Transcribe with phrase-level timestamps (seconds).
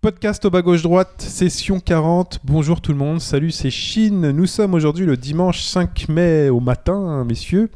[0.00, 2.38] Podcast au bas gauche droite, session 40.
[2.44, 4.30] Bonjour tout le monde, salut c'est Chine.
[4.30, 7.68] Nous sommes aujourd'hui le dimanche 5 mai au matin, messieurs.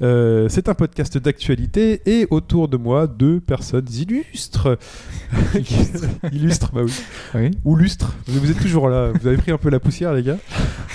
[0.00, 4.78] Euh, c'est un podcast d'actualité et autour de moi deux personnes illustres.
[6.32, 6.92] illustres, bah oui.
[7.34, 7.50] Oui.
[7.66, 8.14] Ou lustres.
[8.26, 9.12] Vous êtes toujours là.
[9.12, 10.38] Vous avez pris un peu la poussière, les gars.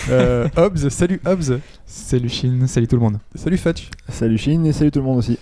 [0.09, 1.59] Euh, Hobbs, salut Hobbs.
[1.85, 3.19] Salut Chine, salut tout le monde.
[3.35, 3.89] Salut Fatch.
[4.07, 5.37] Salut Chine et salut tout le monde aussi.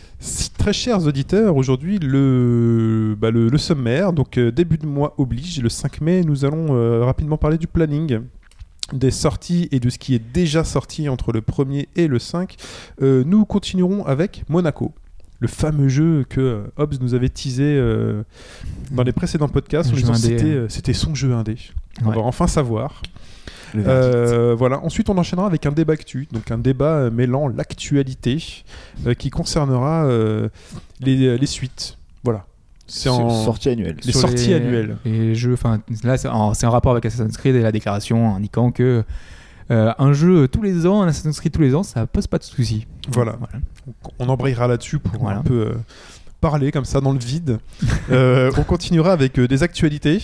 [0.57, 5.61] Très chers auditeurs, aujourd'hui le, bah, le, le sommaire, donc euh, début de mois oblige,
[5.61, 8.21] le 5 mai, nous allons euh, rapidement parler du planning
[8.93, 12.55] des sorties et de ce qui est déjà sorti entre le 1er et le 5.
[13.03, 14.93] Euh, nous continuerons avec Monaco.
[15.39, 18.23] Le fameux jeu que euh, Hobbs nous avait teasé euh,
[18.89, 19.91] dans les précédents podcasts.
[19.93, 21.57] Indé, C'était son jeu indé.
[22.03, 22.15] On Ouais.
[22.15, 23.03] va enfin savoir.
[23.75, 24.83] Euh, voilà.
[24.83, 28.43] Ensuite, on enchaînera avec un débat actu, donc un débat mêlant l'actualité
[29.05, 30.09] euh, qui concernera
[30.99, 31.97] les, les suites.
[32.23, 32.47] Voilà.
[32.89, 33.97] C'est en Sortie annuelle.
[34.03, 34.97] les Sur sorties annuelles.
[35.05, 39.03] Les jeux, enfin là c'est en, rapport avec Assassin's Creed et la déclaration indiquant que
[39.71, 42.39] euh, un jeu tous les ans, un Assassin's Creed tous les ans, ça pose pas
[42.39, 42.87] de soucis.
[43.09, 43.37] Voilà.
[44.17, 45.39] On embrayera là-dessus pour Voilà.
[45.39, 45.73] un peu euh,
[46.41, 47.59] parler comme ça dans le vide.
[48.11, 50.19] Euh, on continuera avec des actualités.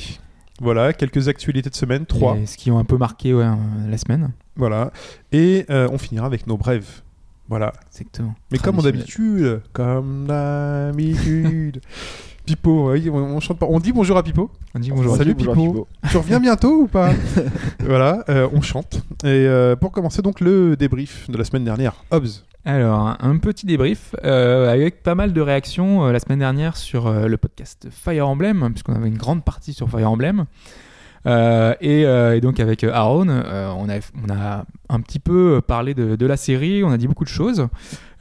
[0.60, 2.36] Voilà, quelques actualités de semaine, trois.
[2.36, 3.46] Et ce qui ont un peu marqué ouais,
[3.88, 4.32] la semaine.
[4.56, 4.92] Voilà.
[5.32, 7.04] Et on finira avec nos brèves.
[7.48, 7.74] Voilà.
[7.92, 8.34] Exactement.
[8.52, 11.82] Mais comme d'habitude, comme d'habitude.
[12.46, 13.66] Pipo, oui, on, on chante pas.
[13.70, 14.52] On dit bonjour à Pipo.
[14.74, 15.16] On dit bonjour.
[15.16, 15.88] Salut, Bonjour, Pipo.
[16.10, 17.12] Tu reviens bientôt ou pas
[17.80, 19.02] Voilà, euh, on chante.
[19.24, 22.44] Et euh, pour commencer donc le débrief de la semaine dernière, Hobbs.
[22.68, 27.06] Alors, un, petit débrief euh, avec pas mal de réactions euh, la semaine dernière sur
[27.06, 30.46] euh, le podcast Fire Emblem, puisqu'on avait une grande partie sur Fire Emblem.
[31.28, 35.62] Euh, et, euh, et donc avec euh, Aaron, on, a, on a un petit peu
[35.66, 37.68] parlé de, de la série, on a dit beaucoup de choses.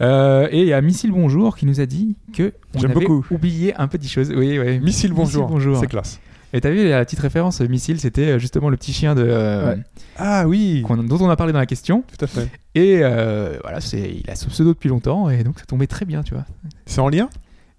[0.00, 3.24] Et il y a Missile Bonjour qui nous a dit que on avait beaucoup.
[3.30, 4.32] oublié un petit chose.
[4.34, 4.78] Oui, oui.
[4.80, 5.48] Missile, bonjour.
[5.48, 5.76] bonjour.
[5.78, 6.20] C'est classe.
[6.52, 9.82] Et t'as vu la petite référence, Missile, c'était justement le petit chien de, euh, Ouais.
[10.16, 12.04] Ah oui, dont on a parlé dans la question.
[12.16, 12.48] tout à fait.
[12.76, 16.04] Et euh, voilà, c'est, il a ce pseudo depuis longtemps et donc ça tombait très
[16.04, 16.44] bien, tu vois.
[16.86, 17.28] C'est en lien?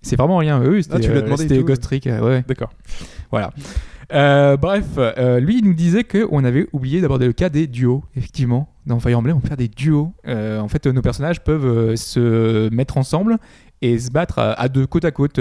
[0.01, 0.61] C'est vraiment en lien.
[0.61, 1.63] Oui, c'était, Ah, tu euh, demandé.
[1.63, 2.05] Ghost Trick.
[2.05, 2.71] ouais, D'accord.
[3.31, 3.51] voilà.
[4.13, 8.03] Euh, bref, euh, lui, il nous disait qu'on avait oublié d'aborder le cas des duos.
[8.15, 10.13] Effectivement, dans Fire Emblem, on peut faire des duos.
[10.27, 13.37] Euh, en fait, nos personnages peuvent se mettre ensemble
[13.81, 15.39] et se battre à, à deux côte à côte.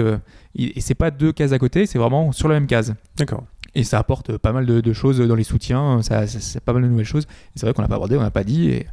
[0.55, 2.95] Et c'est pas deux cases à côté, c'est vraiment sur la même case.
[3.17, 3.43] D'accord.
[3.75, 6.71] Et ça apporte pas mal de, de choses dans les soutiens, ça, ça- c'est pas
[6.73, 7.27] mal de nouvelles choses.
[7.55, 8.69] C'est vrai qu'on l'a pas abordé, on l'a pas dit.
[8.69, 8.85] Et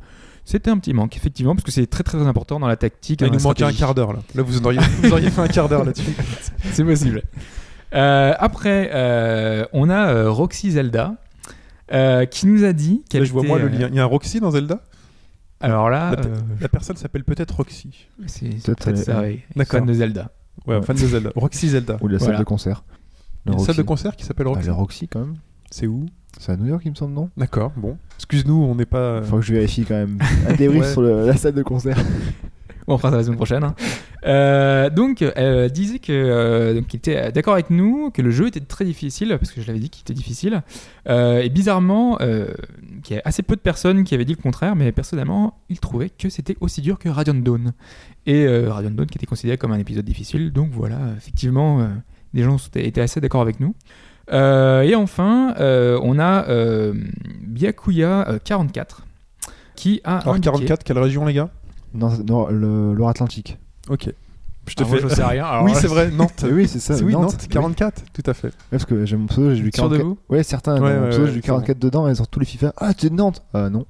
[0.45, 3.21] c'était un petit manque, effectivement, parce que c'est très très important dans la tactique.
[3.21, 4.19] Il nous manquait un quart d'heure là.
[4.35, 6.11] Là, vous auriez, vous auriez fait un quart d'heure là-dessus.
[6.73, 7.23] C'est possible.
[7.95, 11.15] Euh, après, euh, on a euh, Roxy Zelda
[11.93, 13.89] euh, qui nous a dit qu'elle Là, je vois moi le lien.
[13.91, 14.81] Il y a un Roxy dans Zelda?
[15.61, 18.09] Alors là, La pe- euh, La personne s'appelle peut-être Roxy.
[18.27, 19.41] c'est Peut-être, ça, oui.
[19.55, 19.79] d'accord.
[19.81, 20.31] Fan de Zelda.
[20.67, 21.31] Ouais, fan de Zelda.
[21.37, 21.99] Roxy Zelda.
[22.01, 22.35] Ou de la Voilà.
[22.35, 22.83] salle de concert.
[23.45, 24.67] Il y a une Le salle de concert qui s'appelle Ah, Roxy.
[24.67, 25.35] le Roxy quand même.
[25.71, 26.07] C'est où?
[26.39, 27.29] C'est à New York il me semble non?
[27.37, 27.97] D'accord, bon.
[28.17, 29.23] Excuse-nous, on n'est pas.
[29.23, 30.19] Faut que je vérifie quand même.
[30.49, 30.91] Un débrief Ouais.
[30.93, 31.97] sur le- la salle de concert.
[32.87, 33.63] Bon, on fera ça la semaine prochaine.
[33.65, 33.75] hein.
[34.27, 38.49] Euh, donc, elle disait que euh, donc, il était d'accord avec nous, que le jeu
[38.49, 40.63] était très difficile, parce que je l'avais dit qu'il était difficile.
[41.09, 42.49] Euh, et bizarrement, euh,
[43.03, 45.79] qu'il y a assez peu de personnes qui avaient dit le contraire, mais personnellement, il
[45.81, 47.73] trouvait que c'était aussi dur que Radiant Dawn.
[48.27, 50.53] Et euh, Radiant Dawn qui était considéré comme un épisode difficile.
[50.53, 51.87] Donc voilà, effectivement, euh,
[52.35, 53.75] des gens étaient assez d'accord avec nous.
[54.33, 56.95] Euh, et enfin, euh, on a euh,
[57.47, 59.05] Byakuya euh, 44
[59.75, 61.51] qui a Alors, indiqué- 44, quelle région, les gars?
[61.95, 63.59] Loire-Atlantique.
[63.89, 64.09] Ok.
[64.69, 65.03] Je te Ah, moi, fais.
[65.03, 65.45] je sais rien.
[65.45, 66.45] alors oui, c'est vrai, Nantes.
[66.53, 66.95] oui, c'est ça.
[66.97, 67.49] C'est- oui, Nantes, oui.
[67.49, 68.47] 44, tout à fait.
[68.47, 70.03] Ouais, parce que j'ai mon pseudo, j'ai du Sûr de 44.
[70.07, 71.55] vous Ouais, certains, Ouais, mon pseudo, ouais, j'ai du c'est bon.
[71.59, 72.73] 44 dedans et sur tous les FIFA.
[72.77, 73.43] Ah, tu es de Nantes?
[73.55, 73.87] Ah non.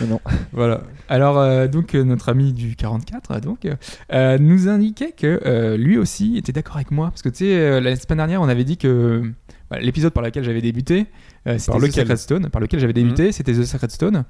[0.00, 0.20] non, non.
[0.52, 0.80] Voilà.
[1.08, 3.76] Alors, euh, donc, euh, notre ami du 44 euh, donc, euh,
[4.12, 7.10] euh, nous indiquait que euh, lui aussi était d'accord avec moi.
[7.10, 9.22] Parce que, tu sais, euh, la semaine dernière, on avait dit que
[9.80, 11.06] l'épisode par lequel j'avais débuté,
[11.48, 11.90] euh, c'était The Mhm.
[11.90, 12.48] Sacred Stone.
[12.50, 14.24] Par lequel j'avais débuté, c'était The Sacred Stone.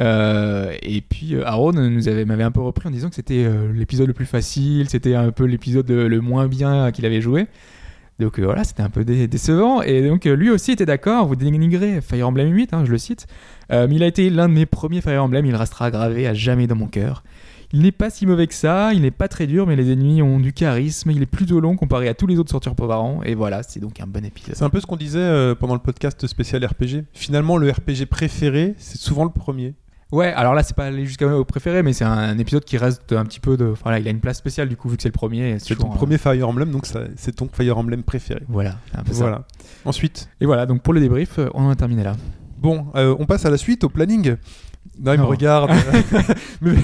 [0.00, 3.44] Euh, et puis, euh, Aaron nous avait, m'avait un peu repris en disant que c'était
[3.44, 7.46] euh, l'épisode le plus facile, c'était un peu l'épisode le moins bien qu'il avait joué.
[8.18, 9.82] Donc voilà, c'était un peu dé- décevant.
[9.82, 13.26] Et donc lui aussi était d'accord, vous dénigrez Fire Emblem 8, hein, je le cite.
[13.70, 16.66] Mais il a été l'un de mes premiers Fire Emblem, il restera gravé à jamais
[16.66, 17.24] dans mon cœur.
[17.72, 20.22] Il n'est pas si mauvais que ça, il n'est pas très dur, mais les ennemis
[20.22, 23.34] ont du charisme, il est plutôt long comparé à tous les autres sortures an, et
[23.34, 24.54] voilà, c'est donc un bon épisode.
[24.54, 27.04] C'est un peu ce qu'on disait euh, pendant le podcast spécial RPG.
[27.12, 29.74] Finalement, le RPG préféré, c'est souvent le premier.
[30.12, 33.12] Ouais, alors là, c'est pas aller jusqu'à au préféré, mais c'est un, épisode qui reste
[33.12, 33.72] un petit peu de.
[33.82, 35.58] Voilà, il a une place spéciale du coup, vu que c'est le premier.
[35.58, 36.86] C'est ton toujours, euh, premier Fire Emblem, donc
[37.16, 38.42] c'est ton Fire Emblem préféré.
[38.46, 39.20] Voilà, un peu ça.
[39.20, 39.46] Voilà.
[39.86, 42.14] Ensuite, Et voilà, donc pour le débrief, euh, on en a terminé là.
[42.58, 44.36] bon, euh, on passe à la suite, au planning.
[45.00, 45.70] Non, il me regarde.
[46.60, 46.74] Mais-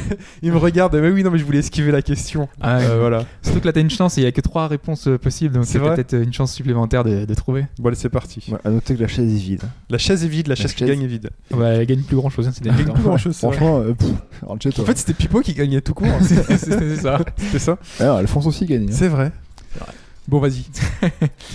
[0.43, 0.97] il me regarde.
[0.97, 2.49] Mais oui, non, mais je voulais esquiver la question.
[2.61, 3.25] Ah, Euh, voilà.
[3.43, 5.55] Surtout que là, t'as une chance, et il y a que trois réponses euh, possibles,
[5.55, 7.67] donc C'est c'est vrai peut-être euh, une chance supplémentaire de, de trouver.
[7.79, 8.45] Bon, allez, c'est parti.
[8.51, 9.63] Ouais, à noter que la chaise est vide.
[9.91, 11.31] La chaise est vide, la, chaise, qui gagne est vide.
[11.53, 13.37] Ouais, elle gagne plus grand chose, c'est des Elle gagne plus grand chose.
[13.37, 14.09] Franchement, euh, pff.
[14.47, 16.09] En fait, c'était Pipo qui gagnait tout court.
[16.23, 17.19] c'est c'est ça.
[17.37, 17.79] C'était ça.
[18.01, 18.85] Alors, Alphonse aussi gagne.
[18.91, 18.93] hein.
[18.93, 19.33] C'est vrai.
[19.75, 19.93] C'est vrai.
[20.29, 20.67] Bon, vas-y.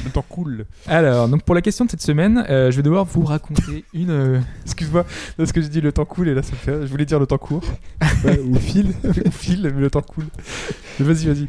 [0.03, 0.65] le temps coule.
[0.87, 4.09] Alors, donc pour la question de cette semaine, euh, je vais devoir vous raconter une.
[4.09, 5.05] euh, Excuse-moi,
[5.37, 6.81] parce que je dis le temps coule et là ça me fait.
[6.87, 7.61] Je voulais dire le temps court.
[8.25, 8.93] Ouais, ou fil.
[9.03, 10.01] Ou file, mais le temps.
[10.17, 11.47] Mais vas-y, vas-y.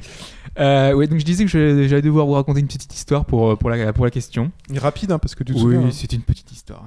[0.58, 3.52] Euh, ouais, donc je disais que je- j'allais devoir vous raconter une petite histoire pour,
[3.52, 4.52] euh, pour, la, pour la question.
[4.76, 5.80] Rapide, hein, parce que tu te Oui, souviens.
[5.86, 5.90] hein.
[5.92, 6.84] c'est une petite histoire.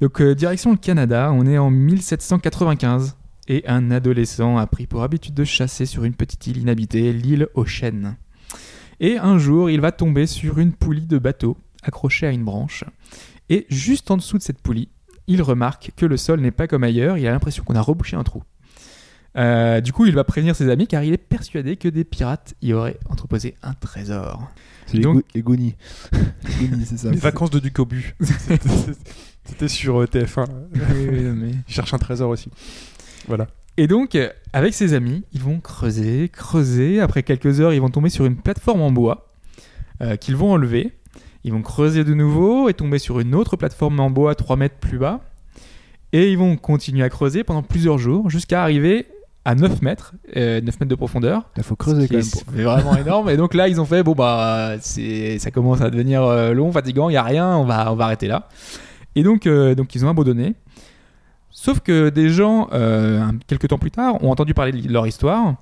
[0.00, 3.16] Donc, euh, direction le Canada, on est en 1795
[3.48, 7.48] et un adolescent a pris pour habitude de chasser sur une petite île inhabitée, l'île
[7.54, 8.16] aux chênes.
[9.00, 12.84] Et un jour, il va tomber sur une poulie de bateau accrochée à une branche.
[13.50, 14.88] Et juste en dessous de cette poulie,
[15.26, 18.16] il remarque que le sol n'est pas comme ailleurs, il a l'impression qu'on a rebouché
[18.16, 18.42] un trou.
[19.36, 22.54] Euh, du coup, il va prévenir ses amis car il est persuadé que des pirates
[22.62, 24.48] y auraient entreposé un trésor.
[24.86, 25.74] C'est les, Donc- les Goonies.
[26.60, 27.10] Les Goonies, c'est ça.
[27.10, 28.14] Les vacances de Ducobu.
[28.20, 28.68] C'était-
[29.46, 30.46] C'était sur euh, TF1.
[30.74, 32.48] Il cherche un trésor aussi.
[33.28, 33.46] Voilà.
[33.76, 37.00] Et donc, euh, avec ses amis, ils vont creuser, creuser.
[37.00, 39.32] Après quelques heures, ils vont tomber sur une plateforme en bois
[40.00, 40.92] euh, qu'ils vont enlever.
[41.42, 44.76] Ils vont creuser de nouveau et tomber sur une autre plateforme en bois 3 mètres
[44.80, 45.20] plus bas.
[46.12, 49.06] Et ils vont continuer à creuser pendant plusieurs jours jusqu'à arriver
[49.44, 51.50] à 9 mètres, euh, 9 mètres de profondeur.
[51.56, 52.22] Il faut creuser quand même.
[52.22, 53.28] c'est vraiment énorme.
[53.28, 57.14] Et donc là, ils ont fait bon bah ça commence à devenir long, fatigant, il
[57.14, 58.48] y a rien, on va on va arrêter là.
[59.16, 60.54] Et donc euh, donc ils ont abandonné.
[61.56, 65.54] Sauf que des gens euh, quelques temps plus tard ont entendu parler de leur histoire.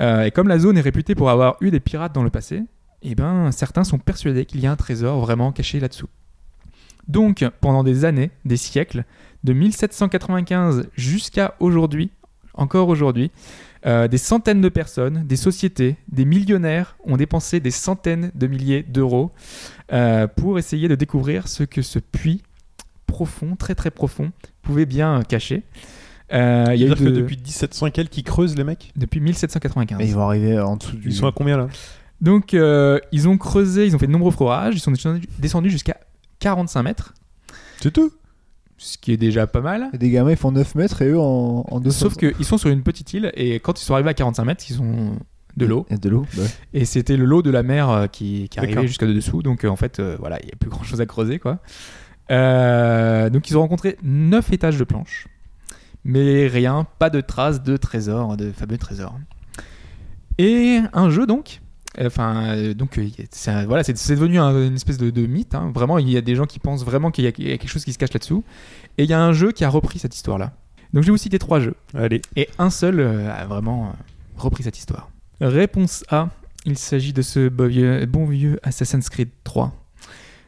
[0.00, 2.64] Euh, et comme la zone est réputée pour avoir eu des pirates dans le passé,
[3.02, 6.08] eh ben certains sont persuadés qu'il y a un trésor vraiment caché là-dessous.
[7.06, 9.04] Donc pendant des années, des siècles,
[9.44, 12.10] de 1795 jusqu'à aujourd'hui,
[12.54, 13.30] encore aujourd'hui,
[13.86, 18.82] euh, des centaines de personnes, des sociétés, des millionnaires ont dépensé des centaines de milliers
[18.82, 19.30] d'euros
[20.36, 22.42] pour essayer de découvrir ce que ce puits
[23.16, 24.30] profond, très très profond,
[24.62, 25.62] pouvait bien cacher.
[26.32, 28.92] Euh, il y a eu que de- depuis 1700 et quelques, qui creusent les mecs
[28.96, 29.96] depuis 1795.
[29.98, 31.08] Mais ils vont arriver en dessous du.
[31.08, 31.68] Ils sont à combien là?
[32.20, 35.96] Donc, euh, ils ont creusé, ils ont fait de nombreux forages, ils sont descendus- jusqu'à
[36.40, 37.14] 45 mètres,
[37.80, 38.10] C'est tout?
[38.78, 39.88] Ce qui est déjà pas mal.
[39.94, 41.98] Et des gamins, ils font 9 mètres et eux en, en 200.
[41.98, 44.64] Sauf qu'ils sont sur une petite île et quand ils sont arrivés à 45 mètres,
[44.68, 45.18] ils ont
[45.56, 45.86] de l'eau.
[45.90, 46.26] A de l'eau.
[46.36, 46.48] bah ouais.
[46.74, 49.42] Et c'était le lot de la mer euh, qui, qui arrivait jusqu'à dessous.
[49.42, 51.38] Donc euh, en fait, euh, voilà, il n'y a plus grand chose à creuser.
[51.38, 51.60] quoi.
[52.30, 55.28] Euh, donc ils ont rencontré 9 étages de planches.
[56.04, 59.18] Mais rien, pas de traces de trésors, de fameux trésors.
[60.38, 61.60] Et un jeu donc.
[61.98, 65.54] Enfin, euh, donc euh, c'est voilà, c'est devenu un- une espèce de, de mythe.
[65.54, 65.72] hein.
[65.74, 67.56] Vraiment, il y a des gens qui pensent vraiment qu'il y, a il y a
[67.58, 68.44] quelque chose qui se cache là-dessous.
[68.98, 70.52] Et il y a un jeu qui a repris cette histoire-là.
[70.92, 71.74] Donc je vais vous citer trois jeux.
[71.94, 72.20] Allez.
[72.36, 73.90] Et un seul euh, a vraiment euh,
[74.36, 75.10] repris cette histoire.
[75.40, 76.28] Réponse A.
[76.66, 79.72] Il s'agit de ce bon vieux, bon vieux Assassin's Creed 3.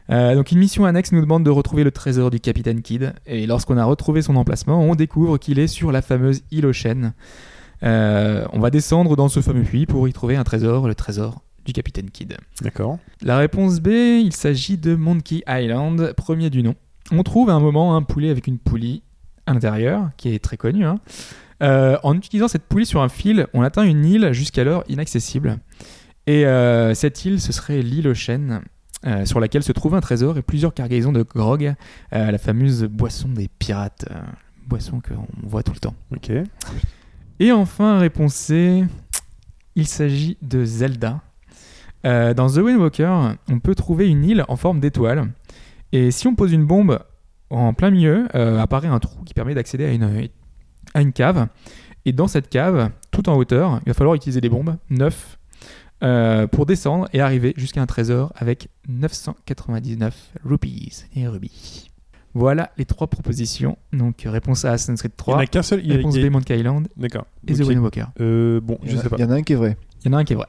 [0.09, 3.13] Euh, donc une mission annexe nous demande de retrouver le trésor du capitaine Kidd.
[3.25, 6.69] Et lorsqu'on a retrouvé son emplacement, on découvre qu'il est sur la fameuse île.
[7.83, 11.41] Euh, on va descendre dans ce fameux puits pour y trouver un trésor, le trésor
[11.65, 12.35] du capitaine Kidd.
[12.61, 12.97] D'accord.
[13.21, 16.75] La réponse B, il s'agit de Monkey Island, premier du nom.
[17.11, 19.03] On trouve à un moment un poulet avec une poulie
[19.45, 20.85] à l'intérieur, qui est très connu.
[20.85, 20.99] hein.
[21.61, 25.57] Euh, en utilisant cette poulie sur un fil, on atteint une île jusqu'alors inaccessible.
[26.27, 28.07] Et euh, cette île, ce serait l'île
[29.05, 31.73] euh, sur laquelle se trouve un trésor et plusieurs cargaisons de grog,
[32.13, 34.19] euh, la fameuse boisson des pirates, euh,
[34.67, 35.95] boisson qu'on voit tout le temps.
[36.11, 36.31] Ok.
[37.39, 38.83] Et enfin, réponse C,
[39.75, 41.21] il s'agit de Zelda.
[42.03, 45.31] Dans The Wind Walker, on peut trouver une île en forme d'étoile.
[45.91, 46.99] Et si on pose une bombe
[47.49, 50.29] en plein milieu, apparaît un trou qui permet d'accéder à une,
[50.93, 51.47] à une cave.
[52.05, 55.38] Et dans cette cave, tout en hauteur, il va falloir utiliser des bombes, 9,
[56.03, 60.15] euh, pour descendre et arriver jusqu'à un trésor avec 999
[60.45, 61.91] rupees et rubis.
[62.33, 63.77] Voilà les trois propositions.
[63.91, 65.41] Donc réponse A, Assassin's Creed Il n'y en 3.
[65.41, 65.79] a qu'un seul.
[65.83, 67.25] il y a- Réponse il y a- B, Monkey Island D'accord.
[67.47, 67.67] et The Ok.
[67.69, 68.05] Wind Walker.
[68.21, 69.15] Euh, bon, Il y, je en a- sais pas.
[69.17, 69.77] il y en a un qui est vrai.
[70.05, 70.47] Il y en a un qui est vrai.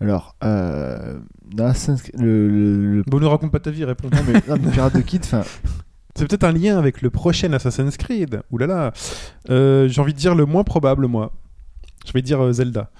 [0.00, 1.20] Alors, euh,
[1.54, 4.08] dans Assassin's Creed- le, le, le- Bon, ne raconte pas ta vie, réponds.
[4.12, 5.42] non, mais, non, mais Pirate de Kid, enfin,
[6.16, 8.42] C'est peut-être un lien avec le prochain Assassin's Creed.
[8.50, 8.92] Ouh là là.
[9.48, 11.32] Euh, J'ai envie de dire le moins probable, moi.
[12.04, 12.90] Je vais dire euh, Zelda.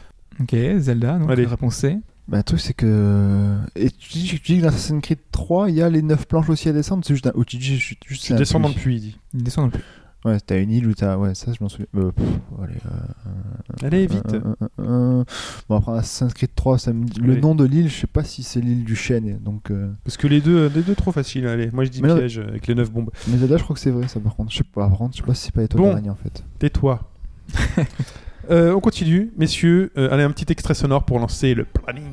[0.40, 1.46] Ok, Zelda, donc Allez.
[1.46, 1.98] réponse C.
[2.28, 3.56] bah, le truc c'est que.
[3.76, 6.26] Et tu dis, tu dis que dans Assassin's Creed 3, il y a les 9
[6.26, 7.32] planches aussi à descendre, c'est juste un.
[7.34, 8.96] Ou tu dis juste, juste Tu un descends dans le puits.
[8.96, 9.18] il dit.
[9.34, 9.88] Il descend dans le puits.
[10.24, 11.16] Ouais, t'as une île où t'as.
[11.16, 11.86] Ouais, ça, je m'en souviens.
[11.96, 12.26] Euh, pff,
[12.62, 12.74] allez.
[12.86, 14.22] euh, Allez, vite.
[14.34, 15.24] euh, euh, euh, euh.
[15.68, 18.22] Bon, après, Assassin's Creed 3, ça me dit- le nom de l'île, je sais pas
[18.22, 19.38] si c'est l'île du chêne.
[19.42, 21.46] Donc, euh, Parce que les deux, les deux trop faciles.
[21.48, 23.10] Allez, moi je dis Mais piège avec les 9 bombes.
[23.26, 24.52] Mais Zelda, je crois que c'est vrai, ça, par contre.
[24.52, 25.88] Je sais pas, par contre, je sais pas si c'est pas étoile Bon.
[25.88, 26.44] d'araignée, en fait.
[26.60, 27.00] Tais-toi.
[28.52, 29.90] Euh, on continue, messieurs.
[29.96, 32.04] Euh, allez, un petit extrait sonore pour lancer le planning.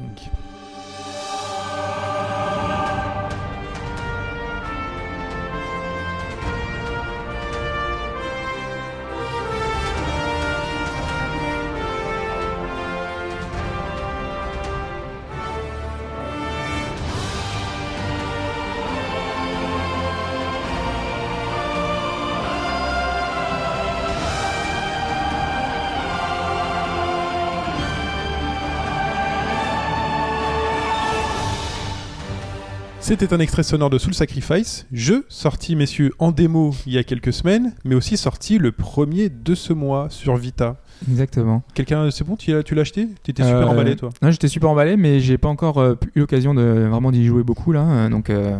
[33.09, 37.03] C'était un extrait sonore de Soul Sacrifice, jeu sorti, messieurs, en démo il y a
[37.03, 40.77] quelques semaines, mais aussi sorti le premier de ce mois sur Vita.
[41.09, 41.63] Exactement.
[41.73, 43.07] Quelqu'un, c'est bon, tu l'as tu l'as acheté?
[43.23, 46.19] T'étais super Euh, emballé, toi Non, j'étais super emballé, mais j'ai pas encore euh, eu
[46.19, 47.81] l'occasion de vraiment d'y jouer beaucoup là.
[47.81, 48.55] euh, Donc, euh,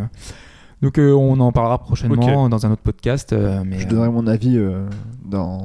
[0.82, 3.34] donc euh, on en parlera prochainement dans un autre podcast.
[3.34, 4.88] euh, mais Je euh, donnerai mon avis euh,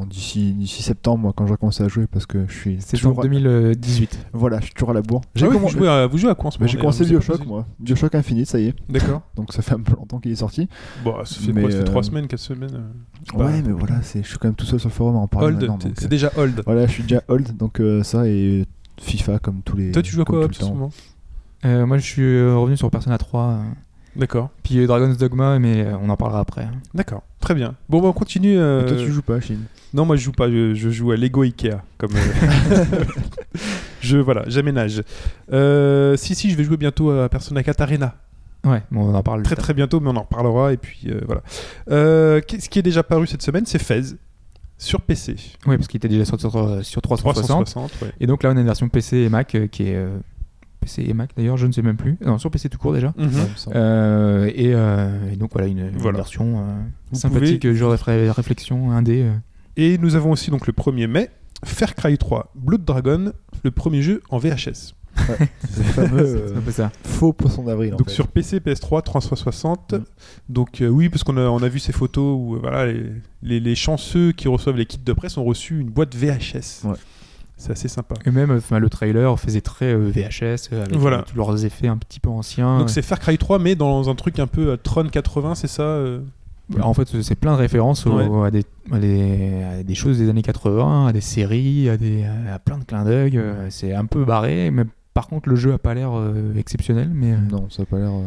[0.09, 2.77] d'ici d'ici septembre, moi, quand je vais commencer à jouer, parce que je suis.
[2.81, 4.27] c'est en toujours à- 2018.
[4.33, 5.23] Voilà, je suis toujours à la bourre.
[5.41, 7.05] Ah oui, vous, jouez à, vous jouez à quoi en ce bah, moment j'ai commencé
[7.05, 7.67] Bioshock, moi.
[7.79, 8.75] Bioshock Infinite, ça y est.
[8.89, 9.23] D'accord.
[9.37, 10.69] Donc ça fait un peu longtemps qu'il est sorti.
[11.05, 13.63] Bon, ça fait Mais, quoi Ça fait euh, 3 semaines, 4 semaines euh, bah, ouais,
[13.65, 15.71] mais voilà, je suis quand même tout seul sur le forum à en parler Old,
[15.97, 16.63] c'est euh, déjà old.
[16.67, 18.65] Voilà, je suis déjà old, donc euh, ça et
[19.01, 19.93] FIFA comme tous les.
[19.93, 20.91] Toi, tu joues à quoi en ce moment?
[21.65, 23.61] Euh, moi, je suis euh, revenu sur Persona 3.
[24.17, 24.51] D'accord.
[24.63, 26.69] puis euh, Dragon's Dogma, mais euh, on en parlera après.
[26.95, 27.23] D'accord.
[27.41, 27.75] Très bien.
[27.89, 28.59] Bon, bah, on continue.
[28.59, 29.61] euh, Et toi, tu joues pas, Chine?
[29.93, 31.77] Non, moi je joue pas, je, je joue à Lego Ikea.
[31.99, 32.85] Comme, euh,
[34.01, 35.03] je, voilà, j'aménage.
[35.53, 38.15] Euh, si, si, je vais jouer bientôt à Persona 4 Arena.
[38.65, 39.43] Ouais, bon, on en parle.
[39.43, 40.73] Très très bientôt, mais on en reparlera.
[40.73, 41.43] Et puis euh, voilà.
[41.91, 44.17] Euh, qu'est- ce qui est déjà paru cette semaine, c'est Fez
[44.79, 45.37] sur PC.
[45.67, 47.65] Oui, parce qu'il était déjà sorti sur, sur 360.
[47.67, 48.13] 360, ouais.
[48.21, 49.95] Et donc là, on a une version PC et Mac euh, qui est.
[49.97, 50.17] euh,
[50.85, 52.17] PC et Mac d'ailleurs, je ne sais même plus.
[52.25, 53.13] Non, sur PC tout court déjà.
[53.19, 53.31] Mhm.
[53.75, 56.19] Euh, et, euh, et donc voilà, une, une Voilà.
[56.19, 59.23] version euh, sympathique, jeu de ré- réflexion indé.
[59.23, 59.33] euh.
[59.77, 61.31] Et nous avons aussi donc le 1er mai,
[61.65, 63.33] Far Cry 3 Blood Dragon,
[63.65, 64.95] le premier jeu en VHS.
[65.71, 66.91] C'est le fameux C'est euh, un peu ça.
[67.05, 67.95] faux poisson d'avril.
[67.95, 68.15] en Donc fait.
[68.15, 69.95] sur PC, PS3, 360.
[69.95, 69.99] Mm.
[70.49, 73.05] Donc euh, oui, parce qu'on a, on a vu ces photos où euh, voilà, les,
[73.43, 76.85] les- les chanceux qui reçoivent les kits de presse ont reçu une boîte VHS.
[76.85, 76.95] Ouais.
[77.57, 78.17] C'est assez sympa.
[78.27, 81.19] Et même, enfin, le trailer faisait très euh, VHS, euh, avec Voilà.
[81.19, 82.79] euh, tous leurs effets un petit peu anciens.
[82.81, 85.69] Donc c'est Far Cry 3, mais dans un truc un peu euh, Tron 80, c'est
[85.69, 86.21] ça euh?
[86.71, 90.29] Bah, En fait, c'est plein de références à, des, à des- à des choses des
[90.31, 93.39] années 80, à des séries, à, des, à plein de clins d'œil.
[93.69, 97.11] C'est un peu barré, mais par contre, le jeu a pas l'air euh, exceptionnel.
[97.13, 98.09] Mais, euh, Non, ça a pas l'air.
[98.11, 98.25] euh,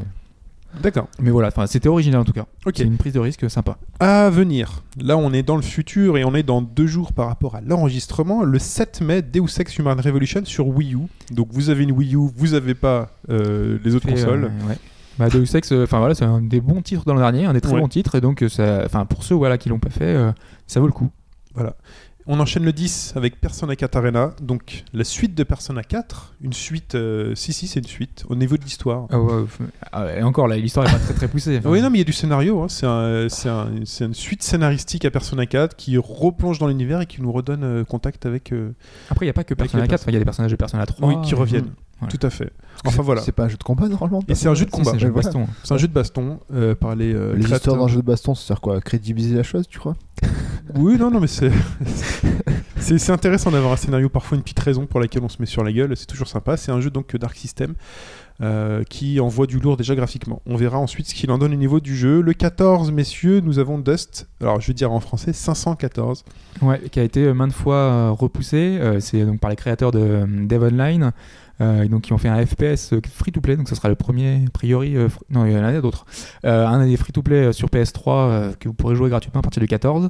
[0.82, 1.08] D'accord.
[1.20, 2.46] mais voilà, c'était original en tout cas.
[2.76, 3.78] C'est une prise de risque sympa.
[4.00, 4.84] À venir.
[5.02, 7.62] Là, on est dans le futur et on est dans deux jours par rapport à
[7.62, 8.44] l'enregistrement.
[8.44, 11.00] Le 7 mai, Deus Ex Human Revolution sur Wii U.
[11.32, 14.46] Donc vous avez une Wii U, vous avez pas euh, les autres Fait, consoles.
[14.46, 14.78] euh, ouais.
[15.18, 17.62] Bah, Deus Ex, euh, voilà, c'est un des bons titres dans le dernier, un des
[17.62, 17.82] très Ouais.
[17.82, 20.32] bons titres, et donc euh, ça, enfin pour ceux voilà qui l'ont pas fait, euh,
[20.68, 21.10] ça vaut le coup.
[22.30, 26.52] On enchaîne le 10 avec Persona 4 Arena, donc la suite de Persona 4, une
[26.52, 29.08] suite, euh, si si c'est une suite, au niveau de l'histoire.
[29.12, 29.44] Ah ouais,
[29.94, 31.58] ah, et encore là, l'histoire est pas très très poussée.
[31.60, 31.70] enfin.
[31.70, 32.68] Oui non mais il y a du scénario, hein.
[32.70, 37.00] c'est un- c'est un- c'est une suite scénaristique à Persona 4 qui replonge dans l'univers
[37.02, 38.52] et qui nous redonne euh, contact avec...
[38.52, 38.74] euh,
[39.10, 40.52] Après, il y a pas que Persona les 4, enfin, il y a des personnages
[40.52, 41.08] de Persona 3.
[41.08, 42.12] oui, qui reviennent, Voilà.
[42.12, 42.52] tout à fait.
[42.86, 44.78] Enfin voilà, C'est pas un jeu de combat normalement et c'est un jeu de Si,
[44.78, 45.40] combat, c'est un jeu de Ouais, voilà.
[45.40, 45.54] baston.
[45.64, 47.78] c'est un jeu de baston euh, par les, euh, Les histoires créateurs.
[47.78, 49.96] d'un jeu de baston, ça sert quoi à Crédibiliser la chose, tu crois?
[50.76, 51.50] Oui, non, non, mais c'est.
[52.78, 55.64] c'est intéressant d'avoir un scénario, parfois une petite raison pour laquelle on se met sur
[55.64, 56.58] la gueule, c'est toujours sympa.
[56.58, 57.74] C'est un jeu donc Dark System
[58.42, 60.42] euh, qui envoie du lourd déjà graphiquement.
[60.46, 62.22] On verra ensuite ce qu'il en donne au niveau du jeu.
[62.22, 66.26] Le 14, messieurs, nous avons Dust, alors je vais dire en français 514.
[66.62, 68.78] Ouais, qui a été euh, maintes fois euh, repoussé.
[68.82, 71.12] euh, c'est donc par les créateurs de euh, Dev Online.
[71.62, 74.44] Euh, et donc qui ont fait un FPS euh, free-to-play, donc ce sera le premier,
[74.46, 76.06] a priori, euh, non il y en a d'autres,
[76.44, 80.10] un des free-to-play sur PS3 euh, que vous pourrez jouer gratuitement à partir du 14.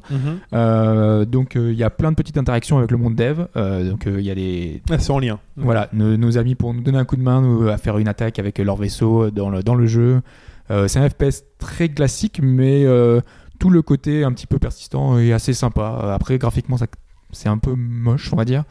[0.53, 4.21] Euh, donc il y a plein de petites interactions avec le monde dev, donc il
[4.21, 5.39] y a des, Ah, c'est en lien.
[5.55, 8.07] Voilà, nos, nos amis pour nous donner un coup de main nous, à faire une
[8.07, 10.21] attaque avec leur vaisseau dans le, dans le jeu.
[10.69, 13.21] Euh, c'est un FPS très classique, mais euh,
[13.57, 16.11] tout le côté un petit peu persistant est assez sympa.
[16.13, 16.87] Après, graphiquement, ça-
[17.31, 18.63] c'est un peu moche, on va dire.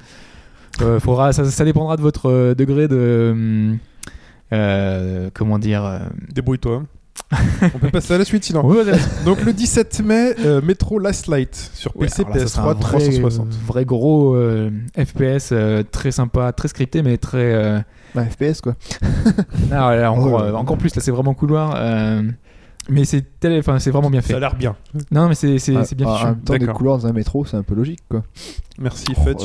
[0.83, 3.76] Euh, faudra, ça, ça dépendra de votre euh, degré de.
[4.52, 6.00] euh, comment dire
[6.33, 6.83] Débrouille-toi.
[7.75, 8.64] on peut passer à la suite sinon.
[8.68, 8.92] ouais, ouais,
[9.25, 13.49] Donc le 17 mai, euh, Metro Last Light sur ouais, PC, un PS3, vrai, 360.
[13.66, 17.83] vrai gros euh, FPS euh, très sympa, très scripté, mais très.
[18.14, 18.75] Bah, FPS quoi.
[19.73, 20.50] Ah, là, encore, Ouais.
[20.52, 21.75] encore plus, là c'est vraiment couloir.
[22.88, 24.33] Mais c'est tel- enfin, c'est vraiment bien fait.
[24.33, 24.76] Ça a l'air bien.
[25.11, 26.26] Non, mais c'est c'est- Ah, c'est bien En fichu.
[26.26, 28.23] même temps, des couloirs dans un métro, c'est un peu logique, quoi.
[28.78, 29.43] Merci Oh Fudge.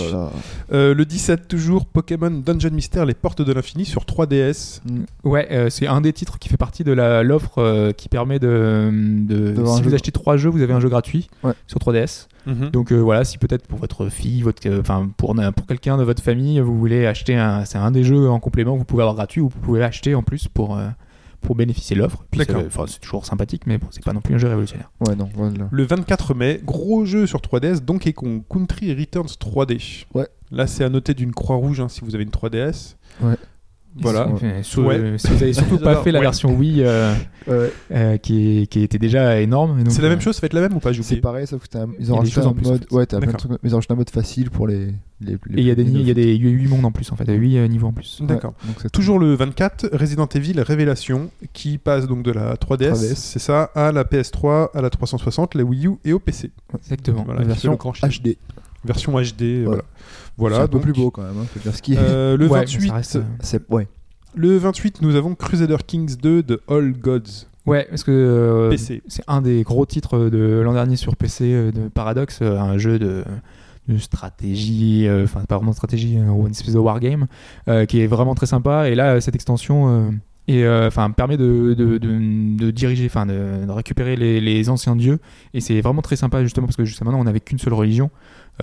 [0.73, 4.81] Euh, le 17 toujours, Pokémon Dungeon Mystère, les portes de l'infini sur 3DS.
[5.23, 8.39] Ouais, euh, c'est un des titres qui fait partie de la- l'offre euh, qui permet
[8.39, 8.91] de.
[9.65, 11.53] si vous jeu- achetez trois jeux, vous avez un jeu gratuit Ouais.
[11.67, 12.27] sur 3DS.
[12.45, 12.69] Mhm.
[12.71, 16.03] Donc euh, voilà, si peut-être pour votre fille, votre, euh, enfin pour, pour quelqu'un de
[16.03, 19.03] votre famille, vous voulez acheter un, c'est un des jeux en complément que vous pouvez
[19.03, 20.87] avoir gratuit ou vous pouvez acheter en plus pour, euh,
[21.41, 22.23] pour bénéficier de l'offre.
[22.29, 22.61] Puis D'accord.
[22.61, 24.91] c'est enfin, c'est toujours sympathique, mais bon, c'est pas non plus un jeu révolutionnaire.
[25.05, 25.67] Ouais, non, voilà.
[25.71, 30.05] Le 24 mai, gros jeu sur 3DS, Donkey Kong Country Returns 3D.
[30.13, 30.27] Ouais.
[30.51, 32.95] Là, c'est à noter d'une croix rouge hein, si vous avez une 3DS.
[33.21, 33.35] Ouais.
[33.99, 34.27] Voilà.
[34.29, 34.39] Ouais.
[34.43, 36.25] euh, si vous avez surtout pas fait la ouais.
[36.25, 37.13] version Wii euh,
[37.47, 39.83] Ouais, euh, qui, qui était déjà énorme.
[39.89, 41.67] C'est la euh, même chose, ça va être la même ou pas c'est pareil, sauf
[41.67, 42.85] que un- ils Il y a ont des rajouté choses en un mode.
[42.91, 44.85] Ouais, t'as plein de trucs, ils ont un mode facile pour les.
[45.19, 47.11] les, les- Et il y a des, il y a des 8 mondes en plus
[47.11, 48.21] en fait, 8 niveaux en plus.
[48.21, 48.53] D'accord.
[48.93, 53.15] Toujours le 24, Resident Evil Révélation, qui passe donc de la 3DS, 3DS.
[53.15, 56.51] c'est ça, à la PS3, à la 360, la Wii U et au PC.
[56.77, 57.23] Exactement.
[57.25, 57.75] Voilà, La version.
[57.75, 58.37] HD.
[58.85, 59.83] Version HD, voilà.
[59.83, 61.97] C'est Voilà, un peu plus beau quand même, hein, faut dire ce qui est.
[61.99, 63.87] euh, le, Ouais, mais 28, ça reste, euh, C'est ouais.
[64.35, 69.03] le 28, nous avons Crusader Kings 2 de All Gods, Ouais, parce que euh, PC.
[69.07, 72.79] c'est un des gros titres de l'an dernier sur PC euh, de Paradox, euh, un
[72.79, 73.23] jeu de,
[73.87, 77.27] de stratégie, euh, enfin pas vraiment de stratégie, euh, ou une espèce de wargame,
[77.67, 78.89] euh, qui est vraiment très sympa.
[78.89, 80.09] Et là, cette extension euh,
[80.47, 84.69] et euh, enfin permet de, de, de- de diriger, enfin de, de récupérer les, les
[84.69, 85.19] anciens dieux.
[85.53, 88.09] Et c'est vraiment très sympa justement parce que jusqu'à maintenant on n'avait qu'une seule religion,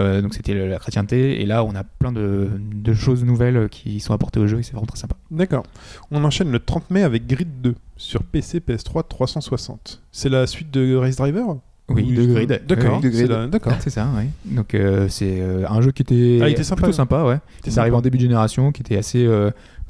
[0.00, 1.40] euh, donc c'était la chrétienté.
[1.42, 4.62] Et là, on a plein de, de choses nouvelles qui sont apportées au jeu et
[4.62, 5.16] c'est vraiment très sympa.
[5.30, 5.64] D'accord.
[6.10, 10.02] On enchaîne le 30 mai avec Grid 2 sur PC, PS3, 360.
[10.12, 11.56] C'est la suite de Race Driver
[11.88, 12.60] Oui, Ou- de Grid.
[12.68, 13.00] D'accord.
[13.02, 13.72] Oui, D'accord.
[13.80, 14.24] C'est ça, oui.
[14.44, 17.38] Donc euh, c'est euh, un jeu qui était, Ah, il était sympa, plutôt sympa, ouais.
[17.66, 19.26] Il arrive en début de génération, qui était assez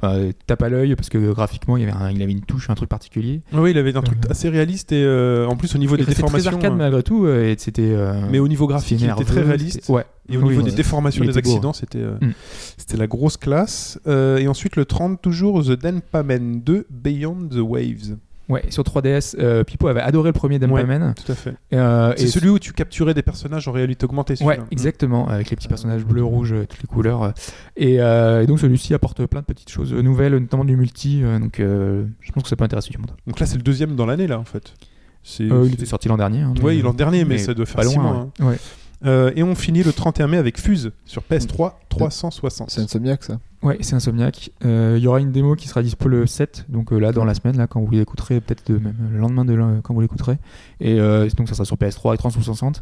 [0.03, 2.75] euh, tape à l'œil parce que graphiquement il, avait un- il avait une touche, un
[2.75, 3.41] truc particulier.
[3.53, 6.03] Oui, il avait un truc Euh, assez réaliste et euh, en plus au niveau des
[6.03, 6.51] restait très déformations.
[6.53, 7.95] arcade malgré tout, et c'était.
[8.31, 9.89] mais au niveau graphique, il était très réaliste.
[9.89, 10.05] Ouais.
[10.31, 12.33] Et au Oui, niveau des déformations, des beau, accidents, c'était Mm.
[12.77, 13.99] c'était la grosse classe.
[14.07, 18.17] Et ensuite, le 30, toujours The Denpamen 2 Beyond the Waves.
[18.49, 21.13] Ouais, sur 3DS, euh, Pipo avait adoré le premier Denpamen.
[21.13, 21.53] Tout à fait.
[21.73, 24.33] Euh, C'est et- celui où tu capturais des personnages en réalité augmentée.
[24.43, 27.23] Ouais, exactement, avec les petits personnages bleus, rouges, euh, toutes les couleurs.
[27.23, 27.31] euh.
[27.77, 31.21] Et, euh, et donc celui-ci apporte plein de petites choses nouvelles, notamment du multi.
[31.23, 33.15] euh, donc euh, je pense que ça peut intéresser tout le monde.
[33.27, 34.73] Donc là, c'est le deuxième dans l'année, là, en fait.
[35.21, 35.43] C'est.
[35.51, 36.41] Euh, il était sorti l'an dernier.
[36.41, 38.03] hein, Oui, l'an dernier, mais, mais ça doit faire pas 6 loin.
[38.03, 38.15] mois.
[38.39, 38.43] hein.
[38.45, 38.49] ouais.
[38.51, 38.57] Ouais.
[39.05, 42.69] Euh, et on finit le 31 mai avec Fuse sur PS3 360.
[42.71, 43.39] C'est Insomniac ça.
[43.61, 44.51] Ouais, c'est Insomniac.
[44.63, 47.25] Euh, Il y aura une démo qui sera dispo le 7, donc euh, là dans
[47.25, 50.37] la semaine, là quand vous l'écouterez, peut-être même le lendemain de quand vous l'écouterez.
[50.79, 52.81] Et euh, donc ça sera sur PS3 et 360.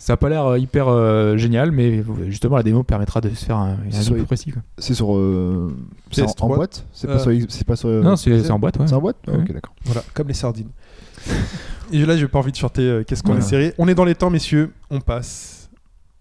[0.00, 3.56] Ça a pas l'air hyper euh, génial, mais justement la démo permettra de se faire
[3.56, 4.54] un, un C'est avis sur- plus précis.
[4.78, 5.16] C'est sur.
[5.16, 5.72] euh,
[6.12, 6.42] c'est en, PS3.
[6.42, 6.86] en boîte?
[6.92, 7.18] C'est pas
[7.66, 7.88] pas sur.
[7.88, 8.86] non, c'est en boîte, ouais.
[8.88, 9.16] C'est en boîte?
[9.26, 9.38] Ah, Ouais.
[9.38, 9.74] Ok, d'accord.
[9.84, 10.70] Voilà, comme les sardines.
[11.92, 13.44] et là, j'ai pas envie de chanter euh, Qu'est-ce qu'on Voilà.
[13.44, 13.74] est serré.
[13.78, 14.72] On est dans les temps, messieurs.
[14.90, 15.68] On passe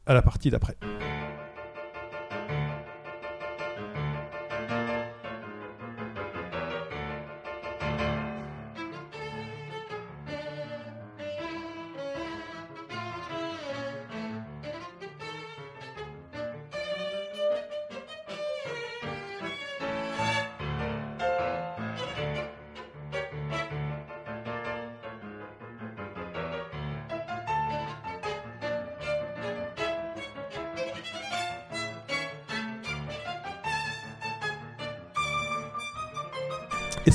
[0.08, 0.76] à la partie d'après.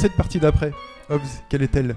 [0.03, 0.73] Cette partie d'après,
[1.11, 1.95] Hobbs, quelle est-elle?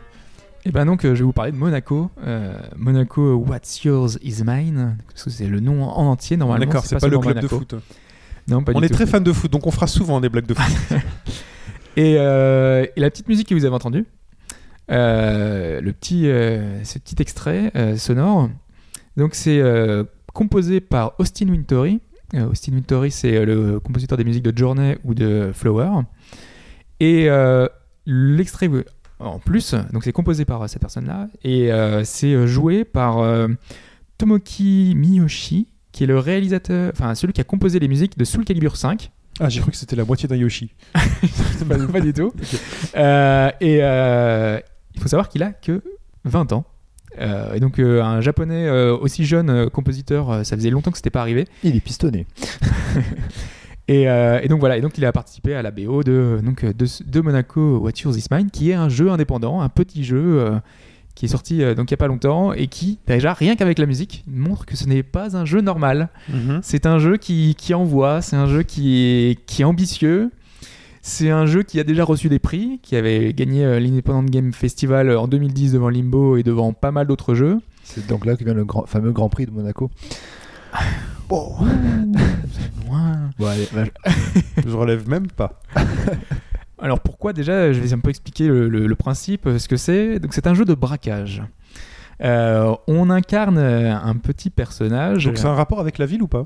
[0.64, 2.12] Et ben donc euh, je vais vous parler de Monaco.
[2.24, 4.98] Euh, Monaco, What's Yours is Mine.
[5.10, 6.68] Parce que c'est le nom en entier normalement.
[6.68, 7.74] D'accord, c'est pas, le seulement club de foot.
[8.48, 8.94] Non, pas On du est tout.
[8.94, 10.72] très fan de foot, donc on fera souvent des blagues de foot.
[11.98, 14.06] Et, euh, et la petite musique que vous avez entendue,
[14.90, 18.52] le petit, ce petit extrait sonore,
[19.18, 19.64] donc c'est
[20.32, 22.02] composé par Austin Wintory.
[22.36, 26.02] Austin Wintory, c'est le compositeur des musiques de Journey ou de Flower.
[27.00, 27.30] Et
[28.06, 28.70] l'extrait
[29.20, 33.20] en plus, donc c'est composé par euh, cette personne-là et euh, c'est euh, joué par
[33.20, 33.48] euh,
[34.18, 38.44] Tomoki Miyoshi, qui est le réalisateur, enfin celui qui a composé les musiques de Soul
[38.44, 39.12] Calibur 5.
[39.40, 40.74] ah, j'ai cru que c'était la moitié d'un Yoshi.
[40.94, 42.34] pas, pas du tout.
[42.98, 43.78] Euh, et
[44.96, 45.82] il faut savoir qu'il a que
[46.26, 46.66] 20 ans.
[47.20, 51.10] Euh, et donc euh, un japonais euh, aussi jeune compositeur, ça faisait longtemps que c'était
[51.10, 51.48] pas arrivé.
[51.64, 52.26] Il est pistonné.
[53.88, 56.66] Et, euh, et donc voilà, et donc il a participé à la BO de, donc,
[56.66, 60.40] de, de Monaco What Yours Is Mine, qui est un jeu indépendant, un petit jeu
[60.40, 60.60] euh,
[61.16, 63.80] qui est sorti euh, donc il y a pas longtemps et qui déjà rien qu'avec
[63.80, 66.10] la musique montre que ce n'est pas un jeu normal.
[66.30, 66.60] Mhm.
[66.62, 70.30] C'est un jeu qui, qui envoie, c'est un jeu qui est, qui est ambitieux.
[71.08, 74.52] C'est un jeu qui a déjà reçu des prix, qui avait gagné euh, l'Independent Game
[74.54, 77.60] Festival euh, en 2010 devant Limbo et devant pas mal d'autres jeux.
[77.84, 79.92] C'est donc là que vient le grand, fameux Grand Prix de Monaco.
[82.88, 83.30] Loin.
[83.38, 83.68] Bon, allez,
[84.66, 85.60] Je relève même pas.
[86.80, 90.20] Alors pourquoi déjà Je vais un peu expliquer le, le- le principe, ce que c'est.
[90.20, 91.42] Donc c'est un jeu de braquage.
[92.22, 95.26] Euh, on incarne euh, un petit personnage.
[95.26, 96.46] Donc c'est un rapport avec la ville ou pas?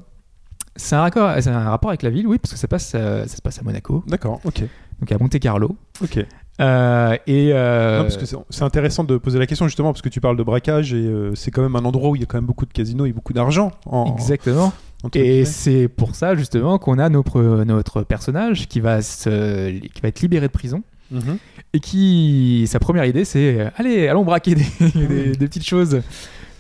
[0.75, 3.25] C'est un, raccord- c'est un rapport avec la ville, oui, parce que ça, passe, euh,
[3.27, 4.63] ça se passe à Monaco, D'accord, ok.
[5.01, 5.75] donc à Monte Carlo.
[6.01, 6.25] Ok.
[6.60, 10.10] Euh, et euh, Non, parce que c'est- intéressant de poser la question justement parce que
[10.10, 12.26] tu parles de braquage et euh, c'est quand même un endroit où il y a
[12.26, 13.72] quand même beaucoup de casinos et beaucoup d'argent.
[13.86, 14.74] En, exactement.
[15.15, 20.10] Et c'est pour ça justement qu'on a notre, notre personnage qui va, se, qui va
[20.10, 21.38] être libéré de prison Mhm.
[21.74, 24.65] et qui sa première idée c'est allez allons braquer des,
[25.08, 26.02] des- des petites choses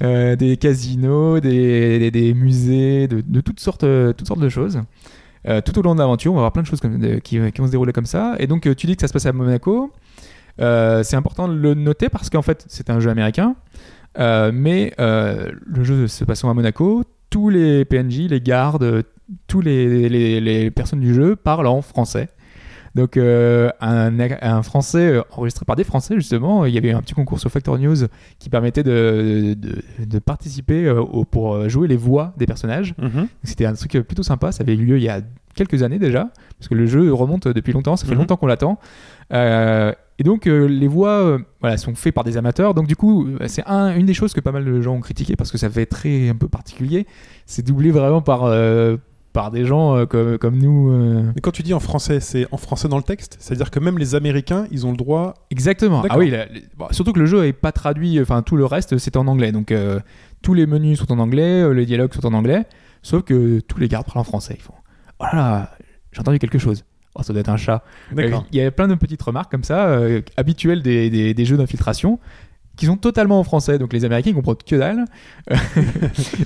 [0.01, 3.85] Euh, des casinos des, des- des musées de, de toutes sortes
[4.15, 4.79] toutes sortes de choses
[5.47, 6.81] Euh, tout au long de l'aventure on va avoir plein de choses
[7.23, 8.35] qui, vont se dérouler comme ça.
[8.39, 9.91] Et donc euh, tu dis que ça se passe à Monaco.
[10.59, 13.55] Euh, c'est important de le noter parce qu'en fait c'est un jeu américain.
[14.17, 17.03] Mais le jeu se passant à Monaco?
[17.29, 19.03] Tous les PNJ les gardes
[19.47, 22.29] tous les personnes du jeu parlent en français
[22.95, 27.01] donc euh, un, un français euh, enregistré par des français justement, il y avait un
[27.01, 27.95] petit concours sur Factor News
[28.39, 32.93] qui permettait de, de, de participer euh, au- pour jouer les voix des personnages.
[32.97, 33.27] Mhm.
[33.43, 35.21] C'était un truc plutôt sympa, ça avait eu lieu il y a
[35.55, 38.19] quelques années déjà, parce que le jeu remonte depuis longtemps, ça fait Mhm.
[38.19, 38.79] longtemps qu'on l'attend.
[39.33, 42.95] Euh, et donc euh, les voix euh, voilà, sont faites par des amateurs, donc du
[42.95, 45.57] coup c'est un, une des choses que pas mal de gens ont critiqué parce que
[45.57, 47.05] ça fait très un peu particulier,
[47.45, 48.97] c'est doublé vraiment par, euh,
[49.33, 50.91] par des gens euh, comme, comme nous.
[50.91, 53.79] euh, Mais quand tu dis en français, c'est en français dans le texte C'est-à-dire que
[53.79, 55.33] même les Américains, ils ont le droit.
[55.51, 56.03] Exactement.
[56.09, 58.65] Ah oui, la- la- bon, surtout que le jeu est pas traduit, enfin tout le
[58.65, 59.51] reste c'est en anglais.
[59.51, 59.99] Donc euh,
[60.41, 62.65] tous les menus sont en anglais, les dialogues sont en anglais,
[63.03, 64.55] sauf que tous les gardes parlent en français.
[64.57, 64.73] Ils font
[65.19, 65.71] Oh là là,
[66.11, 66.83] j'ai entendu quelque chose.
[67.15, 67.83] Oh, ça doit être un chat.
[68.13, 68.45] D'accord.
[68.51, 69.97] Il y a plein de petites remarques comme ça,
[70.37, 72.19] habituelles des, des- des jeux d'infiltration,
[72.79, 73.77] qui sont totalement en français.
[73.77, 75.05] Donc les Américains ils comprennent que dalle.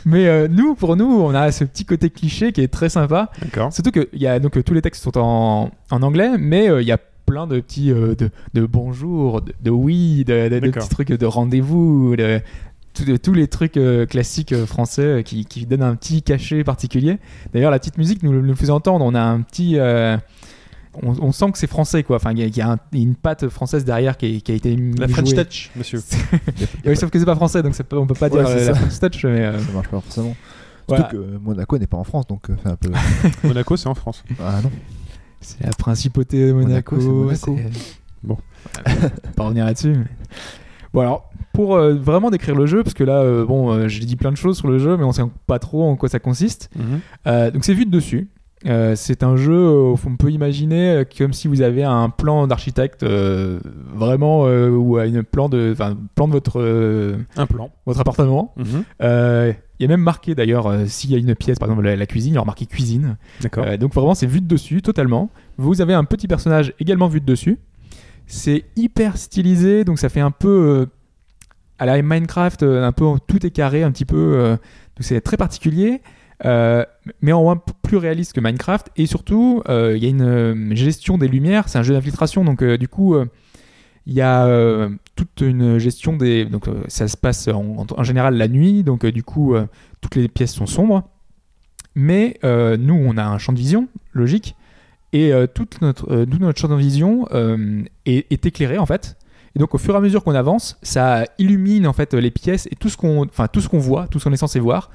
[0.06, 3.30] Mais euh, nous, pour nous, on a ce petit côté cliché qui est très sympa.
[3.72, 6.70] Surtout que il y a, donc, euh, tous les textes sont en, en anglais, mais
[6.70, 10.60] euh, il y a plein de petits euh, de, de bonjour, de, de oui, de,
[10.60, 12.42] petits trucs de rendez-vous, de,
[13.22, 17.18] tous les trucs euh, classiques euh, français euh, qui, qui donnent un petit cachet particulier.
[17.54, 19.06] D'ailleurs, la petite musique nous, nous faisait entendre.
[19.06, 19.78] On a un petit.
[20.96, 22.18] Euh, on, on sent que c'est français, quoi.
[22.18, 24.56] Enfin, il y a, il y a un- une patte française derrière qui, qui a
[24.56, 25.44] été La French jouée.
[25.46, 26.00] Touch, monsieur.
[26.86, 28.54] Oui, sauf que c'est pas français, donc c'est pas- on peut pas Ouais, dire c'est
[28.64, 28.80] euh, la ça.
[28.80, 30.36] French touch, mais euh, Ça marche pas forcément.
[30.88, 31.10] voilà.
[31.10, 32.92] Surtout que Monaco n'est pas en France, donc euh, fait un peu.
[33.48, 34.24] Monaco, c'est en France.
[34.42, 34.72] ah non.
[35.42, 36.96] C'est la principauté de Monaco.
[36.96, 37.58] Monaco, c'est Monaco.
[37.74, 38.38] c'est- Bon.
[38.86, 39.94] Voilà, on va pas revenir là-dessus.
[39.94, 40.06] mais-
[40.94, 44.06] Bon alors, pour euh, vraiment décrire le jeu, parce que là, euh, bon, euh, j'ai
[44.06, 46.20] dit plein de choses sur le jeu, mais on sait pas trop en quoi ça
[46.20, 46.70] consiste.
[46.76, 47.00] Mhm.
[47.28, 48.30] Euh, donc c'est vu de dessus.
[48.66, 52.48] Euh, c'est un jeu, euh, on peut imaginer euh, comme si vous avez un plan
[52.48, 53.60] d'architecte euh,
[53.94, 55.76] vraiment ou une plan de,
[56.16, 56.62] plan de votre
[57.36, 57.72] Un plan.
[57.86, 58.54] votre appartement.
[58.56, 58.84] Mhm.
[59.80, 62.06] Il y a même marqué d'ailleurs s'il y a une pièce, par exemple la, la
[62.06, 63.18] cuisine, il y a marqué cuisine.
[63.42, 63.66] D'accord.
[63.78, 65.30] Donc vraiment c'est vu de dessus totalement.
[65.58, 67.58] Vous avez un petit personnage également vu de dessus.
[68.28, 70.88] C'est hyper stylisé, donc ça fait un peu
[71.80, 74.58] à la Minecraft, un peu tout est carré, un petit peu.
[74.96, 76.02] donc c'est très particulier,
[76.46, 76.86] euh,
[77.22, 78.90] mais en peu plus réaliste que Minecraft.
[78.98, 81.70] Et surtout, euh, il y a une euh, gestion des lumières.
[81.70, 83.16] C'est un jeu d'infiltration, donc du coup.
[84.06, 86.46] il y a toute une gestion des.
[86.46, 89.56] Donc, ça se passe en, général la nuit, donc du coup,
[90.02, 91.04] toutes les pièces sont sombres.
[91.96, 94.56] Mais nous, on a un champ de vision, logique,
[95.14, 97.28] et toute notre, tout notre champ de vision
[98.06, 99.18] est, est éclairé en fait.
[99.56, 102.68] Et donc, au fur et à mesure qu'on avance, ça illumine en fait les pièces
[102.72, 104.90] et tout ce qu'on, enfin tout ce qu'on voit, tout ce qu'on est censé voir.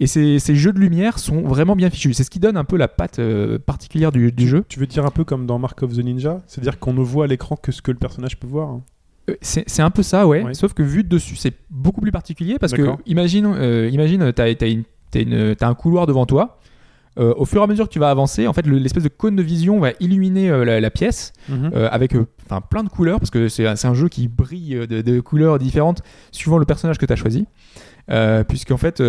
[0.00, 2.14] Et ces, ces jeux de lumière sont vraiment bien fichus.
[2.14, 4.64] C'est ce qui donne un peu la patte euh, particulière du, du jeu.
[4.68, 7.24] Tu veux dire un peu comme dans Mark of the Ninja C'est-à-dire qu'on ne voit
[7.24, 8.82] à l'écran que ce que le personnage peut voir hein
[9.30, 10.42] Euh, C'est un peu ça, ouais.
[10.42, 10.54] Ouais.
[10.54, 14.46] Sauf que vu de dessus, c'est beaucoup plus particulier parce que imagine, euh, imagine, t'as
[14.46, 16.58] as, un couloir devant toi.
[17.18, 19.10] Euh, au fur et à mesure que tu vas avancer, en fait, le- l'espèce de
[19.10, 22.88] cône de vision va illuminer euh, la, la pièce euh, avec euh, enfin, plein de
[22.88, 26.00] couleurs parce que c'est un, jeu qui brille de, de couleurs différentes
[26.30, 27.46] suivant le personnage que tu as choisi.
[28.48, 29.02] Puisqu'en fait,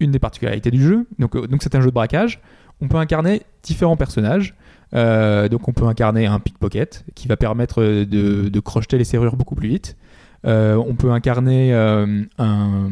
[0.00, 2.40] une des particularités du jeu, donc euh, donc c'est un jeu de braquage,
[2.80, 4.54] on peut incarner différents personnages.
[4.94, 9.34] Euh, donc on peut incarner un pickpocket qui va permettre de, de crocheter les serrures
[9.36, 9.96] beaucoup plus vite.
[10.46, 12.90] Euh, on peut incarner euh, un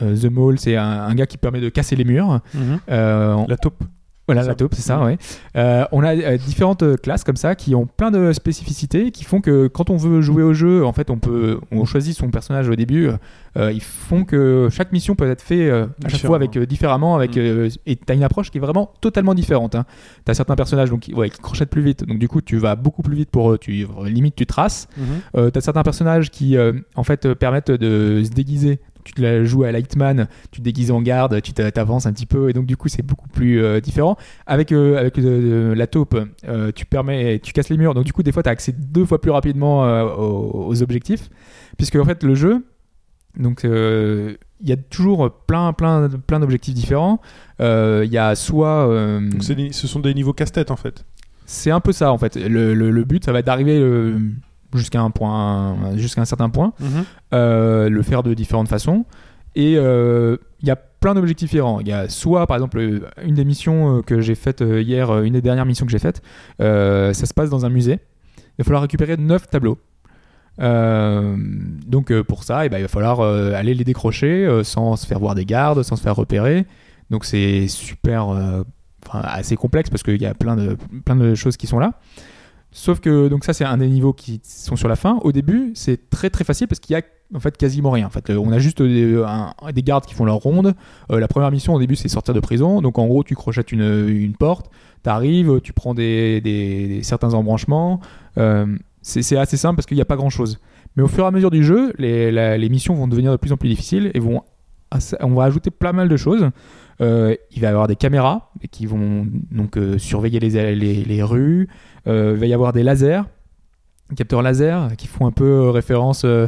[0.00, 2.40] euh, The Mole, c'est un, un gars qui permet de casser les murs.
[2.54, 2.80] Mhm.
[2.90, 3.84] Euh, La taupe.
[4.28, 5.16] Voilà, la taupe, c'est ça, ouais.
[5.56, 9.24] Euh, on a euh, différentes euh, classes comme ça qui ont plein de spécificités qui
[9.24, 12.30] font que quand on veut jouer au jeu, en fait, on peut, on choisit son
[12.30, 13.08] personnage au début.
[13.56, 17.16] euh, ils font que chaque mission peut être fait euh, à chaque fois avec différemment,
[17.16, 17.68] avec Mm.
[17.86, 19.74] et t'as une approche qui est vraiment totalement différente.
[19.74, 19.84] Hein.
[20.24, 22.76] T'as certains personnages donc qui, ouais, qui crochettent plus vite, donc du coup tu vas
[22.76, 23.58] beaucoup plus vite pour eux.
[23.58, 24.88] Tu limite tu traces.
[24.96, 25.04] Mhm.
[25.36, 26.56] Euh, t'as certains personnages qui
[26.94, 28.78] en fait permettent de se déguiser.
[29.08, 32.12] Tu te la joues à Lightman, tu te déguises en garde, tu t'a- t'avances un
[32.12, 34.18] petit peu et donc du coup c'est beaucoup plus euh, différent.
[34.46, 36.14] Avec, euh, avec euh, la taupe,
[36.74, 39.06] tu permets, tu casses les murs, donc du coup des fois tu as accès deux
[39.06, 39.80] fois plus rapidement
[40.18, 41.30] aux, aux objectifs,
[41.78, 42.66] puisque en fait le jeu,
[43.38, 44.36] donc il
[44.68, 47.20] y a toujours plein plein plein d'objectifs différents.
[47.60, 48.86] Il y a soit
[49.30, 51.06] Donc des- ce sont des niveaux casse-tête en fait.
[51.46, 52.36] c'est un peu ça en fait.
[52.36, 53.78] Le, le- le but ça va être d'arriver
[54.74, 56.72] jusqu'à un point, jusqu'à un certain point
[57.32, 59.04] euh, le faire de différentes façons.
[59.54, 61.80] Et euh, il y a plein d'objectifs différents.
[61.80, 64.82] Il y a soit, par exemple, euh, une des missions euh, que j'ai faites euh,
[64.82, 66.22] hier, euh, une des dernières missions que j'ai faites,
[66.60, 67.98] euh, ça se passe dans un musée.
[68.36, 69.78] Il va falloir récupérer 9 tableaux.
[70.60, 71.36] Euh,
[71.86, 74.96] donc euh, pour ça, eh ben, il va falloir euh, aller les décrocher euh, sans
[74.96, 76.66] se faire voir des gardes, sans se faire repérer.
[77.10, 78.62] Donc c'est super, euh,
[79.06, 81.94] enfin, assez complexe parce qu'il y a plein de, plein de choses qui sont là.
[82.70, 85.18] Sauf que donc ça c'est un des niveaux qui sont sur la fin.
[85.22, 87.02] Au début c'est très très facile parce qu'il y a
[87.34, 88.06] en fait quasiment rien.
[88.06, 90.74] En fait, Euh, on a juste des, un- des gardes qui font leur ronde.
[91.10, 92.80] Euh, la première mission au début c'est sortir de prison.
[92.82, 94.70] Donc en gros tu crochettes une, une porte,
[95.02, 98.00] t'arrives, tu prends des, certains embranchements.
[98.36, 98.66] Euh,
[99.02, 100.58] c'est assez simple parce qu'il n'y a pas grand chose.
[100.96, 103.56] Mais au fur et à mesure du jeu, les, missions vont devenir de plus en
[103.56, 104.42] plus difficiles et vont
[105.20, 106.48] on va ajouter plein mal de choses.
[107.00, 111.68] Euh, il va y avoir des caméras qui vont donc euh, surveiller les, les rues.
[112.06, 113.22] Euh, il va y avoir des lasers,
[114.16, 116.22] capteurs laser qui font un peu euh, référence.
[116.24, 116.46] Euh,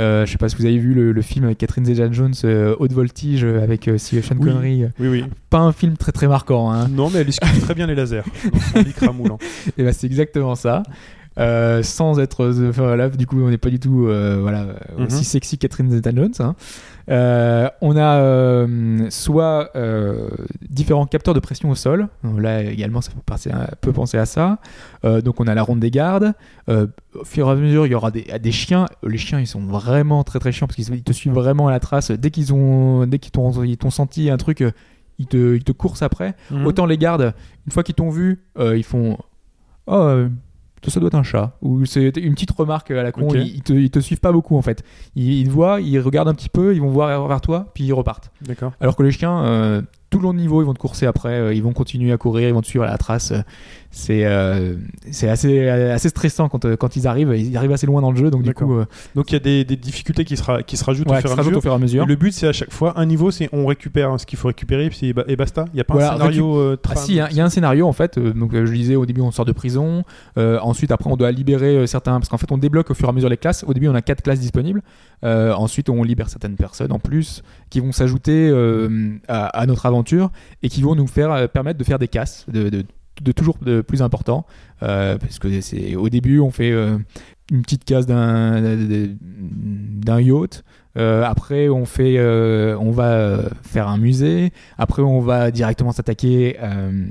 [0.00, 2.76] euh, je sais pas si vous avez vu le, le film avec Catherine Zeta-Jones, euh,
[2.78, 4.46] Haute Voltige, avec euh, Sean Oui.
[4.46, 4.84] Connery.
[5.00, 5.24] Oui, oui.
[5.50, 6.70] Pas un film très très marquant.
[6.70, 6.86] Hein.
[6.88, 8.22] Non, mais elle esquive très bien les lasers.
[9.76, 10.82] Et bah, c'est exactement ça.
[11.82, 14.08] Sans être enfin, du coup on n'est pas du tout
[14.40, 14.66] voilà
[14.98, 15.06] Mhm.
[15.06, 16.54] aussi sexy que Catherine Zeta-Jones hein.
[17.10, 20.28] Euh, on a euh, soit euh,
[20.68, 22.08] différents capteurs de pression au sol.
[22.36, 24.58] Là également ça peut, penser à, peut penser à ça.
[25.04, 26.34] Donc on a la ronde des gardes.
[26.68, 28.86] Au fur et à mesure il y aura des, des chiens.
[29.02, 31.70] Les chiens ils sont vraiment très très chiants parce qu'ils ils te suivent vraiment à
[31.70, 32.10] la trace.
[32.10, 34.64] Dès qu'ils ont dès qu'ils t'ont senti un truc
[35.20, 36.34] ils te, ils te coursent après.
[36.50, 36.66] Mhm.
[36.66, 37.34] Autant les gardes,
[37.66, 39.18] une fois qu'ils t'ont vu, ils font
[39.90, 40.26] Oh,
[40.86, 41.56] euh, ça doit être un chat.
[41.62, 43.28] Ou c'est une petite remarque à la con.
[43.34, 44.84] Ils, ils te, ils te suivent pas beaucoup en fait.
[45.16, 47.84] Ils, ils te voient, ils regardent un petit peu, ils vont voir vers toi, puis
[47.84, 48.30] ils repartent.
[48.42, 48.72] D'accord.
[48.80, 51.34] Alors que les chiens, euh, tout le long de niveau, ils vont te courser après,
[51.34, 53.32] euh, ils vont continuer à courir, ils vont te suivre à la trace.
[53.90, 54.74] C'est euh,
[55.10, 57.34] c'est assez, assez stressant quand, euh, quand ils arrivent.
[57.36, 59.40] Ils arrivent assez loin dans le jeu, donc du coup, euh, Donc il y a
[59.40, 61.58] des, des difficultés qui, sera, qui se rajoutent ouais, au fur et à se mesure.
[61.58, 62.02] au fur et à mesure.
[62.04, 64.38] Et le but, c'est à chaque fois un niveau, c'est on récupère hein, ce qu'il
[64.38, 65.64] faut récupérer puis et basta.
[65.72, 67.40] Il n'y a pas Voilà, un scénario euh, Ah si, il y a- il y,
[67.40, 68.18] a un scénario en fait.
[68.18, 70.04] donc je disais au début on sort de prison,
[70.36, 73.12] ensuite après on doit libérer certains parce qu'en fait on débloque au fur et à
[73.12, 73.64] mesure les classes.
[73.66, 74.82] Au début on a quatre classes disponibles.
[75.22, 78.50] Ensuite on libère certaines personnes en plus qui vont s'ajouter
[79.28, 79.97] à, à notre aventure
[80.62, 82.84] et qui vont nous faire euh, permettre de faire des casses de,
[83.32, 84.46] toujours de plus important
[84.82, 86.98] euh, parce que c'est au début on fait euh,
[87.50, 88.60] une petite casse d'un
[90.20, 90.64] yacht.
[90.96, 94.52] Après, on fait, on va faire un musée.
[94.76, 96.56] Après, on va directement s'attaquer.
[96.62, 97.04] euh,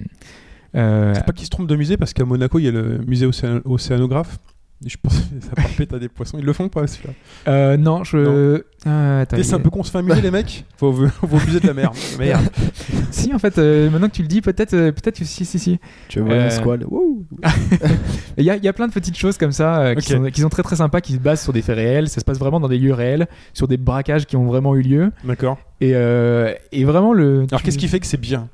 [1.15, 3.25] C'est pas qu'ils se trompent de musée parce qu'à Monaco, il y a le musée
[3.25, 4.37] océan- océanographe.
[4.85, 6.37] Je pense que ça part péter à des poissons.
[6.37, 7.13] Ils le font pas celui-là.
[7.47, 8.61] euh, non, je.
[8.85, 10.65] Ah, attends, Tu sais, C'est un peu qu'on se fait amuser les mecs.
[10.77, 11.91] Faut, faut abuser de la mer.
[12.19, 12.47] Merde.
[13.11, 15.57] Si, en fait, euh, maintenant que tu le dis, peut-être, euh, peut-être que si, si,
[15.57, 15.79] si.
[16.09, 16.85] Tu vois Euh, squal.
[18.37, 20.23] Il y a, il y a plein de petites choses comme ça euh, qui, sont,
[20.25, 22.09] qui sont très très sympas, qui se basent sur des faits réels.
[22.09, 24.81] Ça se passe vraiment dans des lieux réels, sur des braquages qui ont vraiment eu
[24.83, 25.11] lieu.
[25.23, 25.57] D'accord.
[25.81, 27.45] Et, euh, et vraiment le.
[27.49, 28.49] Alors qu'est-ce qui fait que c'est bien?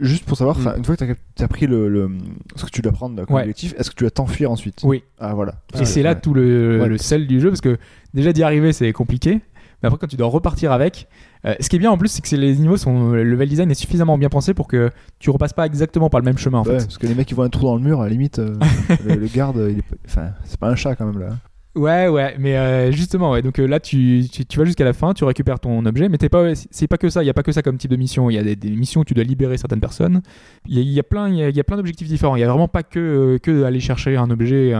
[0.00, 0.74] Juste pour savoir, Mm.
[0.78, 2.08] une fois que tu as, pris le, le-
[2.54, 3.42] ce que tu dois prendre comme Ouais.
[3.42, 4.80] objectif, est-ce que tu dois t'enfuir ensuite?
[4.84, 5.02] Oui.
[5.18, 5.54] Ah voilà.
[5.80, 6.20] Et c'est là Ouais.
[6.20, 6.88] tout le, Ouais.
[6.88, 7.76] le sel du jeu, parce que
[8.14, 9.40] déjà d'y arriver, c'est compliqué.
[9.82, 11.08] Mais après, quand tu dois repartir avec,
[11.44, 13.10] euh, ce qui est bien en plus, c'est que les niveaux sont.
[13.10, 16.24] Le level design est suffisamment bien pensé pour que tu repasses pas exactement par le
[16.24, 16.84] même chemin en Ouais, fait.
[16.84, 18.54] parce que les mecs qui voient un trou dans le mur, à la limite, euh,
[19.04, 19.72] le, le garde,
[20.06, 21.30] c'est pas un chat quand même là.
[21.74, 23.40] Ouais, ouais, mais euh, justement, ouais.
[23.40, 26.28] Donc euh, là, tu, tu, vas jusqu'à la fin, tu récupères ton objet, mais t'es
[26.28, 27.22] pas, c'est pas que ça.
[27.22, 28.28] Il y a pas que ça comme type de mission.
[28.28, 30.20] Il y a des, missions où tu dois libérer certaines personnes.
[30.66, 32.36] Il y a, y a plein, il y a, plein d'objectifs différents.
[32.36, 34.74] Il y a vraiment pas que euh, que aller chercher un objet,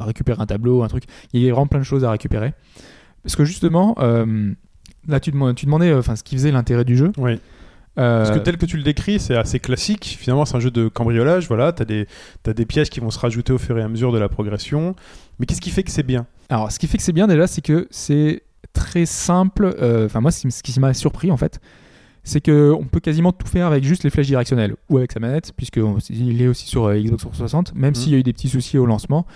[0.00, 1.04] récupérer un tableau, un truc.
[1.32, 2.52] Il y a vraiment plein de choses à récupérer.
[3.22, 3.94] Parce que justement,
[5.08, 7.12] là, tu, tu demandais, enfin, ce qui faisait l'intérêt du jeu.
[7.16, 7.40] Oui.
[7.98, 10.16] Euh, Parce que tel que tu le décris, c'est assez classique.
[10.20, 11.48] Finalement, c'est un jeu de cambriolage.
[11.48, 12.06] Voilà, t'as des,
[12.42, 14.94] t'as des pièges qui vont se rajouter au fur et à mesure de la progression.
[15.38, 16.26] Mais qu'est-ce qui fait que c'est bien?
[16.48, 19.74] Alors, ce qui fait que c'est bien déjà, c'est que c'est très simple.
[19.80, 21.58] euh, Enfin, moi, ce qui m'a surpris en fait,
[22.24, 25.20] c'est que on peut quasiment tout faire avec juste les flèches directionnelles ou avec sa
[25.20, 27.94] manette, puisqu'il est aussi sur euh, Xbox 360, même Mhm.
[27.94, 29.26] s'il y a eu des petits soucis au lancement.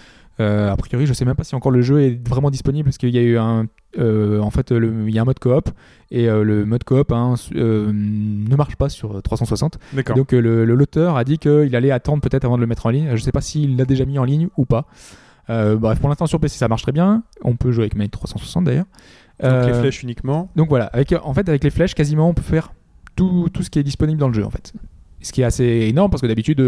[0.41, 2.99] Euh, a priori, je sais même pas si encore le jeu est vraiment disponible parce
[2.99, 3.67] qu'il y a eu un,
[3.99, 5.71] euh, en fait, il y a un mode coop
[6.11, 9.79] et euh, le mode coop hein, euh, ne marche pas sur 360.
[9.93, 10.17] D'accord.
[10.17, 13.11] Donc le l'auteur a dit qu'il allait attendre peut-être avant de le mettre en ligne.
[13.15, 14.87] Je sais pas s'il l'a déjà mis en ligne ou pas.
[15.49, 17.25] Bref, pour l'instant sur PC ça marche très bien.
[17.43, 18.87] On peut jouer avec Manette 360 d'ailleurs.
[19.43, 20.51] Donc les flèches uniquement.
[20.55, 22.73] donc voilà, avec, en fait avec les flèches quasiment on peut faire
[23.17, 24.75] tout, tout ce qui est disponible dans le jeu en fait.
[25.23, 26.61] Ce qui est assez énorme parce que d'habitude,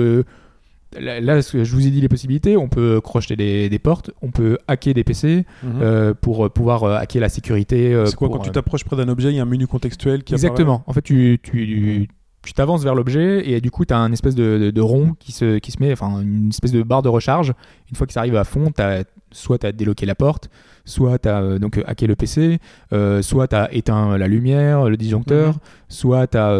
[1.01, 4.59] là, je vous ai dit les possibilités, on peut crocheter des, des portes, on peut
[4.69, 5.71] hacker des PC Mhm.
[5.83, 7.95] euh, pour euh, pouvoir euh, hacker la sécurité.
[8.07, 10.23] c'est quoi pour, quand tu t'approches près d'un objet, il y a un menu contextuel
[10.25, 10.83] qui Exactement.
[10.87, 12.09] En fait, tu, tu, tu
[12.53, 15.31] t'avances vers l'objet et du coup, tu as un espèce de, de, de rond qui
[15.33, 17.53] se, qui se met, enfin, une espèce de barre de recharge.
[17.91, 20.51] Une fois que ça arrive à fond, t'as, soit tu as déloqué la porte,
[20.85, 22.59] soit tu as donc hacké le PC,
[22.93, 25.61] euh, soit tu as éteint la lumière, le disjoncteur, Mhm.
[25.89, 26.59] soit tu as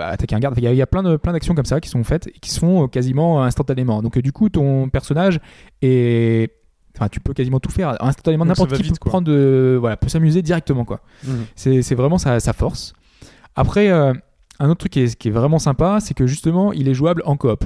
[0.00, 0.54] attaqué un garde.
[0.58, 2.26] Il y a, il y a plein, de, plein d'actions comme ça qui sont faites
[2.26, 4.02] et qui se font euh, quasiment instantanément.
[4.02, 5.38] Donc, euh, du coup, ton personnage
[5.82, 6.52] est.
[6.96, 8.44] Enfin, tu peux quasiment tout faire instantanément.
[8.44, 11.00] N'importe qui vite, peut prendre de, voilà, peut s'amuser directement, quoi.
[11.24, 11.44] Mhm.
[11.54, 12.92] C'est c'est vraiment sa, sa force.
[13.54, 14.12] Après, euh,
[14.60, 17.22] un autre truc qui est, qui est vraiment sympa, c'est que justement, il est jouable
[17.24, 17.64] en coop.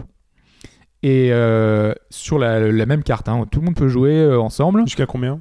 [1.02, 4.82] Et euh, sur la, la même carte, hein, tout le monde peut jouer euh, ensemble
[4.86, 5.40] Jusqu'à combien?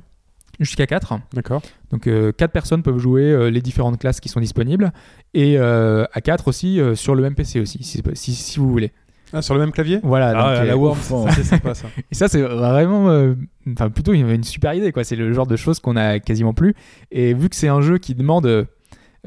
[0.59, 1.13] Jusqu'à 4.
[1.33, 1.61] D'accord.
[1.91, 4.91] Donc 4 personnes peuvent jouer euh, les différentes classes qui sont disponibles.
[5.33, 8.69] Et euh, à 4 aussi euh, sur le même PC aussi, si, si, si vous
[8.71, 8.91] voulez.
[9.33, 9.99] Ah, sur le même clavier?
[10.03, 10.29] Voilà.
[10.35, 11.87] Ah, donc, la euh, Worm, ouf, ça, c'est sympa ça.
[12.11, 13.09] et ça, c'est vraiment.
[13.09, 13.33] euh,
[13.71, 15.03] Enfin, plutôt, il y avait une super idée, quoi.
[15.03, 16.75] C'est le genre de choses qu'on a quasiment plus.
[17.11, 18.67] Et vu que c'est un jeu qui demande.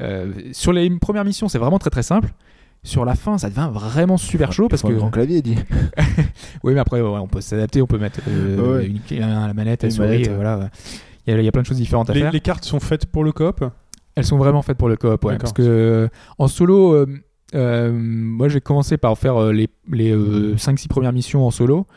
[0.01, 2.29] Euh, euh, sur les premières missions, c'est vraiment très très simple.
[2.83, 4.87] Sur la fin, ça devient vraiment super chaud parce que.
[4.89, 5.55] un grand clavier, dit.
[6.63, 8.85] Oui, mais après, ouais, on peut s'adapter, on peut mettre euh, Ouais.
[8.85, 10.57] une clé à la manette, la Une souris, manette, euh, voilà.
[10.59, 10.65] ouais.
[11.27, 12.31] Il y, a, il y a plein de choses différentes à Les, faire.
[12.31, 13.63] les cartes sont faites pour le coop?
[14.15, 15.37] Elles sont vraiment faites pour le coop, ouais.
[15.37, 17.07] Parce que euh, en solo, euh,
[17.55, 21.87] euh, moi j'ai commencé par faire euh, les, les 5-6 premières missions en solo.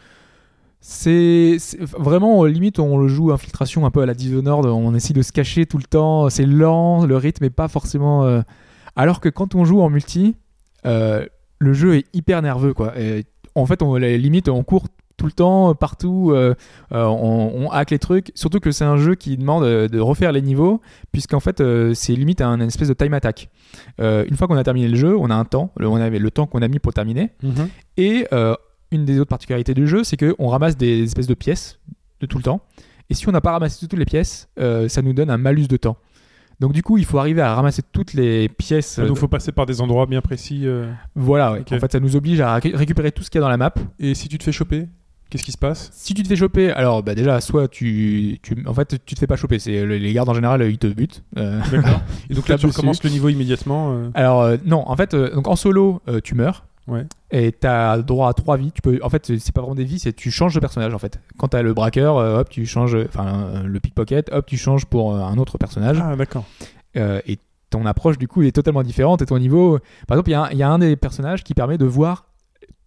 [0.81, 1.57] C'est
[1.99, 5.23] vraiment, euh, limite, on le joue infiltration un peu à la Dishonored, on essaie de
[5.23, 8.25] se cacher tout le temps, c'est lent, le rythme est pas forcément.
[8.25, 8.43] euh,
[8.97, 10.37] Alors que quand on joue en multi,
[10.87, 11.27] euh,
[11.59, 12.99] le jeu est hyper nerveux, quoi.
[12.99, 13.25] Et
[13.57, 14.87] en fait, on, limite, on court
[15.17, 16.55] tout le temps, partout, euh,
[16.93, 18.31] on, on hack les trucs.
[18.37, 21.61] Surtout que c'est un jeu qui demande de refaire les niveaux, puisqu'en fait,
[21.95, 23.51] c'est limite un, une espèce de time attack.
[23.99, 26.31] Une fois qu'on a terminé le jeu, on a un temps, le- on avait le
[26.31, 27.31] temps qu'on a mis pour terminer.
[27.97, 28.55] Et euh,
[28.91, 31.79] une des autres particularités du jeu, c'est qu'on ramasse des espèces de pièces
[32.21, 32.61] de tout le temps.
[33.11, 35.67] Et si on n'a pas ramassé toutes les pièces, euh, ça nous donne un malus
[35.69, 35.97] de temps.
[36.61, 38.99] Donc du coup, il faut arriver à ramasser toutes les pièces.
[38.99, 40.63] Ah, euh, donc faut passer par des endroits bien précis.
[40.67, 41.61] euh, Voilà, ouais.
[41.73, 43.57] En fait, ça nous oblige à ré- récupérer tout ce qu'il y a dans la
[43.57, 43.73] map.
[44.01, 44.89] Et si tu te fais choper,
[45.31, 45.91] qu'est-ce qui se passe?
[45.93, 49.21] Si tu te fais choper, alors bah déjà, soit tu, tu, en fait, tu te
[49.21, 49.59] fais pas choper.
[49.61, 51.23] C'est les gardes en général, ils te butent.
[51.39, 52.01] Euh, D'accord.
[52.29, 53.93] Et donc là, tu recommences le niveau immédiatement.
[53.93, 56.65] euh, Alors euh, non, en fait, euh, donc en solo, euh, tu meurs.
[56.89, 57.07] Ouais.
[57.31, 58.73] Et t'as droit à trois vies.
[58.73, 60.99] Tu peux, en fait, c'est pas vraiment des vies, c'est tu changes de personnage en
[60.99, 61.21] fait.
[61.37, 64.87] Quand t'as le braqueur, euh, hop, tu changes, enfin euh, le pickpocket, hop, tu changes
[64.87, 66.03] pour euh, un autre personnage.
[66.03, 66.45] Ah, d'accord.
[66.97, 67.39] Euh, et
[67.71, 69.21] ton approche du coup est totalement différente.
[69.21, 71.85] Et ton niveau, par exemple, y il y, a un des personnages qui permet de
[71.85, 72.25] voir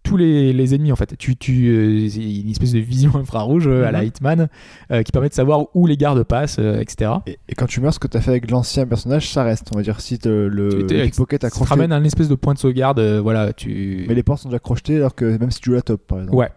[0.02, 1.16] tous les, les ennemis en fait.
[1.16, 4.06] Tu, tu, euh, c'est une espèce de vision infrarouge euh, à la Mhm.
[4.08, 4.48] Hitman
[4.90, 7.12] euh, qui permet de savoir où les gardes passent, euh, etc.
[7.26, 9.68] Et, et quand tu meurs, ce que tu as fait avec l'ancien personnage, ça reste.
[9.72, 11.70] On va dire, si te- le, Tu- pickpocket a Ça te crocheté.
[11.74, 12.98] ramène à une espèce de point de sauvegarde.
[12.98, 14.04] euh, voilà, tu.
[14.08, 16.18] Mais les portes sont déjà crochetées alors que même si tu joues la top, par
[16.18, 16.36] exemple.
[16.36, 16.48] Ouais,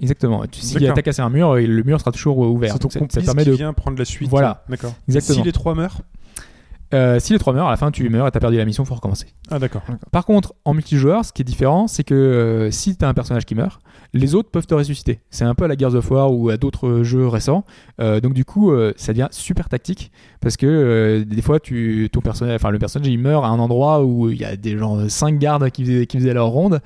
[0.00, 0.44] exactement.
[0.50, 0.94] Tu, si D'accord.
[0.94, 2.72] t'as cassé un mur, le mur sera toujours ouvert.
[2.72, 3.54] C'est ton Donc ça, permet qui de.
[3.54, 4.28] vient prendre la suite.
[4.30, 4.64] Voilà.
[4.68, 4.94] D'accord.
[5.08, 5.38] Exactement.
[5.40, 6.00] Si les trois meurent
[6.94, 8.84] Euh, si les trois meurent, à la fin tu meurs et t'as perdu la mission,
[8.84, 9.26] faut recommencer.
[9.50, 9.82] Ah, d'accord.
[10.12, 13.44] Par contre, en multijoueur, ce qui est différent, c'est que euh, si t'as un personnage
[13.44, 13.80] qui meurt,
[14.14, 15.20] les autres peuvent te ressusciter.
[15.30, 17.64] C'est un peu à la Gears of War ou à d'autres jeux récents.
[18.00, 22.08] Euh, donc du coup, euh, ça devient super tactique parce que euh, des fois, tu,
[22.12, 24.78] ton personnage, enfin le personnage, il meurt à un endroit où il y a des
[24.78, 26.80] gens 5 gardes qui faisaient, qui faisaient leur ronde.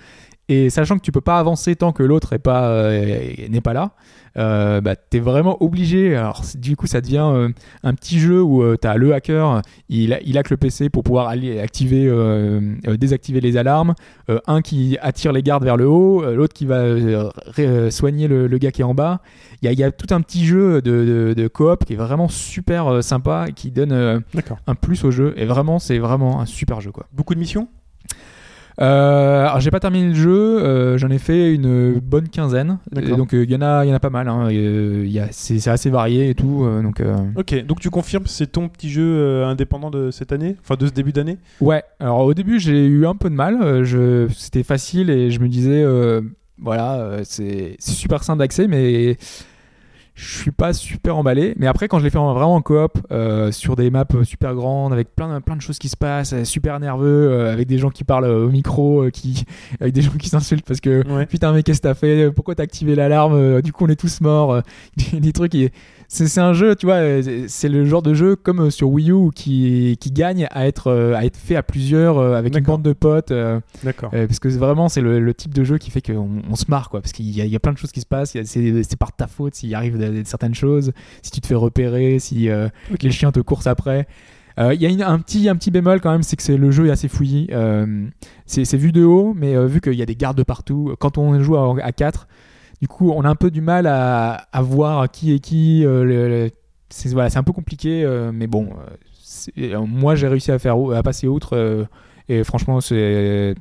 [0.50, 3.90] Et sachant que tu peux pas avancer tant que l'autre pas euh, n'est pas là,
[4.36, 6.14] euh, bah, t'es vraiment obligé.
[6.16, 7.48] Alors du coup, ça devient euh,
[7.82, 11.28] un petit jeu où tu t'as le hacker, il, il hack le PC pour pouvoir
[11.28, 13.94] aller activer, euh, euh, désactiver les alarmes.
[14.30, 17.90] Euh, un qui attire les gardes vers le haut, euh, l'autre qui va euh, euh,
[17.90, 19.20] soigner le, le gars qui est en bas.
[19.62, 21.94] Il y a, il y a tout un petit jeu de, de, de coop qui
[21.94, 24.20] est vraiment super euh, sympa, et qui donne euh,
[24.66, 25.34] un plus au jeu.
[25.36, 27.06] Et vraiment, c'est vraiment un super jeu quoi.
[27.12, 27.68] Beaucoup de missions?
[28.80, 30.30] Euh, alors j'ai pas terminé le jeu,
[30.62, 32.78] euh, j'en ai fait une bonne quinzaine.
[32.96, 34.28] Et donc euh, il y en a, il y en a pas mal.
[34.28, 34.48] Hein.
[34.52, 36.64] Euh, il y a- c'est c'est assez varié et tout.
[36.64, 40.30] euh, donc euh, Ok, donc tu confirmes c'est ton petit jeu euh, indépendant de cette
[40.32, 40.54] année?
[40.60, 41.38] Enfin, de ce début d'année?
[41.60, 41.82] Ouais.
[41.98, 43.58] Alors au début j'ai eu un peu de mal.
[43.60, 46.20] euh, je, c'était facile et je me disais euh,
[46.60, 49.16] voilà, euh, c'est c'est super simple d'accès, mais
[50.18, 51.54] je suis pas super emballé.
[51.58, 54.24] Mais après, quand je l'ai fait en- vraiment en coop, euh, sur des maps euh,
[54.24, 57.52] super grandes, avec plein, de- plein de choses qui se passent, euh, super nerveux, euh,
[57.52, 59.44] avec des gens qui parlent au micro, euh, qui,
[59.80, 61.26] avec des gens qui s'insultent parce que Ouais.
[61.26, 62.30] putain, mais qu'est-ce que t'as fait?
[62.32, 63.62] Pourquoi t'as activé l'alarme?
[63.62, 64.60] Du coup, on est tous morts.
[65.12, 65.54] des, des trucs.
[65.54, 65.70] et-
[66.10, 67.00] C'est c'est un jeu, tu vois,
[67.48, 71.24] c'est- le genre de jeu comme sur Wii U qui, qui gagne à être, à
[71.26, 73.32] être fait à plusieurs avec une bande de potes.
[73.84, 74.10] D'accord.
[74.10, 76.64] parce que c'est vraiment, c'est le, le type de jeu qui fait qu'on on se
[76.68, 77.02] marre, quoi.
[77.02, 78.36] Parce qu'il y, a- il y a plein de choses qui se passent.
[78.44, 80.92] C'est c'est par ta faute s'il arrive de- de- certaines choses,
[81.22, 82.68] si tu te fais repérer, si euh,
[83.02, 84.06] les chiens te courent après.
[84.58, 86.56] Euh, Il y a une- un, petit, un petit bémol quand même, c'est que c'est-
[86.56, 87.46] le jeu est assez fouillis.
[87.52, 88.06] Euh,
[88.46, 91.38] c'est vu de haut, mais euh, vu qu'il y a des gardes partout, quand on
[91.40, 92.26] joue à, à 4,
[92.80, 95.84] du coup, on a un peu du mal à, à voir qui est qui.
[95.84, 96.48] euh,
[96.90, 98.68] c'est voilà, c'est un peu compliqué, euh, mais bon,
[99.58, 101.84] euh, euh, moi j'ai réussi à, faire, à passer outre, euh,
[102.28, 103.54] et franchement, c'est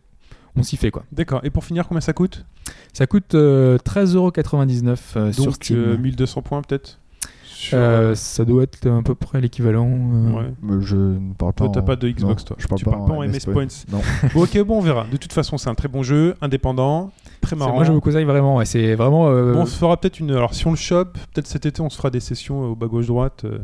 [0.57, 1.03] on s'y fait quoi.
[1.11, 1.41] D'accord.
[1.43, 2.45] Et pour finir, combien ça coûte?
[2.93, 5.77] Ça coûte euh, 13,99€ euh, sur Donc Steam.
[5.77, 6.99] euh, 1200 points peut-être?
[7.45, 9.89] Sur, Euh, ça doit être à peu près l'équivalent.
[9.89, 10.79] euh, ouais.
[10.81, 11.65] Je ne parle pas.
[11.65, 12.55] Toi, t'as en- pas de Xbox, Non, toi.
[12.59, 13.67] Je parle Tu pas, parles pas en MS Points.
[13.91, 14.01] Non.
[14.35, 15.05] Bon, ok, bon, on verra.
[15.11, 17.73] De toute façon, c'est un très bon jeu, indépendant, très marrant.
[17.73, 19.29] Moi je vous conseille vraiment, ouais, c'est vraiment.
[19.29, 20.31] euh, Bon, on se fera peut-être une.
[20.31, 22.75] Alors, si on le chope, peut-être cet été, on se fera des sessions euh, au
[22.75, 23.41] bas gauche droite.
[23.45, 23.57] euh.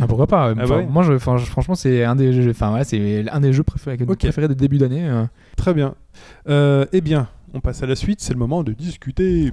[0.00, 0.86] ah, pourquoi pas Ah ouais?
[0.86, 4.46] Moi je, franchement c'est un des jeux, enfin voilà, c'est un des jeux préférés, préférés
[4.48, 5.08] de début d'année.
[5.08, 5.24] euh.
[5.56, 5.94] Très bien.
[6.48, 8.20] Euh, eh bien, on passe à la suite.
[8.20, 9.52] C'est le moment de discuter.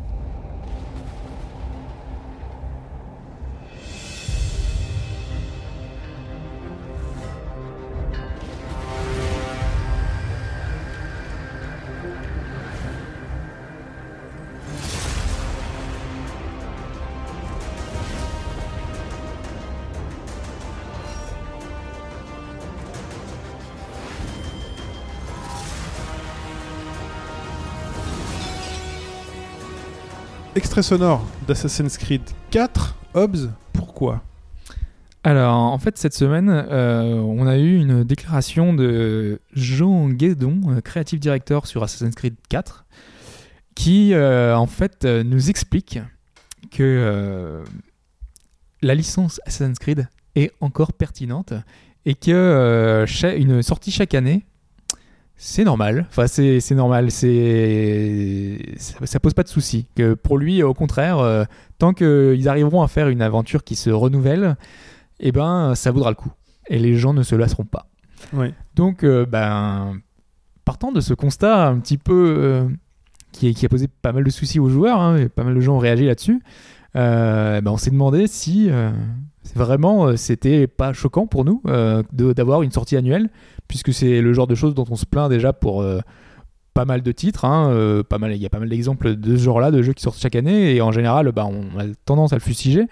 [30.81, 32.21] Sonore d'Assassin's Creed
[32.51, 32.95] 4.
[33.15, 34.21] Hobbs, pourquoi?
[35.23, 40.81] Alors, en fait, cette semaine, euh, on a eu une déclaration de Jean Guédon, euh,
[40.81, 42.85] Creative Director sur Assassin's Creed 4,
[43.75, 45.99] qui, euh, en fait, nous explique
[46.69, 47.63] que
[48.81, 51.53] la licence Assassin's Creed est encore pertinente
[52.05, 53.05] et que
[53.37, 54.45] une sortie chaque année,
[55.39, 56.05] c'est normal.
[56.09, 57.11] Enfin, c'est normal.
[57.11, 59.85] C'est ça, ça pose pas de souci.
[59.95, 61.43] Que pour lui, au contraire, euh,
[61.77, 64.55] tant qu'ils arriveront à faire une aventure qui se renouvelle,
[65.19, 66.31] eh ben, ça vaudra le coup.
[66.69, 67.87] Et les gens ne se lasseront pas.
[68.75, 69.99] Donc, euh, ben,
[70.65, 72.67] partant de ce constat un petit peu euh,
[73.31, 75.61] qui, qui a posé pas mal de soucis aux joueurs, hein, et pas mal de
[75.61, 76.41] gens ont réagi là-dessus,
[76.95, 78.69] euh, ben, on s'est demandé si
[79.55, 81.61] vraiment c'était pas choquant pour nous
[82.11, 83.29] de- d'avoir une sortie annuelle,
[83.67, 85.99] puisque c'est le genre de choses dont on se plaint déjà pour euh,
[86.73, 87.45] pas mal de titres.
[87.45, 89.93] hein, euh, pas mal, il y a pas mal d'exemples de ce genre-là, de jeux
[89.93, 92.85] qui sortent chaque année, et en général, ben, on a tendance à le fustiger.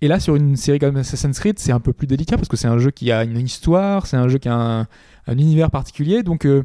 [0.00, 2.56] Et là, sur une série comme Assassin's Creed, c'est un peu plus délicat parce que
[2.56, 4.80] c'est un jeu qui a une histoire, c'est un jeu qui a un,
[5.26, 6.22] un univers particulier.
[6.22, 6.64] Donc, euh,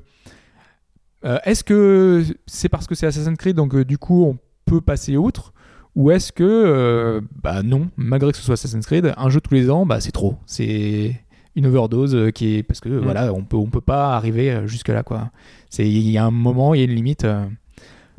[1.44, 5.52] est-ce que c'est parce que c'est Assassin's Creed, donc du coup, on peut passer outre
[5.96, 9.70] Ou est-ce que, bah non, malgré que ce soit Assassin's Creed, un jeu tous les
[9.70, 10.38] ans, bah c'est trop.
[10.46, 11.20] C'est
[11.56, 12.64] une overdose euh, qui est.
[12.64, 15.32] Parce que voilà, on peut, on peut pas arriver euh, jusque-là, quoi.
[15.70, 17.24] C'est- Il y a un moment, il y a une limite.
[17.26, 17.46] euh.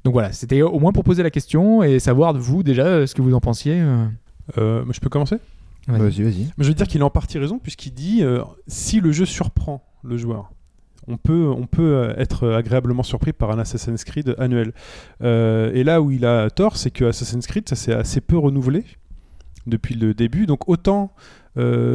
[0.05, 3.15] Donc voilà, c'était au moins pour poser la question et savoir de vous déjà ce
[3.15, 3.75] que vous en pensiez.
[3.81, 4.07] euh.
[4.59, 5.37] Euh, je peux commencer?
[5.89, 6.23] Vas-y.
[6.23, 9.25] Vas-y, Je veux dire qu'il a en partie raison puisqu'il dit euh, si le jeu
[9.25, 10.53] surprend le joueur,
[11.09, 14.73] on peut, on peut être agréablement surpris par un Assassin's Creed annuel.
[15.23, 18.37] Euh, et là où il a tort, c'est que Assassin's Creed, ça s'est assez peu
[18.39, 18.85] renouvelé
[19.67, 20.47] depuis le début.
[20.47, 21.13] Donc autant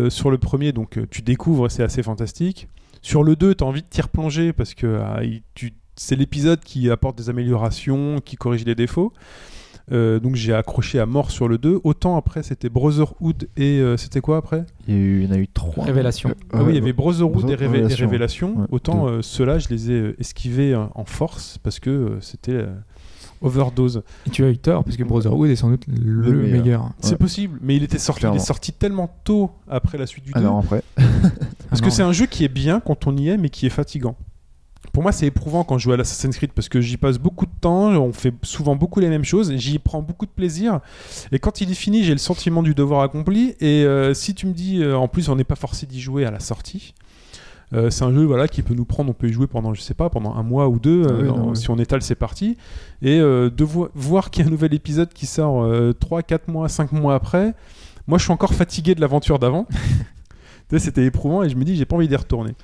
[0.09, 2.67] sur le premier, donc euh, tu découvres, c'est assez fantastique.
[3.01, 6.15] Sur le 2, tu as envie de t'y replonger parce que ah, il- tu- c'est
[6.15, 9.13] l'épisode qui apporte des améliorations, qui corrige les défauts.
[9.91, 11.81] Euh, donc j'ai accroché à mort sur le 2.
[11.83, 14.63] Autant après, c'était Brotherhood et euh, c'était quoi après?
[14.87, 15.83] Il y, a eu- il y en a eu trois.
[15.83, 16.29] Révélation.
[16.29, 18.05] Euh, ah oui, il y euh, avait Brotherhood et, Révé- et Révélation.
[18.07, 18.57] Révélation.
[18.61, 22.21] Ouais, Autant euh, ceux-là, je les ai euh, esquivés euh, en force parce que euh,
[22.21, 22.67] c'était euh,
[23.41, 24.03] overdose.
[24.27, 26.61] Et tu as eu tort, parce que Brotherhood est sans doute le, Le meilleur.
[26.63, 26.89] meilleur.
[26.99, 27.17] C'est Ouais.
[27.17, 30.39] possible, mais il était sorti, il est sorti tellement tôt après la suite du 2.
[30.43, 30.83] Ah après.
[30.95, 31.05] parce
[31.71, 33.65] Ah que non, c'est un jeu qui est bien quand on y est, mais qui
[33.65, 34.15] est fatigant.
[34.93, 37.45] Pour moi, c'est éprouvant quand je joue à l'Assassin's Creed parce que j'y passe beaucoup
[37.45, 40.81] de temps, on fait souvent beaucoup les mêmes choses, j'y prends beaucoup de plaisir.
[41.31, 43.55] Et quand il est fini, j'ai le sentiment du devoir accompli.
[43.61, 46.25] Et euh, si tu me dis, euh, en plus, on n'est pas forcé d'y jouer
[46.25, 46.93] à la sortie.
[47.73, 49.81] Euh, c'est un jeu voilà, qui peut nous prendre, on peut y jouer pendant, je
[49.81, 51.55] sais pas, pendant un mois ou deux, euh, Ah oui, oui.
[51.57, 52.57] si on étale, c'est parti.
[53.01, 55.65] Et euh, de vo- voir qu'il y a un nouvel épisode qui sort
[55.99, 57.53] 3, 4 mois, 5 mois après,
[58.07, 59.67] moi je suis encore fatigué de l'aventure d'avant.
[60.77, 62.55] C'était éprouvant et je me dis, j'ai pas envie d'y retourner.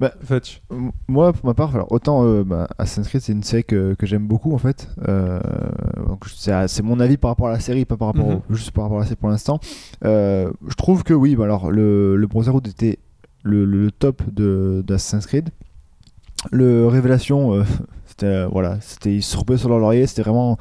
[0.00, 0.62] Bah, Fetch.
[1.06, 4.06] Moi, pour ma part, alors, autant euh, bah, Assassin's Creed, c'est une série que, que
[4.06, 4.88] j'aime beaucoup en fait.
[5.06, 5.38] Euh,
[6.26, 8.40] c'est mon avis par rapport à la série, pas par rapport Mhm.
[8.50, 9.60] au- juste par rapport à la série pour l'instant.
[10.04, 12.98] Euh, je trouve que oui, bah, alors le, le Brotherhood était
[13.42, 15.50] le, le top de d'Assassin's Creed.
[16.50, 17.62] Le Révélation, euh,
[18.06, 20.58] c'était euh, voilà, c'était ils se reposaient sur leur laurier, c'était vraiment.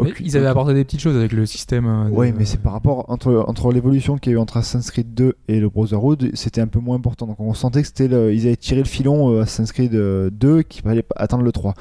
[0.00, 1.86] Mais Ils avaient apporté des petites choses avec le système.
[1.86, 4.56] euh, de- Oui, mais c'est par rapport entre, entre l'évolution qu'il y a eu entre
[4.58, 7.26] Assassin's Creed 2 et le Brotherhood, c'était un peu moins important.
[7.26, 10.82] Donc on sentait que c'était ils avaient tiré le filon Assassin's Creed euh, 2 qu'il
[10.82, 11.74] fallait pas atteindre le 3.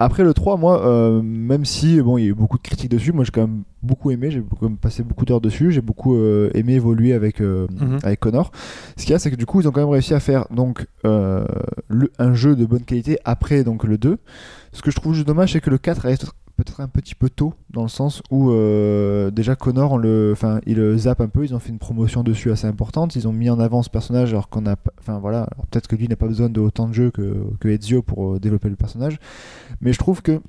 [0.00, 2.90] Après le 3, moi, euh, même si bon, il y a eu beaucoup de critiques
[2.90, 5.80] dessus, moi j'ai quand même beaucoup aimé, j'ai quand même passé beaucoup d'heures dessus, j'ai
[5.80, 7.98] beaucoup euh, aimé évoluer avec, euh, Mhm.
[8.04, 8.52] avec Connor.
[8.96, 10.46] Ce qu'il y a, c'est que du coup, ils ont quand même réussi à faire
[10.50, 14.18] donc le- un jeu de bonne qualité après donc le 2.
[14.72, 16.26] Ce que je trouve juste dommage, c'est que le 4 reste
[16.58, 20.60] peut-être un petit peu tôt dans le sens où euh, déjà Connor on le enfin
[20.66, 23.48] il zappe un peu ils ont fait une promotion dessus assez importante ils ont mis
[23.48, 26.50] en avant ce personnage alors qu'on a enfin voilà peut-être que lui n'a pas besoin
[26.50, 29.20] de autant de jeux que, que Ezio pour euh, développer le personnage
[29.80, 30.40] mais je trouve que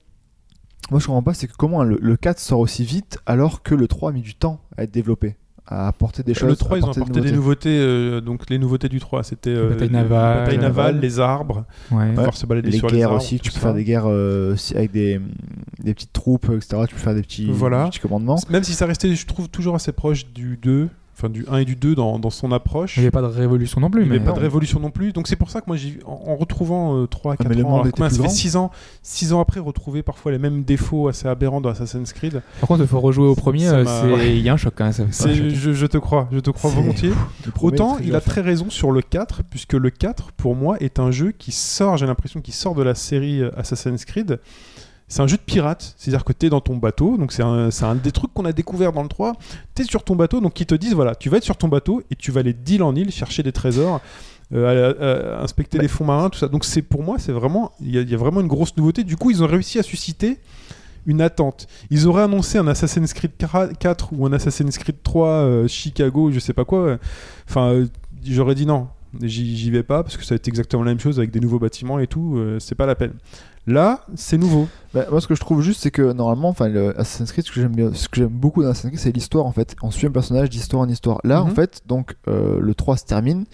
[0.90, 3.76] moi je comprends pas c'est que comment le, le 4 sort aussi vite alors que
[3.76, 5.36] le 3 a mis du temps à être développé
[5.72, 7.78] à apporter des choses le 3, à ils ont apporté des nouveautés.
[7.80, 10.38] euh, donc les nouveautés du 3, c'était euh, bataille les- navale.
[10.40, 11.00] bataille navale, Navale.
[11.00, 12.10] les arbres, Ouais.
[12.16, 13.16] pouvoir se balader les sur guerres les arbres.
[13.18, 13.62] aussi, tu peux ça.
[13.62, 15.22] faire des guerres euh, avec des,
[15.84, 16.82] des petites troupes, etc.
[16.88, 17.84] Tu peux faire des petits, Voilà.
[17.84, 18.40] des petits commandements.
[18.50, 20.90] Même si ça restait, je trouve, toujours assez proche du 2,
[21.20, 22.96] enfin du 1 et du 2 dans, dans son approche.
[22.98, 24.04] Il n'y avait pas de révolution non plus.
[24.04, 25.12] Il n'y avait pas de révolution non plus.
[25.12, 27.82] Donc c'est pour ça que moi, j'ai- en, en retrouvant 3 à 4 Ah, ans,
[27.82, 28.30] alors ça fait grand.
[28.30, 28.72] 6 ans,
[29.04, 32.42] 6 ans après, retrouver parfois les mêmes défauts assez aberrants dans Assassin's Creed.
[32.62, 33.68] Par contre, il faut rejouer au premier.
[33.68, 33.84] Euh,
[34.16, 34.36] ouais.
[34.38, 34.94] Il y a un choc quand même.
[35.12, 37.12] ça je, je te crois, je te crois C'est- volontiers.
[37.62, 41.12] Autant il a très raison sur le 4, puisque le 4, pour moi, est un
[41.12, 44.40] jeu qui sort, j'ai l'impression qu'il sort de la série euh, Assassin's Creed.
[45.10, 47.70] C'est un jeu de pirate, c'est-à-dire que tu es dans ton bateau, donc c'est un,
[47.96, 49.34] des trucs qu'on a découvert dans le 3.
[49.76, 51.68] Tu es sur ton bateau, donc ils te disent voilà, tu vas être sur ton
[51.68, 54.02] bateau et tu vas aller d'île en île chercher des trésors,
[54.54, 56.48] euh, à- à- inspecter les fonds marins, tout ça.
[56.48, 58.78] Donc c'est pour moi, c'est vraiment, il y, a- il y a vraiment une grosse
[58.78, 59.04] nouveauté.
[59.04, 60.38] Du coup, ils ont réussi à susciter
[61.08, 61.68] une attente.
[61.90, 63.32] Ils auraient annoncé un Assassin's Creed
[63.80, 66.98] 4 ou un Assassin's Creed 3 euh, Chicago, je sais pas quoi.
[67.50, 67.88] Enfin, euh,
[68.24, 68.88] j'aurais dit non.
[69.22, 71.60] J'y vais pas parce que ça va être exactement la même chose avec des nouveaux
[71.60, 72.36] bâtiments et tout.
[72.38, 73.14] euh, c'est pas la peine.
[73.68, 74.68] Là, c'est nouveau.
[74.94, 77.60] Bah, moi, ce que je trouve juste, c'est que normalement, enfin, Assassin's Creed, ce que
[77.62, 79.76] j'aime ce que j'aime beaucoup dans Assassin's Creed, c'est l'histoire en fait.
[79.84, 81.20] On suit un personnage d'histoire en histoire.
[81.24, 81.56] Là, en Mhm.
[81.56, 83.46] fait, donc euh, le 3 se termine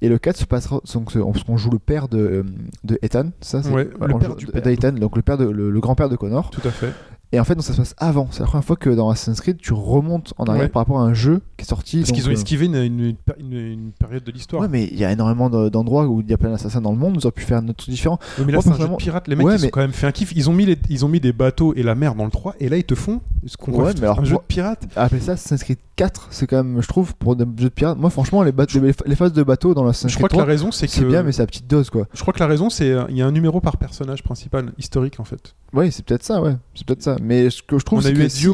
[0.00, 0.80] et le 4 se passera.
[0.94, 2.42] Donc, qu'on joue le père de, euh,
[2.84, 4.92] de Ethan, ça c'est Ouais, le on père joue- du père.
[4.92, 6.50] donc le père de le, le grand-père de Connor.
[6.50, 6.92] Tout à fait.
[7.32, 8.28] Et en fait, donc, ça se passe avant.
[8.30, 10.68] C'est la première fois que dans Assassin's Creed, tu remontes en arrière Ouais.
[10.68, 11.98] par rapport à un jeu qui est sorti.
[11.98, 14.62] Parce donc, qu'ils ont euh, esquivé une, une- une- une période de l'histoire.
[14.62, 16.90] Ouais, mais il y a énormément de- d'endroits où il y a plein d'assassins dans
[16.92, 17.16] le monde.
[17.20, 18.18] Ils auraient pu faire un autre truc différent.
[18.38, 19.28] Mais là, Moi, c'est un jeu de pirate.
[19.28, 20.32] Les mecs, Ouais, ils mais- ont quand même fait un kiff.
[20.34, 22.54] Ils ont mis, les, ils ont mis des bateaux et la mer dans le 3.
[22.60, 24.86] Et là, ils te font ce qu'on Ouais, voit mais alors, un jeu de pirate.
[24.96, 27.98] Appeler ça Assassin's Creed 4, c'est quand même, je trouve, pour des jeux de pirates.
[27.98, 30.28] Moi, franchement, les, bateaux- les, les phases de bateau dans Je crois Creed que la
[30.28, 30.92] 3, raison, c'est que.
[30.92, 32.06] c'est bien, mais c'est à petite dose, quoi.
[32.14, 34.72] Je crois que la raison, c'est euh, il y a un numéro par personnage principal,
[34.78, 35.54] historique en fait.
[35.74, 36.56] Oui, c'est peut-être ça, ouais.
[36.74, 37.16] C'est peut-être ça.
[37.22, 38.46] Mais ce que je trouve, c'est que si,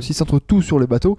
[0.00, 1.16] s'ils centrent tout sur les bateaux,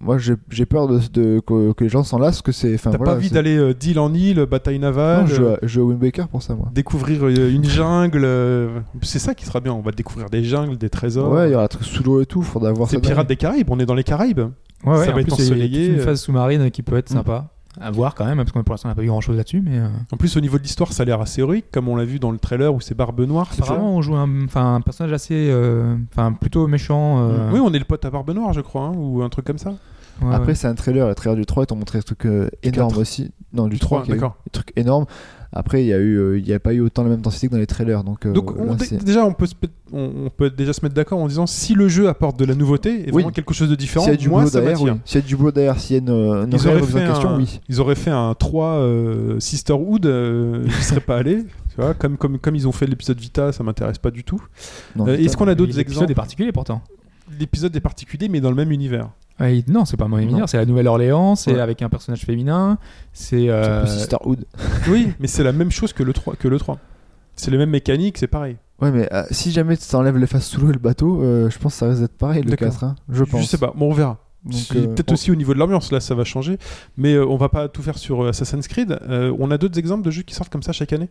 [0.00, 2.76] moi, j'ai peur de, de- que, que les gens s'en lassent, que c'est.
[2.76, 5.54] T'as voilà, pas envie d'aller euh, d'île en île, bataille navale, Non, je joue euh,
[5.62, 6.68] à- je Wind Waker pour ça, moi.
[6.74, 8.22] découvrir euh, une jungle.
[8.24, 9.72] euh, C'est ça qui sera bien.
[9.72, 11.30] On va découvrir des jungles, des trésors.
[11.32, 13.68] Ouais, il y aura truc sous l'eau et tout, faudra voir c'est Pirates des Caraïbes.
[13.70, 14.40] On est dans les Caraïbes.
[14.84, 16.04] Ouais, ouais, Ça en va être plus, ensoleillé, une euh.
[16.04, 17.14] phase sous-marine qui peut être Mm.
[17.14, 17.48] sympa
[17.80, 19.62] à voir quand même, parce que pour l'instant on n'a pas eu grand chose là-dessus,
[19.64, 21.96] mais euh, En plus, au niveau de l'histoire, ça a l'air assez héroïque, comme on
[21.96, 23.50] l'a vu dans le trailer où c'est Barbe Noire.
[23.58, 27.28] apparemment on joue un, enfin, un personnage assez, euh, enfin plutôt méchant.
[27.30, 29.46] euh, Oui, on est le pote à Barbe Noire, je crois, hein, ou un truc
[29.46, 29.70] comme ça.
[30.22, 30.54] ouais, Après, ouais.
[30.54, 31.08] c'est un trailer.
[31.08, 33.30] Le trailer du 3, ils t'ont montré des trucs euh, énormes aussi.
[33.54, 34.36] Non, du Du 3, 3, qui a eu d'accord.
[34.46, 35.06] des trucs énormes.
[35.54, 37.46] Après, il y a eu, euh, il y a pas eu autant la même intensité
[37.48, 38.04] que dans les trailers.
[38.04, 39.54] Donc, euh, Donc, on- là, déjà, on peut, se,
[39.92, 42.54] on, on peut déjà se mettre d'accord en disant si le jeu apporte de la
[42.54, 43.10] nouveauté et Oui.
[43.12, 44.94] vraiment quelque chose de différent, s'il y a du moi, boulot ça derrière, m'attire.
[44.94, 45.00] oui.
[45.04, 47.28] S'il y a du boulot derrière, s'il y a une, une Ils auraient, fait question,
[47.28, 47.60] un, oui.
[47.68, 51.44] ils auraient fait un 3 euh, Sisterhood, euh, j'y serais pas allé.
[51.74, 54.42] Tu vois, comme, comme, comme ils ont fait l'épisode Vita, ça m'intéresse pas du tout.
[55.00, 55.16] Euh.
[55.16, 56.82] Est-ce qu'on a d'autres L'épisode exemples est particulier pourtant.
[57.40, 59.08] L'épisode est particulier, mais dans le même univers.
[59.42, 60.08] Ouais, il- non, c'est pas.
[60.08, 61.60] Mineur, c'est la Nouvelle-Orléans, c'est Ouais.
[61.60, 62.78] avec un personnage féminin,
[63.12, 63.48] c'est.
[63.50, 64.44] Euh, Sisterhood.
[64.88, 66.36] Oui, mais c'est la même chose que le 3.
[66.36, 66.78] Que le 3.
[67.36, 68.56] C'est les mêmes mécaniques, c'est pareil.
[68.80, 71.50] Ouais, mais euh, si jamais tu t'enlèves les faces sous l'eau et le bateau, euh,
[71.50, 72.68] je pense que ça risque d'être pareil le D'accord.
[72.70, 72.84] 4.
[72.84, 73.42] hein, je pense.
[73.42, 74.18] Je sais pas, bon, on verra.
[74.74, 76.58] Euh, Peut-être on- aussi au niveau de l'ambiance, là ça va changer.
[76.96, 78.98] Mais on va pas tout faire sur Assassin's Creed.
[79.38, 81.08] On a d'autres exemples de jeux qui sortent comme ça chaque année?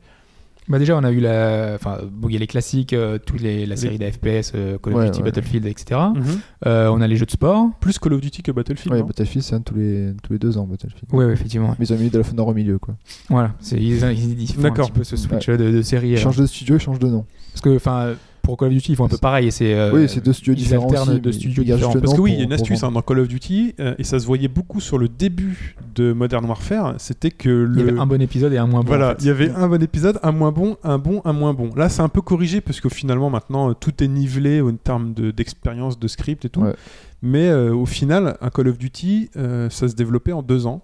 [0.72, 3.36] Bah déjà, on a eu la, enfin, bon, il y a les classiques, euh, tous
[3.38, 5.26] les, la Les- série d'AFPS, euh, Call of Ouais, Duty, ouais.
[5.26, 6.00] Battlefield, etc.
[6.16, 6.24] Mhm.
[6.66, 7.70] Euh, on a les jeux de sport.
[7.82, 8.94] Plus Call of Duty que Battlefield.
[8.94, 11.14] Ouais, non Battlefield, c'est un tous les, tous les deux ans, Battlefield.
[11.14, 11.76] Ouais, ouais, effectivement.
[11.78, 12.96] Mais ils ont mis Dolphin au milieu, quoi.
[13.30, 14.88] Voilà, c'est ils, ils, ils font un D'accord.
[14.88, 16.10] petit peu ce switch de, de série.
[16.10, 17.26] Ils euh, changent de studio, ils changent de nom.
[17.54, 19.48] parce que, enfin, pour Call of Duty, ils font un peu pareil.
[19.48, 21.94] et C'est euh, Oui, c'est deux studios ils différents alternent aussi, de studios différents.
[21.94, 23.96] le Parce que oui, il y a une astuce hein, dans Call of Duty, euh,
[23.98, 27.84] et ça se voyait beaucoup sur le début de Modern Warfare, c'était que Il y
[27.84, 27.90] le...
[27.90, 28.88] avait un bon épisode et un moins bon.
[28.88, 29.18] Voilà, en fait.
[29.22, 31.70] il y avait un bon épisode, un moins bon, un bon, un moins bon.
[31.76, 35.14] Là, c'est un peu corrigé parce qu'au finalement, maintenant, euh, tout est nivelé en termes
[35.14, 36.62] de- d'expérience, de, script et tout.
[36.62, 36.76] Ouais.
[37.22, 40.82] Mais euh, au final, un Call of Duty, euh, ça se développait en deux ans.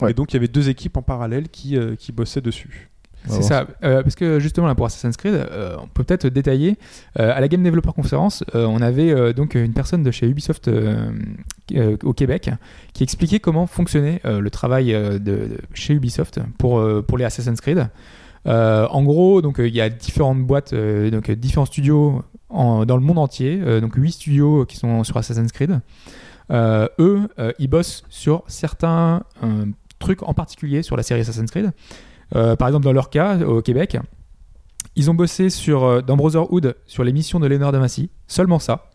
[0.00, 0.10] Ouais.
[0.10, 2.90] Et donc, il y avait deux équipes en parallèle qui, euh, qui bossaient dessus.
[3.26, 3.42] C'est voir.
[3.44, 6.76] ça, Euh, parce que justement là pour Assassin's Creed, euh, on peut peut-être détailler.
[7.20, 10.68] Euh, à la Game Developer Conference, on avait donc une personne de chez Ubisoft
[12.04, 12.50] au Québec
[12.92, 17.88] qui expliquait comment fonctionnait le travail de, de- chez Ubisoft pour, pour les Assassin's Creed.
[18.44, 23.18] En gros, donc il y a différentes boîtes, donc différents studios en- dans le monde
[23.18, 25.80] entier, donc huit studios qui sont sur Assassin's Creed.
[26.50, 27.20] Eux,
[27.58, 29.22] ils bossent sur certains
[29.98, 31.70] trucs en particulier sur la série Assassin's Creed.
[32.34, 33.98] Euh, par exemple, dans leur cas, au Québec,
[34.96, 38.58] ils ont bossé sur, euh, dans Brotherhood sur les missions de Léonard de Massy, seulement
[38.58, 38.90] ça.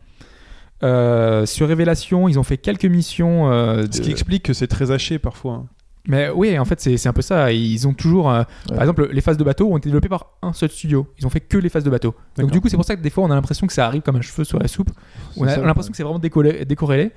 [0.83, 3.51] Euh, sur Révélation, ils ont fait quelques missions.
[3.51, 5.53] euh, Ce qui explique que c'est très haché parfois.
[5.53, 5.65] hein.
[6.09, 7.51] Mais oui, en fait, c'est un peu ça.
[7.51, 8.31] Ils ont toujours.
[8.31, 8.75] euh, Ouais.
[8.75, 11.05] Par exemple, les phases de bateau ont été développées par un seul studio.
[11.19, 12.15] Ils ont fait que les phases de bateau.
[12.37, 14.03] Donc, du coup, c'est pour ça que des fois, on a l'impression que ça arrive
[14.03, 14.89] comme un cheveu sur la soupe.
[15.35, 15.91] On a, l'impression ouais.
[15.91, 17.11] que c'est vraiment décollé- décorrélé.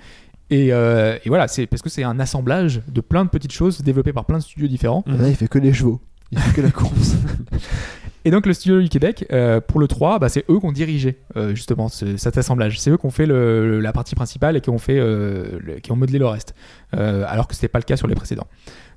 [0.53, 3.81] Et, euh, et voilà, c'est parce que c'est un assemblage de plein de petites choses
[3.83, 5.05] développées par plein de studios différents.
[5.07, 6.01] Là, il fait que les chevaux.
[8.27, 10.73] Et donc le studio du Québec, euh, pour le 3, bah, c'est eux qui ont
[10.73, 12.79] dirigé euh, justement ce- cet assemblage.
[12.79, 15.97] C'est eux qui ont fait la partie principale et qui ont, fait, euh, qui ont
[15.97, 16.55] modelé le reste.
[16.93, 18.47] Alors que ce n'était pas le cas sur les précédents.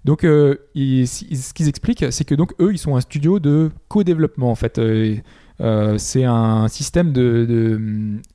[0.04, 0.58] Donc ce
[1.54, 4.80] qu'ils expliquent, c'est que donc eux, ils sont un studio de co-développement en fait.
[5.98, 7.82] C'est un système de, de,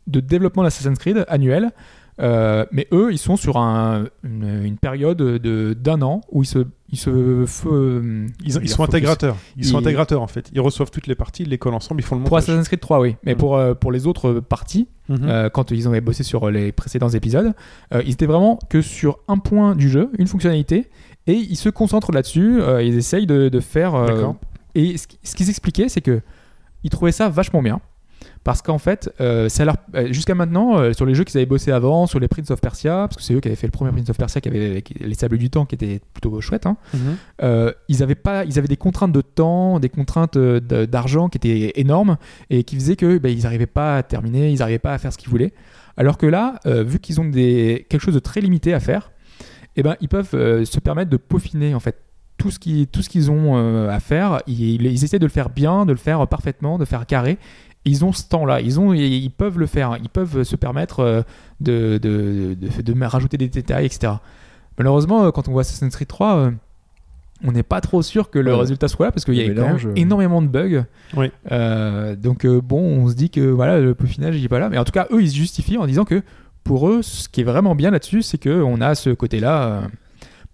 [0.06, 1.70] de développement d'Assassin's Creed annuel.
[2.18, 6.60] Mais eux, ils sont sur un- une, une période de- d'un an où ils se,
[6.90, 9.36] ils se fe- Ils, ils ils sont intégrateurs.
[9.56, 10.50] Ils, sont intégrateurs en fait.
[10.54, 12.44] Ils reçoivent toutes les parties, ils les collent ensemble, ils font le Pour montage.
[12.48, 13.16] Assassin's Creed 3, oui.
[13.24, 13.38] Mais Mhm.
[13.38, 15.18] pour, euh, pour les autres parties, Mhm.
[15.24, 17.52] euh, quand ils avaient bossé sur les précédents épisodes,
[17.94, 20.88] euh, ils étaient vraiment que sur un point du jeu, une fonctionnalité,
[21.26, 23.94] et ils se concentrent là-dessus, euh, ils essayent de, de faire...
[23.94, 24.36] euh, D'accord.
[24.74, 26.20] et ce, ce qu'ils expliquaient, c'est que
[26.84, 27.80] ils trouvaient ça vachement bien.
[28.48, 31.44] Parce qu'en fait, euh, ça leur- euh, jusqu'à maintenant, euh, sur les jeux qu'ils avaient
[31.44, 33.72] bossé avant, sur les Prince of Persia, parce que c'est eux qui avaient fait le
[33.72, 36.64] premier Prince of Persia, qui avait qui- les Sables du Temps, qui était plutôt chouette,
[36.64, 37.00] hein, Mhm.
[37.42, 41.78] euh, ils avaient pas ils avaient des contraintes de temps des contraintes d'argent qui étaient
[41.78, 42.16] énormes
[42.48, 45.12] et qui faisaient que ben, ils n'arrivaient pas à terminer ils n'arrivaient pas à faire
[45.12, 45.52] ce qu'ils voulaient.
[45.98, 49.10] Alors que là vu qu'ils ont des quelque chose de très limité à faire
[49.76, 51.96] eh ben ils peuvent se permettre de peaufiner en fait.
[52.38, 55.90] Tout ce qu'ils ont euh, à faire ils, ils essaient de le faire bien de
[55.90, 57.36] le faire parfaitement de faire carré
[57.84, 61.22] ils ont ce temps-là, ils, ont, ils peuvent le faire, ils peuvent se permettre euh,
[61.60, 64.14] de, de, de, de rajouter des détails, etc.
[64.78, 66.50] Malheureusement, euh, quand on voit Assassin's Creed 3, euh,
[67.44, 68.58] on n'est pas trop sûr que le Ouais.
[68.60, 70.84] résultat soit là parce qu'il y a quand même énormément de bugs.
[71.16, 71.30] Oui.
[71.52, 74.68] Euh, donc bon, on se dit que voilà, le peaufinage il est pas là.
[74.68, 76.22] Mais en tout cas, eux, ils se justifient en disant que
[76.64, 79.82] pour eux, ce qui est vraiment bien là-dessus, c'est qu'on a ce côté-là.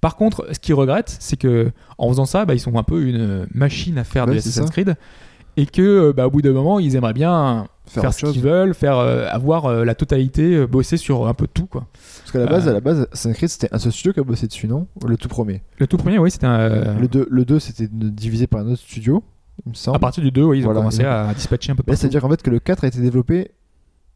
[0.03, 3.03] Par contre, ce qu'ils regrettent, c'est que en faisant ça, bah, ils sont un peu
[3.07, 4.73] une machine à faire de Ouais, c'est Assassin's ça.
[4.73, 4.97] Creed.
[5.57, 8.73] Et que, euh, bah, au bout d'un moment, ils aimeraient bien Faire ce qu'ils veulent,
[8.75, 11.87] faire euh, avoir euh, la totalité, euh, bosser sur un peu tout quoi.
[12.21, 14.25] Parce qu'à la base, à la base, Assassin's Creed, c'était un seul studio qui a
[14.25, 14.87] bossé dessus, non?
[15.07, 15.63] Le tout premier.
[15.79, 16.99] Le tout premier, oui, c'était un.
[16.99, 19.23] Le 2, le 2 c'était divisé par un autre studio,
[19.67, 19.97] il me semble.
[19.97, 21.93] à partir du 2, oui, ils Voilà, ont commencé et- à dispatcher un peu Mais
[21.93, 22.01] partout.
[22.01, 23.51] c'est-à-dire qu'en fait que le 4 a été développé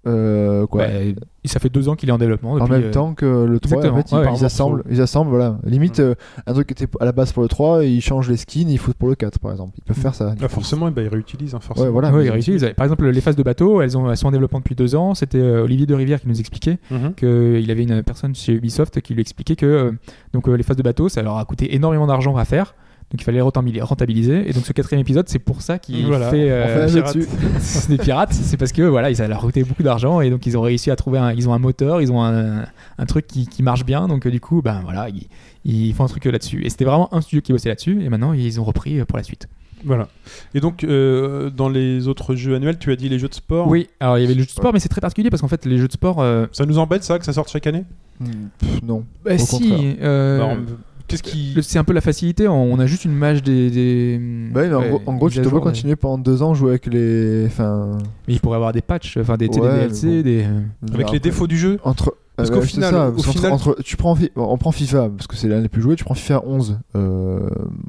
[0.06, 2.52] euh, quoi, Ouais, et ça fait deux ans qu'il est en développement.
[2.52, 3.78] en même temps que le 3.
[3.78, 3.98] exactement.
[3.98, 5.58] En fait, ils, Ouais, ils ouais, assemblent, ils assemblent, voilà.
[5.64, 6.14] Limite, euh,
[6.46, 8.78] un truc qui était à la base pour le 3, ils changent les skins, ils
[8.78, 9.74] foutent pour le 4, par exemple.
[9.78, 10.34] Ils peuvent faire ça.
[10.40, 11.54] Ah, forcément, eh ben, ils réutilisent.
[11.54, 11.86] hein, forcément.
[11.86, 12.10] Ouais, voilà.
[12.22, 12.66] Ils réutilisent.
[12.76, 15.14] Par exemple, les phases de bateau, elles, ont, elles sont en développement depuis deux ans.
[15.14, 17.14] C'était euh, Olivier de Rivière qui nous expliquait Mhm.
[17.14, 19.92] qu'il avait une personne chez Ubisoft qui lui expliquait que euh,
[20.32, 22.74] donc, euh, les phases de bateau, ça leur a coûté énormément d'argent à faire.
[23.10, 24.48] Donc il fallait les rentabili- rentabiliser.
[24.48, 27.16] Et donc ce quatrième épisode, c'est pour ça qu'il Voilà, fait, euh, fait un pirate.
[27.16, 27.28] dessus.
[27.60, 28.32] c'est des pirates.
[28.34, 30.90] C'est parce que voilà, ça leur a coûté beaucoup d'argent et donc ils ont réussi
[30.90, 32.64] à trouver un, ils ont un moteur, ils ont un,
[32.98, 34.08] un truc qui, qui marche bien.
[34.08, 35.26] Donc euh, du coup, ben voilà, ils,
[35.64, 36.62] ils font un truc là-dessus.
[36.66, 38.02] Et c'était vraiment un studio qui bossait là-dessus.
[38.04, 39.48] Et maintenant ils ont repris euh, pour la suite.
[39.84, 40.08] Voilà.
[40.54, 43.68] Et donc, euh, dans les autres jeux annuels, tu as dit les jeux de sport?
[43.68, 45.46] Oui, alors il y avait le jeu de sport, mais c'est très particulier parce qu'en
[45.46, 47.84] fait les jeux de sport, euh, Ça nous embête, ça, que ça sorte chaque année?
[48.18, 48.26] Hmm,
[48.58, 49.04] pff, non.
[49.24, 50.64] bah, Au si, euh, Bah, on-
[51.08, 51.54] Qu'est-ce qui.
[51.56, 52.46] le- c'est un peu la facilité.
[52.48, 53.70] On a juste une image des.
[53.70, 54.18] des
[54.52, 56.54] Bah oui, mais en ouais, gros, en gros, mises tu mais- continuer pendant deux ans
[56.54, 57.44] jouer avec les.
[57.46, 57.98] Enfin.
[58.28, 60.22] Mais il pourrait avoir des patchs, enfin des, Ouais, des mais DLC, bon.
[60.22, 60.46] des.
[60.94, 62.14] Avec les défauts du jeu Entre.
[62.36, 65.26] Parce euh, qu'au final- ça, au parce final- entre- tu prends, on prend FIFA parce
[65.26, 65.96] que c'est l'un des plus joués.
[65.96, 67.40] Tu prends FIFA 11, euh,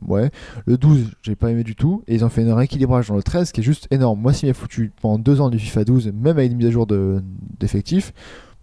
[0.07, 0.31] ouais.
[0.65, 2.01] Le 12, j'ai pas aimé du tout.
[2.07, 4.19] Et ils ont fait un rééquilibrage dans le 13 qui est juste énorme.
[4.19, 6.71] Moi, s'il m'avait foutu pendant deux ans du FIFA 12, même avec des mises à
[6.71, 7.21] jour de-
[7.59, 8.11] d'effectifs,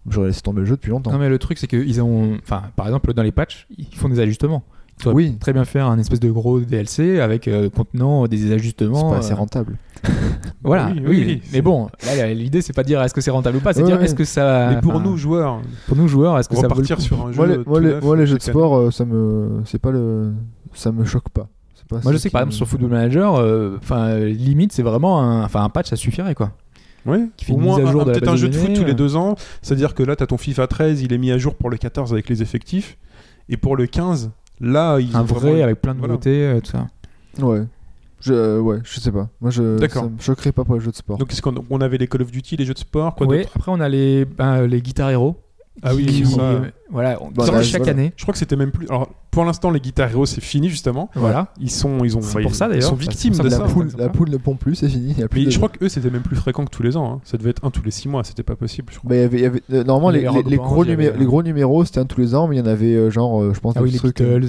[0.09, 1.11] j'aurais laissé tomber le jeu depuis longtemps.
[1.11, 4.09] Non mais le truc c'est qu'ils ont, enfin par exemple dans les patchs, ils font
[4.09, 4.63] des ajustements.
[4.99, 5.37] Tu aurais Oui.
[5.39, 9.11] très bien faire un espèce de gros DLC avec euh, contenant des C'est ajustements.
[9.11, 9.77] pas assez euh, rentable.
[10.63, 13.13] Voilà, Oui, oui, oui, oui, mais c'est- bon, là, l'idée c'est pas de dire est-ce
[13.13, 14.05] que c'est rentable ou pas, c'est Ouais, dire ouais.
[14.05, 14.71] est-ce que ça.
[14.73, 17.37] Mais pour enfin, nous, joueurs, pour nous joueurs, est-ce que ça coup sur un jeu.
[17.37, 19.91] Moi, les, tout moi, les- moi, les jeux de sport, euh, ça me, c'est pas
[19.91, 20.33] le,
[20.73, 21.47] ça me choque pas.
[21.75, 24.29] C'est pas Moi je sais que par exemple me- sur Football Manager, euh, enfin euh,
[24.29, 26.51] limite c'est vraiment un, enfin un patch ça suffirait quoi.
[27.07, 28.93] Ouais, qui fait au moins peut-être un jeu de de foot tous les euh.
[28.95, 29.35] deux ans.
[29.61, 31.77] C'est-à-dire que là, tu as ton FIFA 13, il est mis à jour pour le
[31.77, 32.97] 14 avec les effectifs.
[33.49, 34.29] Et pour le 15,
[34.59, 36.13] là, ils Un vrai vraiment- avec plein de Voilà.
[36.13, 36.87] nouveautés, euh, tout ça.
[37.41, 37.63] Ouais.
[38.19, 39.29] Je, euh, ouais, je sais pas.
[39.39, 40.03] Moi, je, D'accord.
[40.03, 41.17] ça me choquerait pas pour les jeux de sport.
[41.17, 43.51] Donc, qu'on on avait les Call of Duty, les jeux de sport, quoi Ouais, d'autre?
[43.55, 45.37] après on a les, ben, les Guitar Hero.
[45.83, 46.41] Ah oui, qui, ça.
[46.41, 46.59] euh,
[46.89, 47.91] voilà, on Bah, sortent là, chaque voilà.
[47.99, 48.13] année.
[48.15, 48.87] Je crois que c'était même plus.
[48.89, 51.09] Alors, pour l'instant, les Guitar Hero, c'est fini justement.
[51.15, 51.53] Voilà.
[51.59, 53.49] Ils sont, ils ont, C'est bah, pour ils- ça, ils sont Bah, victimes ça de
[53.49, 55.11] la ça, poule, la poule ne pond plus, c'est fini.
[55.11, 56.71] Il y a plus Mais de- je crois que eux, c'était même plus fréquent que
[56.71, 57.13] tous les ans.
[57.17, 57.21] hein.
[57.23, 58.23] Ça devait être un tous les 6 mois.
[58.23, 59.09] C'était pas possible, je crois.
[59.09, 61.25] Bah, il y avait, il y avait- euh, normalement, les, gros avait, numé- euh, les
[61.25, 63.53] gros numéros, c'était un tous les ans, mais il y en avait euh, genre, euh,
[63.53, 64.47] je pense, Ah oui, les Beatles,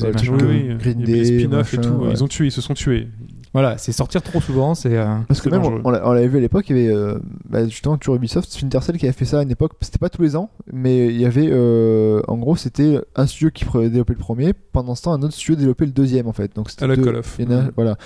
[0.78, 2.04] Green Day, spin-offs et tout.
[2.10, 3.08] Ils ont tué, ils se sont tués.
[3.54, 4.96] Voilà, c'est sortir trop souvent, c'est.
[4.96, 5.80] euh, Parce que même, dangereux.
[5.84, 7.18] on, l'a- on l'avait vu à l'époque, il y avait euh,
[7.48, 9.72] bah, justement toujours Ubisoft, Splinter Cell qui avait fait ça à une époque.
[9.80, 13.50] C'était pas tous les ans, mais il y avait, euh, en gros, c'était un studio
[13.50, 16.54] qui développait le premier, pendant ce temps, un autre studio développait le deuxième en fait.
[16.54, 17.36] Donc c'était À la deux- Call of.
[17.38, 17.96] il y en a- voilà.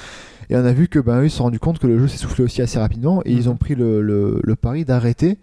[0.51, 2.09] Et on a vu que ben eux, ils se sont rendu compte que le jeu
[2.09, 3.53] s'essoufflait aussi assez rapidement et ils Mhm.
[3.53, 5.39] ont pris le, le- le pari d'arrêter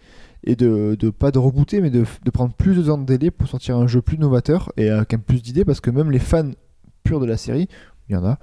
[0.46, 3.32] et de, de pas de rebooter mais de, de prendre plus de temps de délai
[3.32, 6.20] pour sortir un jeu plus novateur et avec même plus d'idées parce que même les
[6.20, 6.52] fans
[7.04, 7.68] purs de la série
[8.10, 8.38] il y en a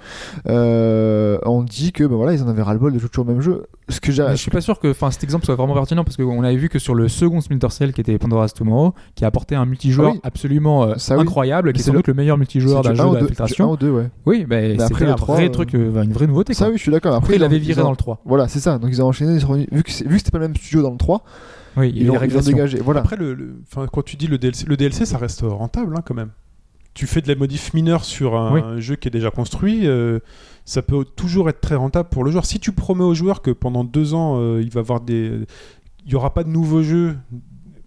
[0.49, 3.27] euh, ont dit que ben voilà ils en avaient ras le bol de jouer toujours
[3.27, 5.45] au même jeu ce que j'ai Mais je suis pas sûr que enfin, cet exemple
[5.45, 8.19] soit vraiment pertinent parce qu'on avait vu que sur le second Splinter Cell qui était
[8.19, 10.21] Pandora's Tomorrow, qui a apporté un multijoueur Ah oui.
[10.25, 11.23] absolument euh, Ça, oui.
[11.23, 13.07] incroyable, qui Mais est sans le- doute le meilleur multijoueur c'est d'un du jeu un
[13.07, 13.71] ou deux- du un d'infiltration.
[13.73, 16.13] ou deux ouais Oui, mais après, c'était le un 3, vrai euh, truc, euh, une
[16.13, 16.53] vraie nouveauté.
[16.55, 16.73] ça quoi.
[16.73, 18.21] oui je suis d'accord Après, après il avait ils viré ont- dans le 3.
[18.25, 20.19] voilà c'est ça donc ils ont enchaîné ils sont revenus- vu que, c'est- vu que
[20.19, 21.23] c'était pas le même studio dans le 3
[21.77, 24.27] Oui, il y a ils l'ont dégagé voilà Après, le, le- enfin, quand tu dis
[24.27, 26.31] le DLC, le DLC, ça reste rentable hein, quand même.
[26.97, 30.19] Tu fais de la modif mineure sur un jeu qui est déjà construit, euh,
[30.65, 32.47] ça peut toujours être très rentable pour le joueur.
[32.47, 35.41] Si tu promets au joueur que pendant deux ans, euh, il va avoir des,
[36.07, 37.17] il y aura pas de nouveaux jeux,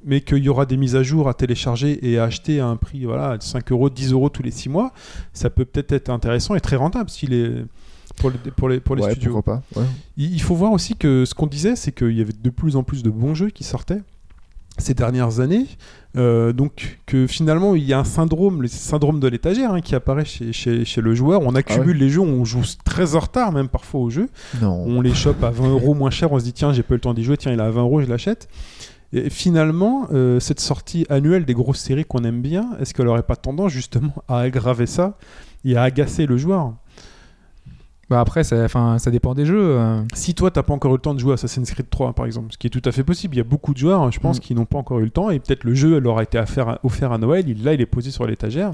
[0.05, 2.75] mais qu'il y aura des mises à jour à télécharger et à acheter à un
[2.77, 4.93] prix, voilà, de 5 euros, 10 euros tous les six mois,
[5.33, 7.65] ça peut peut-être être intéressant et très rentable s'il est
[8.17, 9.31] pour, les- pour les, pour les ouais studios.
[9.33, 9.87] pourquoi pas ouais.
[10.17, 12.75] Il il faut voir aussi que ce qu'on disait, c'est qu'il y avait de plus
[12.75, 14.01] en plus de bons jeux qui sortaient
[14.79, 15.65] ces dernières années.
[16.17, 19.93] Euh, donc que finalement il y a un syndrome, le syndrome de l'étagère hein, qui
[19.93, 21.41] apparaît chez, chez, chez le joueur.
[21.43, 24.29] On accumule les jeux, on joue très en retard même parfois aux jeux.
[24.59, 26.95] non On les chope à 20 euros moins cher, on se dit tiens j'ai pas
[26.95, 28.47] eu le temps d'y jouer, tiens il est à 20 euros, je l'achète.
[29.11, 33.23] Et finalement, euh, cette sortie annuelle des grosses séries qu'on aime bien, est-ce qu'elle aurait
[33.23, 35.17] pas tendance justement à aggraver ça
[35.65, 36.73] et à agacer le joueur?
[38.09, 39.77] Bah après, ça, enfin, ça dépend des jeux.
[39.77, 40.01] euh.
[40.15, 42.25] Si toi t'as pas encore eu le temps de jouer à Assassin's Creed 3 par
[42.25, 44.09] exemple, ce qui est tout à fait possible, il y a beaucoup de joueurs, hein,
[44.11, 44.41] je pense, Mm.
[44.41, 46.79] qui n'ont pas encore eu le temps et peut-être le jeu leur a été affaire-
[46.83, 48.71] offert à Noël, il, là il est posé sur l'étagère.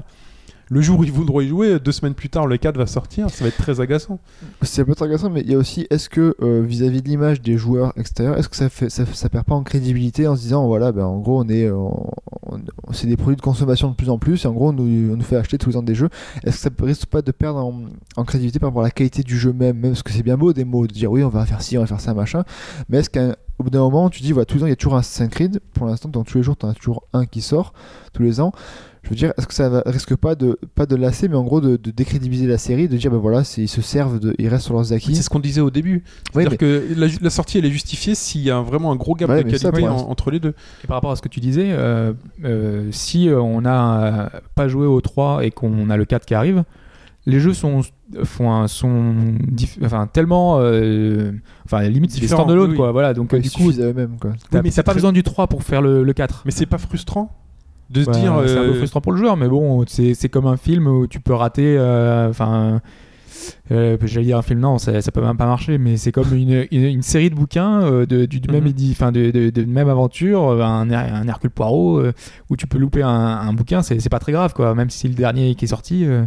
[0.68, 3.30] Le jour où ils voudront y jouer, deux semaines plus tard, le 4 va sortir,
[3.30, 4.18] ça va être très agaçant.
[4.62, 7.40] C'est un peu intéressant, mais il y a aussi, est-ce que euh, vis-à-vis de l'image
[7.40, 10.40] des joueurs extérieurs, est-ce que ça, fait, ça, ça perd pas en crédibilité en se
[10.40, 11.76] disant, voilà, ben, en gros, on est, euh,
[12.90, 15.36] c'est des produits de consommation de plus en plus, et en gros, on nous, fait
[15.36, 16.08] acheter tous les ans des jeux.
[16.42, 17.60] Est-ce que ça risque pas de perdre
[18.16, 20.36] en, crédibilité par rapport à la qualité du jeu même, même parce que c'est bien
[20.36, 22.42] beau des mots, de dire oui, on va faire ci, on va faire ça, machin,
[22.88, 24.76] mais est-ce qu'au bout d'un moment, tu dis, voilà, tous les ans, il y a
[24.76, 27.24] toujours un Assassin's Creed, pour l'instant, dans tous les jours, tu en as toujours un
[27.24, 27.72] qui sort,
[28.12, 28.50] tous les ans.
[29.06, 31.44] Je veux dire, est-ce que ça va- risque pas de, pas de lasser, mais en
[31.44, 34.48] gros de, de décrédibiliser la série, de dire, ben voilà, ils se servent, de, ils
[34.48, 35.14] restent sur leurs acquis.
[35.14, 36.02] C'est ce qu'on disait au début.
[36.32, 39.14] C'est-à-dire mais- que la, la sortie elle est justifiée s'il y a vraiment un gros
[39.14, 40.54] gap Ouais, de ça, qualité en- entre les deux.
[40.82, 42.12] Et par rapport à ce que tu disais, euh,
[42.44, 46.34] euh, si euh, on n'a pas joué au 3 et qu'on a le 4 qui
[46.34, 46.64] arrive,
[47.26, 47.80] les jeux sont,
[48.24, 49.14] font un- sont
[49.52, 50.58] diff- enfin, tellement.
[50.60, 51.32] euh,
[51.64, 52.76] enfin, limite, c'est des standalone, oui, oui.
[52.76, 52.92] quoi.
[52.92, 54.30] Voilà, donc du coup, eux-mêmes, quoi.
[54.30, 56.42] Oui, mais t'as c'est pas très- besoin du 3 pour faire le, le 4.
[56.44, 57.32] Mais c'est pas frustrant
[57.90, 58.34] de se Bah, dire.
[58.46, 60.86] c'est un peu euh, frustrant pour le joueur, mais bon, c'est c'est comme un film
[60.86, 61.76] où tu peux rater.
[61.78, 62.80] euh, Enfin.
[63.70, 66.34] euh, J'allais dire un film, non, ça, ça peut même pas marcher, mais c'est comme
[66.34, 68.70] une, une, une série de bouquins euh, de, du, du même Mhm.
[68.70, 72.12] édi- enfin, de, de, de même aventure, euh, un, un Hercule Poirot, euh,
[72.50, 74.74] où tu peux louper un, un bouquin, c'est c'est pas très grave, quoi.
[74.74, 76.24] Même si c'est le dernier qui est sorti, euh,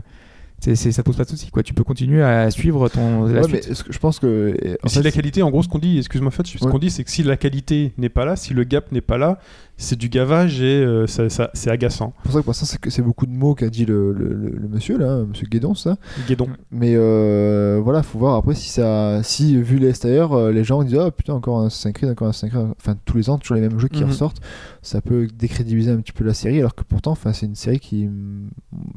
[0.59, 1.63] c'est c'est- ça pose pas de soucis, quoi.
[1.63, 3.25] Tu peux continuer à suivre ton.
[3.25, 3.67] la Ouais, suite.
[3.69, 4.55] mais ce que je pense que.
[4.83, 6.71] en si la qualité, en gros, ce qu'on dit, excuse-moi, Fat, ce Ouais.
[6.71, 9.17] qu'on dit, c'est que si la qualité n'est pas là, si le gap n'est pas
[9.17, 9.39] là,
[9.81, 12.13] c'est du gavage et euh, ça, ça- c'est agaçant.
[12.17, 14.33] c'est pour ça que pour c'est que c'est beaucoup de mots qu'a dit le, le,
[14.33, 15.97] le- le monsieur, là, monsieur Guédon, ça.
[16.27, 16.47] Guédon.
[16.71, 19.21] Mais euh, voilà, faut voir après si ça.
[19.23, 22.31] Si, vu l'extérieur, euh, les gens disent Oh putain, encore un Assassin's Creed, encore un
[22.31, 22.67] Assassin's Creed.
[22.79, 24.09] Enfin, tous les ans, toujours les mêmes jeux qui Mhm.
[24.09, 24.41] ressortent.
[24.81, 27.79] Ça peut décrédibiliser un petit peu la série, alors que pourtant, enfin, c'est une série
[27.79, 28.07] qui,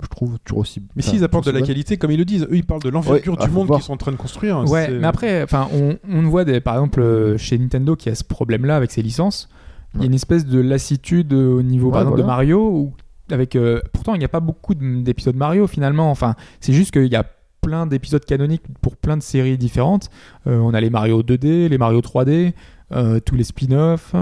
[0.02, 0.82] je trouve, toujours aussi.
[0.96, 1.66] Mais s'ils apportent de la bonne.
[1.68, 3.66] qualité, comme ils le disent, eux, ils parlent de l'envergure Ouais, ah, du faut monde
[3.68, 3.78] voir.
[3.80, 4.58] qu'ils sont en train de construire.
[4.68, 8.08] Ouais, C'est- mais après, enfin, on, on voit des, par exemple euh, chez Nintendo qui
[8.08, 9.48] a ce problème-là avec ses licences.
[9.94, 12.22] Il y a une espèce de lassitude euh, au niveau, par exemple, de.
[12.24, 12.92] Mario où
[13.30, 13.56] avec.
[13.56, 16.10] euh, pourtant, il n'y a pas beaucoup de- d'épisodes Mario finalement.
[16.10, 17.24] Enfin, c'est juste qu'il y a
[17.60, 20.08] plein d'épisodes canoniques pour plein de séries différentes.
[20.46, 22.54] Euh, on a les Mario 2D, les Mario 3D,
[22.92, 24.14] euh, tous les spin-offs.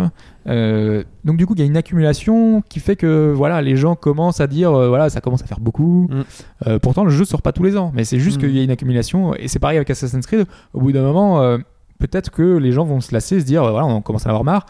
[0.47, 3.95] Euh, donc du coup, il y a une accumulation qui fait que voilà, les gens
[3.95, 6.09] commencent à dire voilà, ça commence à faire beaucoup.
[6.11, 6.79] Mm.
[6.81, 8.41] Pourtant, le jeu sort pas tous les ans, mais c'est juste Mm.
[8.41, 9.35] qu'il y a une accumulation.
[9.35, 10.45] Et c'est pareil avec Assassin's Creed.
[10.75, 11.41] Au bout d'un moment,
[11.99, 14.45] peut-être que les gens vont se lasser, se dire voilà, on commence à en avoir
[14.45, 14.67] marre.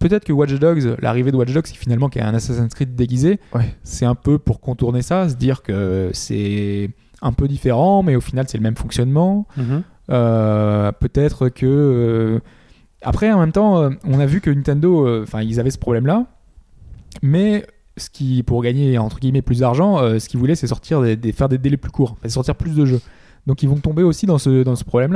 [0.00, 2.96] Peut-être que Watch Dogs, l'arrivée de Watch Dogs, qui finalement qui est un Assassin's Creed
[2.96, 3.74] déguisé, Ouais.
[3.84, 6.90] c'est un peu pour contourner ça, se dire que c'est
[7.22, 9.46] un peu différent, mais au final c'est le même fonctionnement.
[9.56, 9.82] Mhm.
[10.10, 12.40] Euh, peut-être que euh,
[13.02, 16.04] après en même temps euh, on a vu que Nintendo enfin ils avaient ce problème
[16.06, 16.26] là
[17.22, 17.64] mais
[17.96, 21.30] ce qui pour gagner entre guillemets plus d'argent ce qu'ils voulaient c'est sortir des, des-
[21.32, 23.00] faire des délais plus courts sortir plus de jeux
[23.46, 25.12] donc ils vont tomber aussi dans ce dans ce problème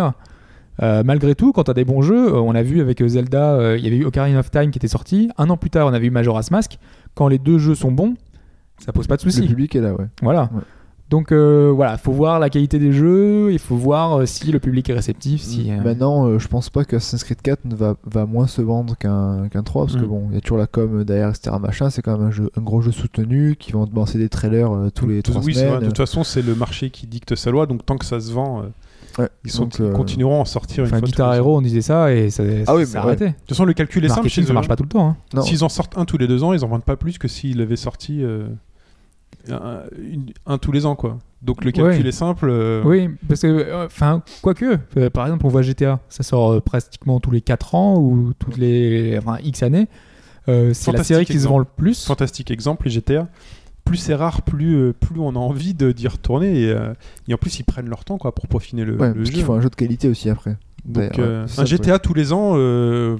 [0.79, 3.09] là malgré tout, quand tu as des bons jeux, euh, on a vu avec euh,
[3.09, 5.31] Zelda, euh, il y avait eu Ocarina of Time qui était sorti.
[5.39, 6.79] Un an plus tard, on avait eu Majora's Mask.
[7.15, 8.15] Quand les deux jeux sont bons,
[8.85, 9.47] ça pose pas de Le soucis.
[9.47, 10.07] public est là, ouais.
[10.23, 10.51] Voilà.
[10.55, 10.63] Ouais.
[11.11, 14.59] Donc euh, voilà, faut voir la qualité des jeux, il faut voir euh, si le
[14.59, 15.71] public est réceptif, si.
[15.71, 18.63] euh, Maintenant, euh, je pense pas que Assassin's Creed 4 ne va, va moins se
[18.63, 20.09] vendre qu'un qu'un 3 parce que Mm.
[20.09, 21.55] bon, il y a toujours la com derrière, etc.
[21.61, 24.31] Machin, c'est quand même un, jeu, un gros jeu soutenu qui vont te lancer des
[24.31, 25.81] trailers euh, tous les De- 3 oui, semaines.
[25.81, 28.33] De toute façon, c'est le marché qui dicte sa loi, donc tant que ça se
[28.33, 28.65] vend, euh,
[29.19, 31.33] Ouais, ils, sont, donc, ils euh, continueront à en sortir une fois Guitar.
[31.35, 33.29] Hero, on disait ça et ça, Ah oui, mais arrêtait.
[33.29, 35.17] De toute façon, le calcul est simple chez ça marche pas tout le temps.
[35.35, 35.41] hein.
[35.43, 37.61] S'ils en sortent un tous les deux ans, ils en vendent pas plus que s'ils
[37.61, 38.49] avaient sorti euh,
[39.51, 41.19] un, une- un tous les ans, quoi.
[41.43, 42.09] Donc le calcul Ouais.
[42.09, 42.49] est simple.
[42.49, 46.53] euh, Oui, parce que, euh, enfin, quoique, euh, par exemple, on voit GTA, ça sort
[46.55, 49.87] euh, pratiquement tous les 4 ans ou toutes les enfin, X années.
[50.49, 52.05] Euh, c'est la série qui se vend le plus.
[52.05, 53.29] Fantastique exemple, les GTA.
[53.85, 56.63] Plus c'est rare, plus, euh, plus on a envie de- d'y retourner.
[56.63, 56.93] Et, euh,
[57.29, 59.33] et en plus, ils prennent leur temps quoi, pour peaufiner le, Ouais, le parce jeu.
[59.35, 60.57] qu'il faut un jeu de qualité aussi après.
[60.85, 63.17] Donc, Ouais, euh, un ça, GTA tous les ans, euh,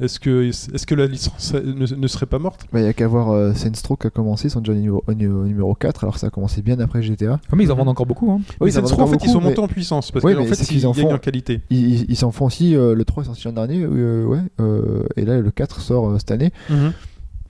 [0.00, 2.66] est-ce que, est que la licence ne, ne serait pas morte?
[2.72, 4.72] Bah, Il y a qu'à voir euh, Saints Row qui a commencé, ils sont déjà
[4.72, 7.38] au numéro, au numéro- au numéro 4, alors ça a commencé bien après GTA.
[7.50, 8.30] Ah, mais ils en vendent encore beaucoup.
[8.32, 8.40] Hein.
[8.60, 10.68] Oui, Row, en fait, ils sont montés en puissance parce Oui, qu'en fait, c'est ils
[10.78, 11.60] qu'ils en gagnent font- en qualité.
[11.70, 14.40] Ils, ils- ils s'en font aussi, euh, le 3 est sorti l'an dernier, euh, ouais,
[14.60, 16.52] euh, et là le 4 sort euh, cette année.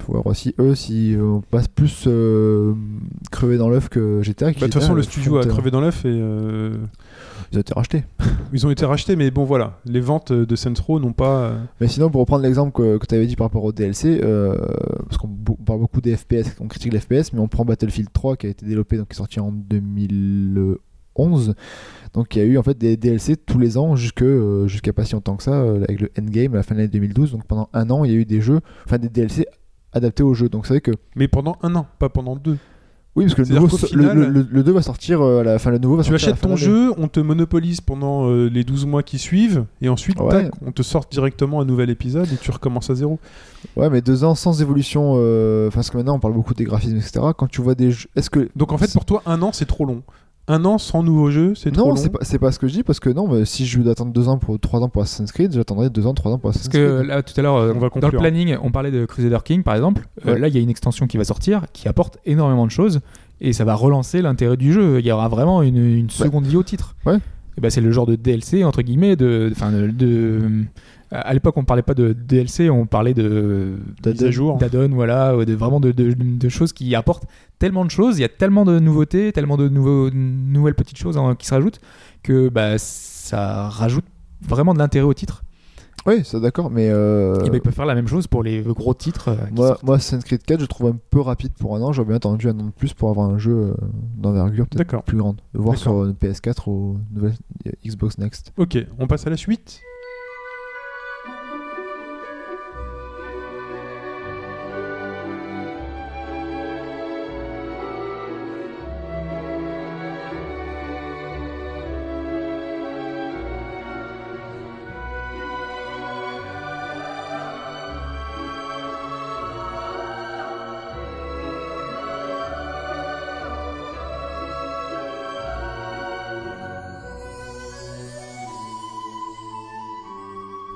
[0.03, 2.75] Faut voir aussi eux si on passe plus euh,
[3.31, 4.47] crevé dans l'œuf que GTA.
[4.47, 6.77] Bah, De toute façon, le euh, studio a crevé dans l'œuf et euh,
[7.53, 8.05] Ils ont été rachetés.
[8.53, 11.39] ils ont été rachetés, mais bon, voilà, les ventes de Saints Row n'ont pas.
[11.39, 14.57] euh, Mais sinon, pour reprendre l'exemple que, tu avais dit par rapport au DLC, euh,
[15.05, 15.29] parce qu'on
[15.65, 18.51] parle beaucoup des FPS, on critique les FPS, mais on prend Battlefield 3 qui a
[18.51, 21.55] été développé, donc qui est sorti en 2011.
[22.13, 24.93] Donc il y a eu en fait des DLC tous les ans jusque, euh, jusqu'à
[24.93, 27.33] pas si longtemps que ça, euh, avec le Endgame à la fin de l'année 2012.
[27.33, 29.47] Donc pendant un an, il y a eu des jeux, enfin des DLC
[29.95, 30.49] adaptés au jeu.
[30.49, 32.59] Donc c'est vrai que Mais pendant un an, pas pendant deux.
[33.17, 35.23] oui, parce que le, nouveau, qu'au so- le- final- le, le- le 2 va sortir
[35.23, 38.29] euh, à la fin, le nouveau va Tu achètes ton jeu, on te monopolise pendant
[38.29, 40.45] euh, les 12 mois qui suivent, et ensuite, Ouais.
[40.45, 43.19] tac, on te sort directement un nouvel épisode et tu recommences à zéro.
[43.77, 45.15] Ouais, mais deux ans sans évolution.
[45.17, 47.21] euh, parce que maintenant on parle beaucoup des graphismes, etc.
[47.39, 49.67] Quand tu vois des jeux, est-ce que Donc en fait, pour toi, un an, c'est
[49.67, 50.03] trop long.
[50.47, 51.97] Un an sans nouveau jeu, c'est trop non, long.
[51.97, 53.91] c'est pas, c'est pas ce que je dis parce que non, mais si je veux
[53.91, 56.51] attendre deux ans pour trois ans pour Assassin's Creed, j'attendrai deux ans, trois ans pour
[56.51, 57.09] Parce Assassin's que Creed.
[57.09, 58.21] là, tout à l'heure, euh, On va dans le conclure.
[58.21, 60.07] planning, on parlait de Crusader King, par exemple.
[60.27, 63.01] Euh, là, il y a une extension qui va sortir qui apporte énormément de choses
[63.41, 64.99] et ça va relancer l'intérêt du jeu.
[65.01, 66.95] Il y aura vraiment une, une seconde vie au titre.
[67.07, 67.17] Ouais.
[67.57, 69.49] Et ben, c'est le genre de DLC, entre guillemets, de.
[69.53, 70.43] Enfin, de, de-
[71.23, 73.75] à l'époque, on parlait pas de DLC, on parlait de.
[74.03, 77.25] D'add-on, voilà, de, vraiment de, de- de choses qui apportent
[77.59, 81.17] tellement de choses, il y a tellement de nouveautés, tellement de nouveaux, nouvelles petites choses
[81.17, 81.81] hein, qui se rajoutent,
[82.23, 84.05] que bah, ça rajoute
[84.43, 85.43] vraiment de l'intérêt au titre.
[86.07, 88.61] Oui, c'est d'accord, mais euh, Et bah, ils peuvent faire la même chose pour les
[88.61, 89.29] gros titres.
[89.29, 91.93] euh, moi, moi, Assassin's Creed 4, je trouve un peu rapide pour un an.
[91.95, 93.75] J'aurais bien attendu un an de plus pour avoir un jeu euh,
[94.19, 95.03] d'envergure peut-être D'accord.
[95.05, 95.41] plus grande.
[95.55, 97.35] De voir sur une PS4 ou une nouvelle
[97.87, 98.53] Xbox Next.
[98.59, 99.81] Ok, on passe à la suite.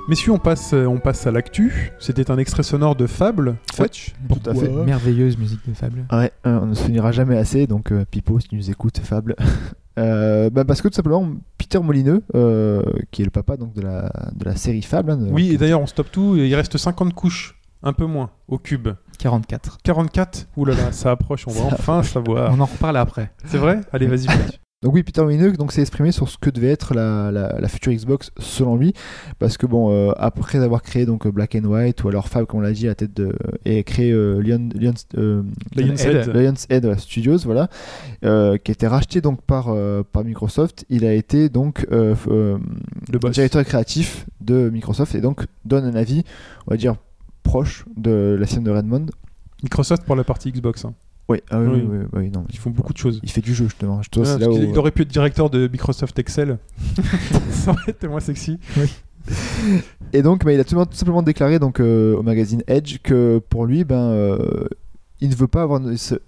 [0.08, 1.92] Messieurs, on passe, euh, on passe à l'actu.
[1.98, 4.14] C'était un extrait sonore de Fable, Fetch.
[4.28, 4.68] Tout à fait.
[4.68, 6.06] Merveilleuse musique de Fable.
[6.10, 8.98] Ouais, euh, on ne se finira jamais assez, donc euh, Pipo, si tu nous écoutes,
[8.98, 9.36] Fable.
[9.98, 11.28] Euh, bah, parce que tout simplement,
[11.58, 15.10] Peter Molineux, euh, qui est le papa donc, de, la, de la série Fable.
[15.10, 16.36] hein, de- Oui, et d'ailleurs, on stoppe tout.
[16.36, 18.90] Il reste 50 couches, un peu moins, au cube.
[19.18, 19.78] 44.
[19.82, 22.54] 44 Ouh là là, ça approche, on va Ça enfin savoir.
[22.56, 23.32] On en reparle après.
[23.46, 23.80] C'est vrai?
[23.92, 24.60] Allez, vas-y, Fetch.
[24.80, 27.66] Donc oui, Peter Molyneux donc s'est exprimé sur ce que devait être la, la- la
[27.68, 28.92] future Xbox selon lui,
[29.40, 32.46] parce que bon, euh, après avoir créé donc euh, Black and White ou alors Fab,
[32.46, 35.42] comme on l'a dit, à tête de et créé euh, Lion, Lion- euh,
[36.96, 37.68] Studios, voilà,
[38.24, 40.84] euh, qui a été racheté donc par euh, par Microsoft.
[40.90, 42.58] Il a été donc euh, euh,
[43.12, 46.22] Le directeur créatif de Microsoft et donc donne un avis,
[46.68, 46.94] on va dire
[47.42, 49.06] proche de la scène de Redmond.
[49.64, 50.84] Microsoft pour la partie Xbox.
[50.84, 50.94] hein.
[51.28, 51.82] Oui, ah oui, Oui.
[51.90, 52.44] oui, oui, non.
[52.50, 53.20] Ils font beaucoup de choses.
[53.22, 54.00] Il fait du jeu justement.
[54.02, 56.58] Je parce là où- Il aurait pu être directeur de Microsoft Excel.
[57.50, 58.58] Ça aurait été moins sexy.
[60.14, 63.42] Et donc, bah, il a tout, tout simplement déclaré donc, euh, au magazine Edge que
[63.50, 64.68] pour lui, ben, euh,
[65.20, 65.80] il ne veut pas avoir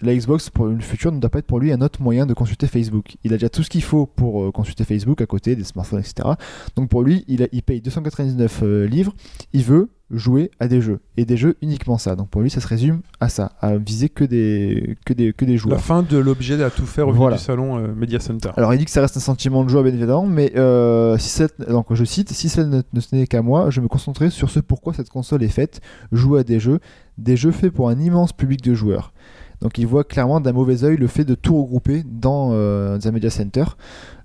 [0.03, 2.34] la Xbox pour le futur ne doit pas être pour lui un autre moyen de
[2.34, 3.16] consulter Facebook.
[3.24, 6.01] Il a déjà tout ce qu'il faut pour euh, consulter Facebook à côté des smartphones,
[6.01, 6.28] etc.
[6.76, 9.14] Donc pour lui, il, a- il paye 299 euh, livres.
[9.53, 12.16] Il veut jouer à des jeux et des jeux uniquement ça.
[12.16, 15.45] Donc pour lui, ça se résume à ça, à viser que des que des que
[15.45, 15.80] des La joueurs.
[15.80, 17.36] fin de l'objet à tout faire au Voilà.
[17.36, 18.51] du salon euh, Media Center.
[18.57, 21.28] Alors il dit que ça reste un sentiment de joie bien évidemment, mais euh, si
[21.28, 24.51] cette- donc je cite, si cela ne, ne tenait qu'à moi, je me concentrais sur
[24.51, 25.80] ce pourquoi cette console est faite,
[26.11, 26.80] jouer à des jeux,
[27.21, 29.12] des jeux faits pour un immense public de joueurs.
[29.61, 33.11] Donc il voit clairement d'un mauvais œil le fait de tout regrouper dans euh, un
[33.11, 33.64] media center.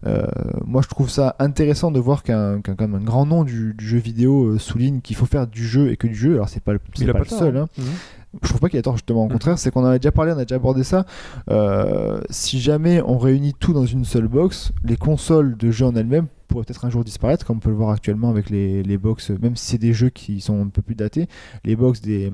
[0.08, 0.26] Euh,
[0.66, 3.86] moi je trouve ça intéressant de voir qu'un quand même un grand nom du, du
[3.86, 6.36] jeu vidéo euh, souligne qu'il faut faire du jeu et que du jeu.
[6.36, 6.80] Alors c'est pas pas
[7.14, 7.58] pas le tort, seul.
[7.58, 7.68] hein.
[7.78, 7.82] hein.
[7.82, 8.39] Mhm.
[8.43, 9.24] Je trouve pas qu'il a tort justement.
[9.24, 9.32] Au Mhm.
[9.34, 11.06] contraire, c'est qu'on en a déjà parlé, on a déjà abordé ça.
[11.50, 15.96] Euh, si jamais on réunit tout dans une seule box, les consoles de jeux en
[15.96, 18.98] elles-mêmes pourraient peut-être un jour disparaître, comme on peut le voir actuellement avec les, les
[18.98, 21.28] box, même si c'est des jeux qui sont un peu plus datés,
[21.64, 22.32] les box des,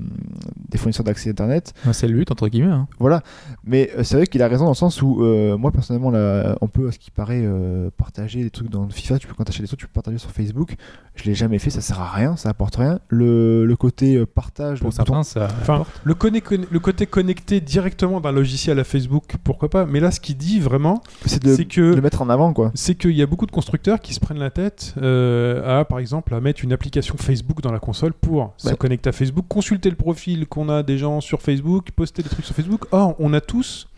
[0.68, 1.72] des fournisseurs d'accès Internet.
[1.86, 2.70] Ouais, C'est le but, entre guillemets.
[2.72, 2.88] hein.
[2.98, 3.22] Voilà.
[3.64, 6.56] Mais euh, c'est vrai qu'il a raison dans le sens où, euh, moi personnellement, là,
[6.60, 9.18] on peut, à ce qui paraît, euh, partager des trucs dans FIFA.
[9.18, 10.74] Tu peux, quand t'achètes des trucs, tu peux partager sur Facebook.
[11.14, 12.98] Je l'ai jamais fait, ça sert à rien, ça apporte rien.
[13.08, 15.48] Le, le côté partage, Pour le bouton- certains, ça.
[15.60, 16.32] Enfin, le, conne-
[16.70, 19.84] le côté connecté directement d'un logiciel à Facebook, pourquoi pas.
[19.86, 22.52] Mais là, ce qu'il dit vraiment, c'est de, c'est que de le mettre en avant,
[22.52, 22.70] quoi.
[22.74, 25.98] c'est qu'il y a beaucoup de constructeurs qui se prennent la tête euh, à, par
[25.98, 29.88] exemple, à mettre une application Facebook dans la console pour se connecter à Facebook, consulter
[29.90, 32.84] le profil qu'on a des gens sur Facebook, poster des trucs sur Facebook.
[32.92, 33.88] Or, on a tous,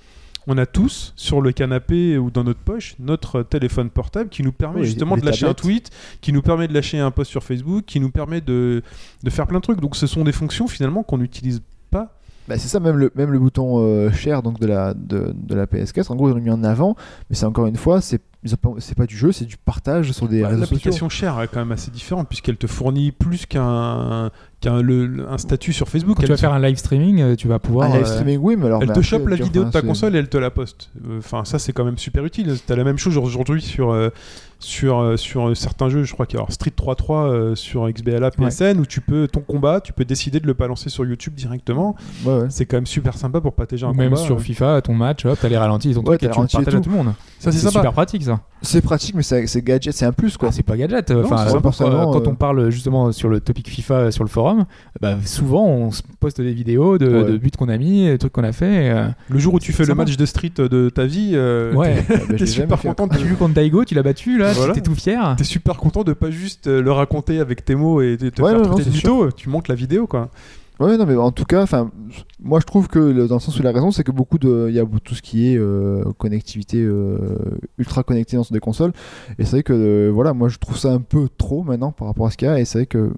[0.46, 4.52] on a tous sur le canapé ou dans notre poche notre téléphone portable qui nous
[4.52, 5.90] permet Oui, justement de lâcher un tweet,
[6.20, 8.82] qui nous permet de lâcher un post sur Facebook, qui nous permet de,
[9.22, 9.80] de faire plein de trucs.
[9.80, 12.14] Donc, ce sont des fonctions finalement qu'on n'utilise pas.
[12.46, 15.54] Bah, c'est ça, même le, même le bouton euh, share donc de la, de, de
[15.54, 16.94] la PS4, en gros, ils l'ont mis en avant,
[17.30, 18.20] mais c'est encore une fois, c'est
[18.78, 20.74] c'est pas du jeu, c'est du partage sur des Bah, réseaux sociaux.
[20.76, 24.30] L'application Share est quand même assez différente puisqu'elle te fournit plus qu'un
[24.70, 26.16] le- un statut sur Facebook.
[26.16, 27.88] Quand tu vas faire un live streaming, euh, tu vas pouvoir.
[27.90, 28.82] Ah, live euh, streaming, oui, mais alors.
[28.82, 30.90] Elle mais te chope la vidéo de ta console et elle te la poste.
[31.08, 32.54] Euh, Enfin, ça, c'est quand même super utile.
[32.66, 34.10] T'as la même chose aujourd'hui sur, euh,
[34.58, 36.04] sur, euh, sur certains jeux.
[36.04, 39.26] Je crois qu'il y a alors, Street 3.3 euh, sur XBLA PSN où tu peux,
[39.28, 41.94] ton combat, tu peux décider de le balancer sur YouTube directement.
[42.24, 42.46] Ouais, ouais.
[42.50, 44.22] C'est quand même super sympa pour protéger un même combat.
[44.22, 44.38] sur euh.
[44.38, 46.78] FIFA, ton match, hop, t'as les ralentis, ton Ouais, truc, et tu le partages à
[46.78, 46.84] tout.
[46.84, 47.12] tout le monde.
[47.38, 48.40] Ça, c'est super pratique ça.
[48.62, 50.48] C'est pratique, mais c'est gadget, c'est un plus, quoi.
[50.48, 51.10] Ah, c'est pas gadget.
[51.10, 54.53] Enfin, c'est euh, quand on parle justement sur le topic FIFA sur le forum,
[55.00, 57.32] bah, souvent on se poste des vidéos de, Ouais.
[57.32, 58.90] de buts qu'on a mis, des trucs qu'on a fait.
[58.90, 62.04] euh, Le jour où tu fais le match de Street de ta vie, euh, Ouais.
[62.08, 64.74] Ah, bah, t'es super content de Tu joues contre Daigo, tu l'as battu là, Voilà.
[64.74, 65.34] t'es tout fier.
[65.36, 68.42] T'es super content de pas juste euh, le raconter avec tes mots et de te
[68.42, 70.30] Ouais, faire non, non, tu montes la vidéo quoi.
[70.80, 71.90] Ouais, non, mais en tout cas, enfin,
[72.42, 72.98] moi je trouve que
[73.28, 75.14] dans le sens où il a raison, c'est que beaucoup de, il y a tout
[75.14, 77.18] ce qui est euh, connectivité euh,
[77.78, 78.92] ultra connectée dans des consoles,
[79.38, 82.08] et c'est vrai que euh, voilà, moi je trouve ça un peu trop maintenant par
[82.08, 83.12] rapport à ce qu'il y a, et c'est vrai que mm,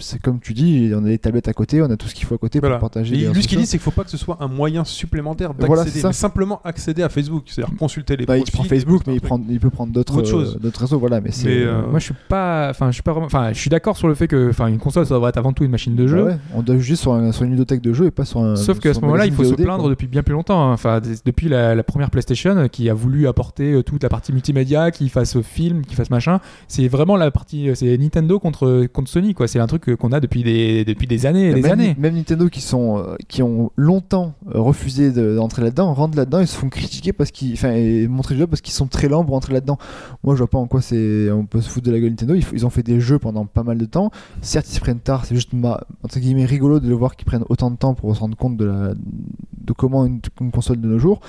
[0.00, 2.26] c'est comme tu dis, on a les tablettes à côté, on a tout ce qu'il
[2.26, 2.76] faut à côté Voilà.
[2.76, 3.14] pour partager.
[3.14, 5.54] Et lui, ce qu'il dit, c'est qu'il faut pas que ce soit un moyen supplémentaire
[5.54, 8.54] d'accéder, Voilà, simplement accéder à Facebook, c'est-à-dire consulter les Bah, il profils.
[8.58, 11.82] prend Facebook, mais il, prend, il peut prendre d'autres euh, d'autres réseaux, voilà, mais euh,
[11.88, 14.14] Moi je suis pas, enfin je suis pas vraiment, enfin je suis d'accord sur le
[14.14, 16.24] fait que, enfin une console ça devrait être avant tout une machine de bah jeu.
[16.24, 18.56] ouais, on doit juger sur, un- sur une ludothèque de jeu et pas sur un.
[18.56, 19.90] Sauf qu'à ce moment-là, il faut se plaindre quoi.
[19.90, 20.70] depuis bien plus longtemps.
[20.70, 20.72] hein.
[20.72, 24.90] Enfin, depuis la, la première PlayStation qui a voulu apporter euh, toute la partie multimédia,
[24.90, 26.40] qui fasse film, qui fasse machin.
[26.68, 29.48] C'est vraiment la partie, euh, c'est Nintendo contre contre Sony quoi.
[29.48, 31.94] C'est un truc euh, qu'on a depuis des depuis des années, et des même, années.
[31.98, 36.56] même Nintendo qui sont qui ont longtemps refusé de- d'entrer là-dedans rentrent là-dedans ils se
[36.56, 39.52] font critiquer parce qu'ils enfin et montrer doigt parce qu'ils sont très lents pour entrer
[39.52, 39.78] là-dedans
[40.22, 42.34] moi je vois pas en quoi c'est on peut se foutre de la gueule Nintendo
[42.52, 44.10] ils ont fait des jeux pendant pas mal de temps
[44.42, 47.26] certes ils se prennent tard c'est juste ma- entre guillemets rigolo de le voir qu'ils
[47.26, 50.80] prennent autant de temps pour se rendre compte de la de comment une, une console
[50.80, 51.20] de nos jours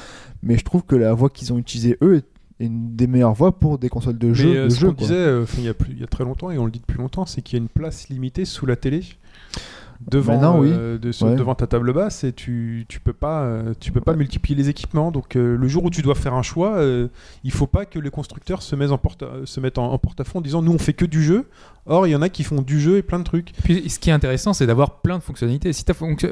[0.44, 2.26] mais je trouve que la voie qu'ils ont utilisée eux est
[2.66, 4.94] une des meilleures voies pour des consoles de Mais jeu euh, de ce jeu, qu'on
[4.94, 6.72] disait euh, enfin, il y, a plus- il y a très longtemps, et on le
[6.72, 9.02] dit depuis longtemps, c'est qu'il y a une place limitée sous la télé.
[10.02, 10.70] Devant, oui.
[10.72, 11.36] euh, de- sur- Ouais.
[11.36, 14.70] devant ta table basse et tu, tu peux pas, euh, tu peux pas multiplier les
[14.70, 15.12] équipements.
[15.12, 17.08] Donc euh, le jour où tu dois faire un choix, euh,
[17.44, 20.40] il faut pas que les constructeurs se mettent en porte, se mettent en, en porte-à-faux
[20.40, 21.46] en disant nous on fait que du jeu.
[21.88, 23.52] Or il y en a qui font du jeu et plein de trucs.
[23.64, 25.72] Puis ce qui est intéressant, c'est d'avoir plein de fonctionnalités.
[25.72, 25.86] Si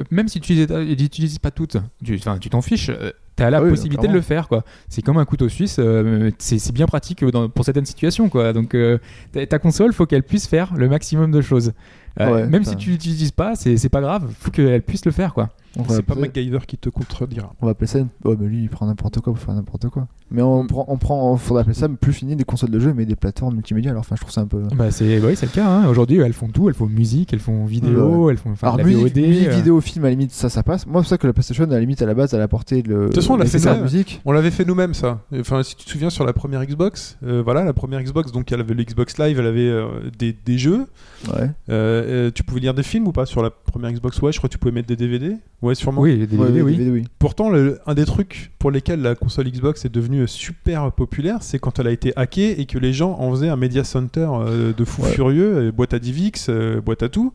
[0.10, 2.90] même si tu n'utilises pas toutes, tu enfin, tu t'en fiches,
[3.36, 4.48] tu as la Ah oui, possibilité de le faire.
[4.48, 4.64] quoi.
[4.90, 8.30] C'est comme un couteau suisse, euh, c'est c'est bien pratique dans- pour certaines situations.
[8.30, 8.52] quoi.
[8.52, 8.98] Donc euh,
[9.32, 11.74] ta, ta console, faut qu'elle puisse faire le maximum de choses.
[12.20, 15.34] Euh, Ouais, même si tu l'utilises pas, c'est pas grave, faut qu'elle puisse le faire.
[15.34, 15.50] quoi.
[15.90, 17.54] C'est pas MacGyver qui te contredira.
[17.62, 18.00] on va appeler ça.
[18.00, 20.08] une- Oh, mais lui, il prend n'importe quoi pour faire n'importe quoi.
[20.32, 23.06] Mais on prend, on prend, faudrait appeler ça plus fini des consoles de jeu, mais
[23.06, 23.92] des plateformes multimédia.
[23.92, 24.62] Alors, enfin, je trouve ça un peu.
[24.76, 25.68] Bah c'est oui, c'est le cas.
[25.68, 25.88] hein.
[25.88, 26.70] Aujourd'hui, elles font tout.
[26.70, 29.18] Elles font musique, elles font vidéo, elles font enfin, Alors, la musique, VOD.
[29.28, 30.86] musique, euh, vidéo, film, à la limite, ça, ça passe.
[30.88, 32.82] Moi, c'est ça que la PlayStation, à la limite, à la base, elle a apporté
[32.82, 33.02] le.
[33.02, 34.22] De toute façon, on l'a fait musique.
[34.26, 35.22] On l'avait fait nous-mêmes ça.
[35.40, 38.52] Enfin si tu te souviens sur la première Xbox, euh, voilà la première Xbox donc
[38.52, 40.88] elle avait le Xbox Live, elle avait euh, des, des jeux.
[41.34, 41.50] Ouais.
[41.70, 44.22] Euh, tu pouvais lire des films ou pas sur la première Xbox?
[44.22, 45.36] Ouais, je crois que tu pouvais mettre des DVD.
[45.64, 46.02] Ouais, sûrement.
[46.02, 46.72] Oui, des Ouais, DVD, les oui.
[46.78, 47.04] DVD, oui.
[47.20, 51.58] Pourtant, le- un des trucs pour lesquels la console Xbox est devenue super populaire, c'est
[51.58, 54.74] quand elle a été hackée et que les gens en faisaient un media center euh,
[54.78, 55.12] de fou Ouais.
[55.12, 57.34] furieux, euh, boîte à DivX, euh, boîte à tout,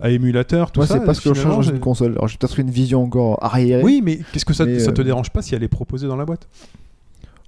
[0.00, 0.94] à émulateur, tout Moi, ça.
[0.98, 2.12] c'est pas ce que je change une j'ai- console.
[2.12, 3.82] Alors, j'ai peut-être une vision encore arriérée.
[3.84, 6.08] Oui, mais qu'est-ce que ça, Mais, ça te euh, dérange pas si elle est proposée
[6.08, 6.48] dans la boîte?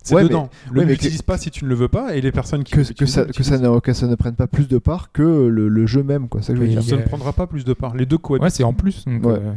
[0.02, 0.48] C'est Ouais, mais- dedans.
[0.70, 2.72] Le ouais, mais n'utilise pas si tu ne le veux pas et les personnes qui
[2.72, 5.22] Que, le ça, que, ça ne, que ça ne prenne pas plus de part que
[5.22, 6.40] le, le jeu même, quoi.
[6.42, 6.74] Ça que je veux Oui.
[6.74, 6.82] dire.
[6.82, 7.94] Ça ne Euh, prendra pas plus de part.
[7.96, 8.18] Les deux.
[8.28, 9.04] Ouais, c'est en plus.
[9.06, 9.32] donc, Ouais.
[9.32, 9.52] euh,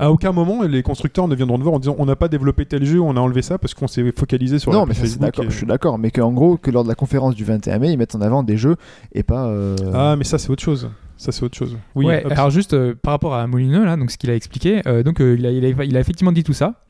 [0.00, 2.64] À aucun moment, les constructeurs ne viendront te voir en disant on n'a pas développé
[2.66, 4.96] tel jeu, on a enlevé ça parce qu'on s'est focalisé sur non, la mais page
[4.96, 5.98] ça, c'est Facebook d'accord, et- je suis d'accord.
[5.98, 8.42] Mais qu'en gros, que lors de la conférence du 21 mai, ils mettent en avant
[8.42, 8.76] des jeux
[9.12, 9.46] et pas.
[9.46, 10.90] euh, Ah, mais ça, c'est autre chose.
[11.18, 11.76] Ça, c'est autre chose.
[11.94, 14.82] Oui, ouais, alors juste euh, par rapport à Molineux, là, donc ce qu'il a expliqué,
[14.88, 16.80] euh, donc euh, il, a, il, a, il a effectivement dit tout ça.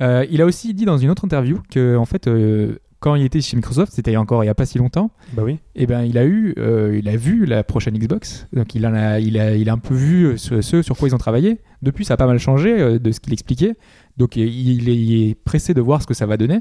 [0.00, 3.24] Euh, il a aussi dit dans une autre interview que en fait, euh, quand il
[3.24, 5.58] était chez Microsoft, c'était encore il y a pas si longtemps, bah oui.
[5.74, 8.94] et ben il a eu, euh, il a vu la prochaine Xbox, donc il en
[8.94, 11.18] a, il a, il a un peu vu euh, ce, ce sur quoi ils ont
[11.18, 11.60] travaillé.
[11.80, 13.74] Depuis, ça a pas mal changé euh, de ce qu'il expliquait.
[14.18, 16.60] Donc il il est, pressé de voir ce que ça va donner.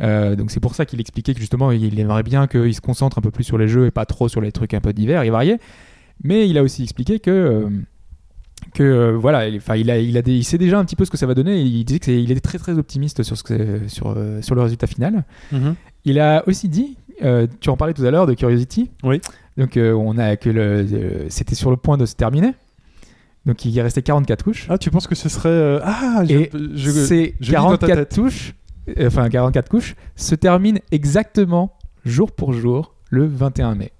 [0.00, 3.18] Euh, donc c'est pour ça qu'il expliquait que justement il aimerait bien qu'il se concentre
[3.18, 5.22] un peu plus sur les jeux et pas trop sur les trucs un peu divers
[5.22, 5.58] et variés.
[6.22, 7.68] Mais il a aussi expliqué que
[8.72, 10.96] que euh, voilà, il, enfin il a, il a des- il sait déjà un petit
[10.96, 11.60] peu ce que ça va donner.
[11.60, 14.54] il disait que c'est- il est très très optimiste sur ce que sur euh, sur
[14.54, 15.24] le résultat final.
[15.52, 15.74] Mhm.
[16.04, 18.90] Il a aussi dit, euh, tu en parlais tout à l'heure de Curiosity.
[19.02, 19.20] Oui.
[19.56, 22.52] Donc euh, on a que le, c'était sur le point de se terminer.
[23.46, 24.66] Donc il restait 44 couches.
[24.70, 25.78] Ah, tu penses que ce serait.
[25.82, 28.14] Ah, je, Ces je lis dans ta 44 tête.
[28.14, 28.54] touches,
[29.06, 33.92] enfin 44 couches, se terminent exactement jour pour jour le 21 mai.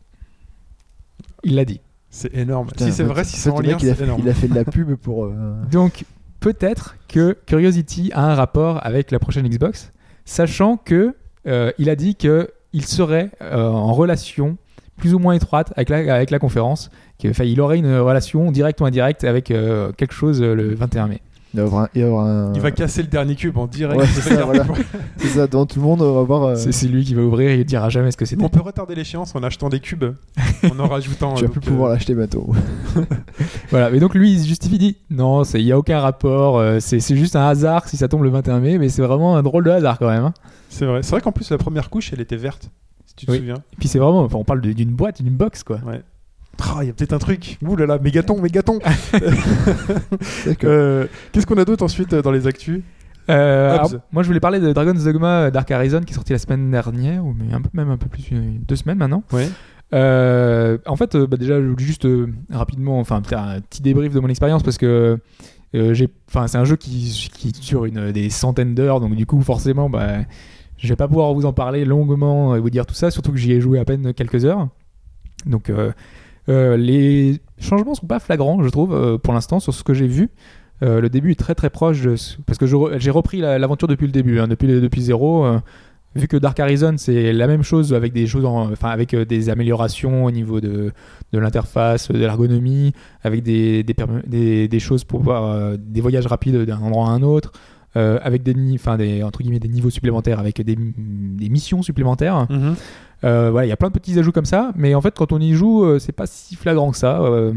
[1.44, 1.80] Il l'a dit.
[2.14, 2.68] C'est énorme.
[2.68, 4.20] putain, si c'est vrai, si c'est en lien, il a, c'est énorme.
[4.24, 5.24] il a fait de la pub pour.
[5.24, 6.04] euh, Donc
[6.40, 9.92] peut-être que Curiosity a un rapport avec la prochaine Xbox,
[10.24, 11.14] sachant que
[11.46, 14.56] euh, il a dit que il serait euh, en relation
[14.96, 16.90] plus ou moins étroite avec la, avec la conférence,
[17.20, 20.74] que, enfin, il aurait une relation directe ou indirecte avec euh, quelque chose euh, le
[20.74, 21.20] 21 mai.
[21.54, 21.88] Il va y avoir un.
[21.94, 24.00] il va y avoir un- Il va casser le dernier cube en direct.
[24.00, 24.64] Ouais, C'est c'est ça, voilà.
[25.18, 26.42] C'est tout le monde, on va voir.
[26.42, 28.42] euh, C'est c'est lui qui va ouvrir et il dira jamais ce que c'était.
[28.44, 30.04] On peut retarder l'échéance en achetant des cubes,
[30.70, 31.34] en en rajoutant.
[31.34, 32.50] Tu vas donc, plus pouvoir euh, l'acheter bientôt.
[33.70, 36.00] Voilà, mais donc lui il se justifie, il dit non, c'est- il n'y a aucun
[36.00, 39.02] rapport, euh, c'est c'est juste un hasard si ça tombe le 21 mai, mais c'est
[39.02, 40.24] vraiment un drôle de hasard quand même.
[40.24, 40.34] hein.
[40.68, 41.02] C'est vrai.
[41.02, 42.68] C'est vrai qu'en plus, la première couche, elle était verte.
[43.06, 43.38] Si tu te Oui.
[43.38, 43.54] souviens.
[43.72, 45.78] Et puis c'est vraiment, enfin, on parle de- d'une boîte, d'une box quoi.
[45.86, 45.92] Ah,
[46.80, 47.58] il y a peut-être un truc.
[47.66, 48.78] Ouh là là, mégaton, mégaton.
[50.64, 52.82] Euh, Qu'est-ce qu'on a d'autre ensuite euh, dans les actus?
[53.28, 56.38] Euh, alors, moi je voulais parler de Dragon's Dogma Dark Horizon qui est sorti la
[56.38, 59.22] semaine dernière, ou mais un peu, même un peu plus, euh, deux semaines maintenant.
[59.32, 59.48] Ouais.
[59.92, 63.82] Euh, en fait, euh, bah, déjà, je voulais juste euh, rapidement, enfin, faire un petit
[63.82, 65.18] débrief de mon expérience parce que
[65.74, 69.40] euh, enfin, c'est un jeu qui, qui dure une, des centaines d'heures, donc du coup,
[69.42, 70.18] forcément, bah,
[70.78, 73.38] je vais pas pouvoir vous en parler longuement et vous dire tout ça, surtout que
[73.38, 74.68] j'y ai joué à peine quelques heures.
[75.46, 75.92] Donc, euh, euh,
[76.48, 80.30] les changements sont pas flagrants, je trouve, euh, pour l'instant, sur ce que j'ai vu.
[80.82, 82.00] Euh, le début est très très proche
[82.46, 85.44] parce que j'ai repris la- l'aventure depuis le début, hein, depuis, zéro.
[85.44, 85.58] euh,
[86.16, 89.24] vu que Dark Horizon c'est la même chose avec des choses, en- enfin avec euh,
[89.24, 90.92] des améliorations au niveau de,
[91.32, 92.92] de l'interface, de l'ergonomie,
[93.22, 97.52] avec des, des, choses pour pouvoir euh, des voyages rapides d'un endroit à un autre,
[97.96, 101.82] euh, avec des, ni- enfin des entre guillemets des niveaux supplémentaires, avec des, des missions
[101.82, 102.46] supplémentaires.
[103.24, 105.32] Euh, voilà, il y a plein de petits ajouts comme ça, mais en fait, quand
[105.32, 107.20] on y joue, euh, c'est pas si flagrant que ça.
[107.22, 107.52] euh,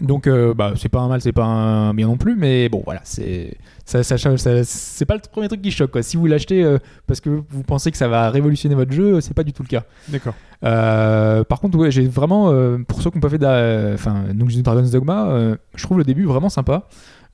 [0.00, 2.80] donc, euh, bah, c'est pas un mal, c'est pas un bien non plus, mais bon,
[2.86, 5.90] voilà, c'est ça, ça, ça- c'est pas le premier truc qui choque.
[5.90, 6.02] Quoi.
[6.02, 9.34] Si vous l'achetez euh, parce que vous pensez que ça va révolutionner votre jeu, c'est
[9.34, 9.82] pas du tout le cas.
[10.08, 10.32] D'accord.
[10.64, 13.44] Euh, par contre, ouais, j'ai vraiment, euh, pour ceux qui n'ont pas fait,
[13.92, 16.84] enfin, donc j'ai Dragon's Dogma, euh, je trouve le début vraiment sympa.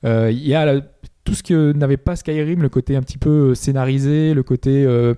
[0.05, 0.81] Euh, Il y a la-
[1.27, 4.85] tout ce que n'avait pas Skyrim, le côté un petit peu scénarisé, le côté.
[4.85, 5.13] euh,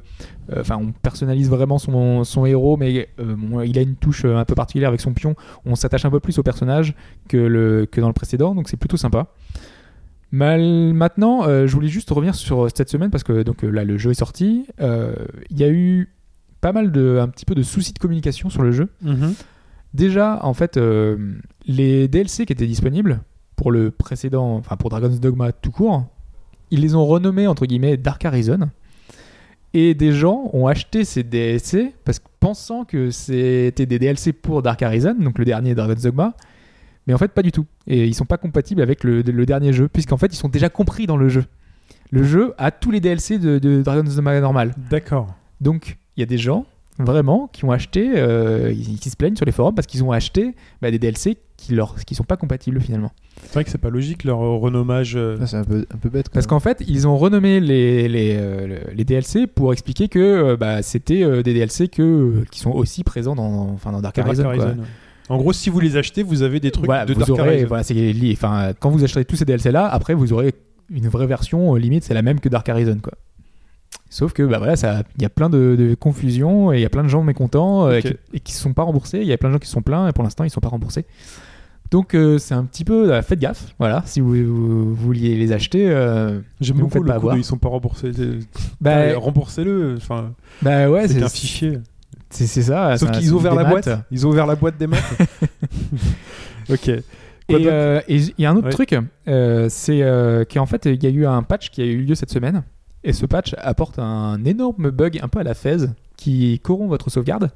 [0.51, 4.25] euh, Enfin, on personnalise vraiment son, son héros, mais euh, bon, il a une touche
[4.25, 5.35] euh, un peu particulière avec son pion.
[5.65, 6.95] On s'attache un peu plus au personnage
[7.27, 9.27] que, le, que dans le précédent, donc c'est plutôt sympa.
[10.31, 13.69] Mal, maintenant, euh, je voulais juste revenir sur euh, cette semaine parce que donc euh,
[13.69, 14.65] là le jeu est sorti.
[14.81, 15.13] Euh,
[15.51, 16.09] Il y a eu
[16.61, 18.89] pas mal de un petit peu de soucis de communication sur le jeu.
[19.03, 19.33] Mhm.
[19.93, 21.17] Déjà, en fait, euh,
[21.65, 23.21] les DLC qui étaient disponibles
[23.59, 26.05] pour le précédent, enfin pour Dragon's Dogma tout court,
[26.71, 28.69] ils les ont renommés entre guillemets Dark Horizon.
[29.73, 34.61] Et des gens ont acheté ces DLC parce que pensant que c'était des DLC pour
[34.61, 36.35] Dark Horizon, donc le dernier Dragon's Dogma,
[37.05, 37.65] mais en fait pas du tout.
[37.85, 40.69] Et ils sont pas compatibles avec le, le dernier jeu, puisqu'en fait ils sont déjà
[40.69, 41.43] compris dans le jeu.
[42.11, 44.73] Le jeu a tous les DLC de, de Dragon's Dogma normal.
[44.89, 45.35] D'accord.
[45.59, 46.65] Donc, il y a des gens,
[46.97, 50.13] vraiment, qui ont acheté, euh, qui qui se plaignent sur les forums parce qu'ils ont
[50.13, 53.11] acheté bah, des DLC qui leur, qui sont pas compatibles finalement.
[53.43, 55.13] C'est vrai que c'est pas logique leur renommage.
[55.15, 56.29] euh, c'est un peu, un peu bête.
[56.29, 60.19] Parce qu'en fait, ils ont renommé les, les, euh, le- les DLC pour expliquer que
[60.19, 64.27] euh, bah, c'était des DLC que, qui sont aussi présents dans, enfin, dans Dark Dark
[64.27, 64.43] Horizon.
[64.55, 64.75] quoi.
[65.27, 67.63] En gros, si vous les achetez, vous avez des trucs Voilà, de vous Dark aurez,
[67.65, 67.67] Horizon.
[67.67, 67.83] voilà.
[68.33, 70.53] Enfin, quand vous achèterez tous ces DLC là, après vous aurez
[70.89, 73.13] une vraie version limite, c'est la même que Dark Horizon quoi.
[74.11, 76.85] Sauf que bah voilà, ça, il y a plein de, de confusion et il y
[76.85, 79.19] a plein de gens mécontents et qui ne sont pas remboursés.
[79.21, 80.69] Il y a plein de gens qui sont pleins et pour l'instant ils sont pas
[80.69, 81.05] remboursés.
[81.91, 83.73] Donc euh, c'est un petit peu, euh, faites gaffe.
[83.79, 87.17] Voilà, si vous, vous vouliez les acheter, euh, J'aime ne vous beaucoup le pas coup
[87.17, 87.35] avoir.
[87.35, 88.11] de ils sont pas remboursés.
[88.79, 89.95] Bah, Remboursez-le.
[89.97, 91.79] Enfin, bah ouais, c'est un fichier.
[92.29, 92.95] C'est ça.
[92.97, 93.89] Sauf qu'ils ont ouvert la boîte.
[94.11, 95.03] Ils ont ouvert la boîte des maths.
[96.69, 96.91] ok.
[97.49, 98.71] Quoi Et d'autre euh, et il y a un autre Ouais.
[98.73, 98.95] truc,
[99.69, 102.63] c'est qu'en fait, il y a eu un patch qui a eu lieu cette semaine.
[103.03, 105.77] Et ce patch apporte un énorme bug un peu à la Fez
[106.17, 107.49] qui corrompt votre sauvegarde.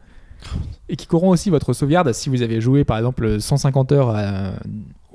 [0.90, 4.52] Et qui corrompt aussi votre sauvegarde si vous avez joué par exemple 150 heures à-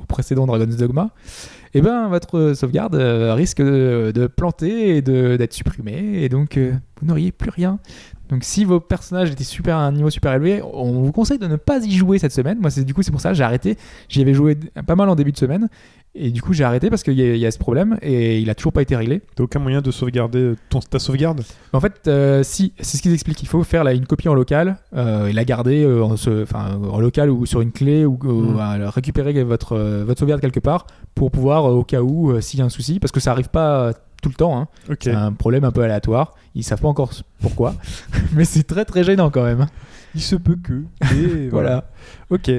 [0.00, 1.10] au précédent Dragon's Dogma.
[1.74, 6.22] Et ben votre sauvegarde euh, risque de, de planter et d'être supprimée.
[6.22, 7.78] Et donc euh, vous n'auriez plus rien.
[8.30, 11.46] Donc si vos personnages étaient super à un niveau super élevé, on vous conseille de
[11.46, 12.58] ne pas y jouer cette semaine.
[12.60, 13.76] Moi c'est du coup c'est pour ça j'ai arrêté.
[14.08, 14.56] J'y avais joué
[14.86, 15.68] pas mal en début de semaine
[16.18, 18.40] et du coup j'ai arrêté parce qu'il y, a- il y a ce problème et
[18.40, 19.22] il a toujours pas été réglé.
[19.36, 21.42] T'as aucun moyen de sauvegarder ton, ta sauvegarde?
[21.72, 23.42] En fait, euh, si, c'est ce qu'ils expliquent.
[23.42, 26.42] Il faut faire là, une copie en local euh, et la garder euh, en, se-
[26.42, 28.58] enfin, en local ou sur une clé ou, ou, Mm.
[28.58, 32.66] euh, récupérer votre, votre sauvegarde quelque part pour pouvoir, au cas où, s'il y a
[32.66, 33.92] un souci, parce que ça arrive pas
[34.22, 34.58] tout le temps.
[34.58, 34.68] hein.
[35.00, 36.34] C'est un problème un peu aléatoire.
[36.54, 37.74] Ils savent pas encore pourquoi,
[38.34, 39.66] mais c'est très très gênant quand même.
[40.14, 40.82] Il se peut que.
[41.14, 41.84] Et voilà.
[42.30, 42.50] Ok.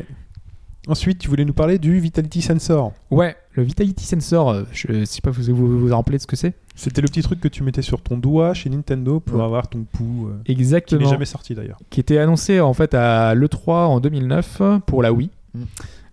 [0.88, 2.94] Ensuite, tu voulais nous parler du Vitality Sensor.
[3.12, 6.28] Ouais, le Vitality Sensor, euh, je sais pas si vous vous, vous rappelez de ce
[6.28, 6.54] que c'est?
[6.76, 9.44] C'était le petit truc que tu mettais sur ton doigt chez Nintendo pour Ouais.
[9.44, 11.02] avoir ton pouls, euh, qui Exactement.
[11.02, 11.78] n'est jamais sorti d'ailleurs.
[11.90, 15.30] qui était annoncé en fait à l'E3 en 2009 pour la Wii.
[15.54, 15.62] Mm.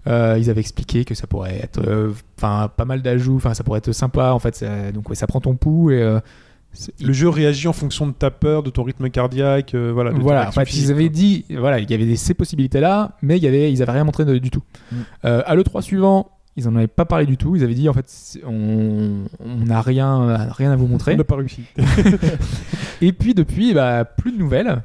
[0.09, 3.79] Euh, ils avaient expliqué que ça pourrait être euh, pas mal d'ajouts, enfin ça pourrait
[3.79, 4.55] être sympa en fait.
[4.57, 6.21] ça- donc ouais, ça prend ton pouls et euh,
[7.03, 10.13] Le jeu réagit en fonction de ta peur, de ton rythme cardiaque, euh, voilà.
[10.13, 13.37] de voilà, en fait, ils avaient dit, voilà, il y avait des- ces possibilités-là, mais
[13.37, 14.63] il y avait, ils avaient rien montré de- du tout.
[14.93, 14.97] Mm.
[15.25, 17.55] Euh, à l'E3 suivant, ils en avaient pas parlé du tout.
[17.57, 21.17] Ils avaient dit, en fait, on on n'a rien, rien à vous On montrer.
[21.17, 21.63] n'a pas réussi.
[23.03, 24.83] Et puis depuis, bah, plus de nouvelles.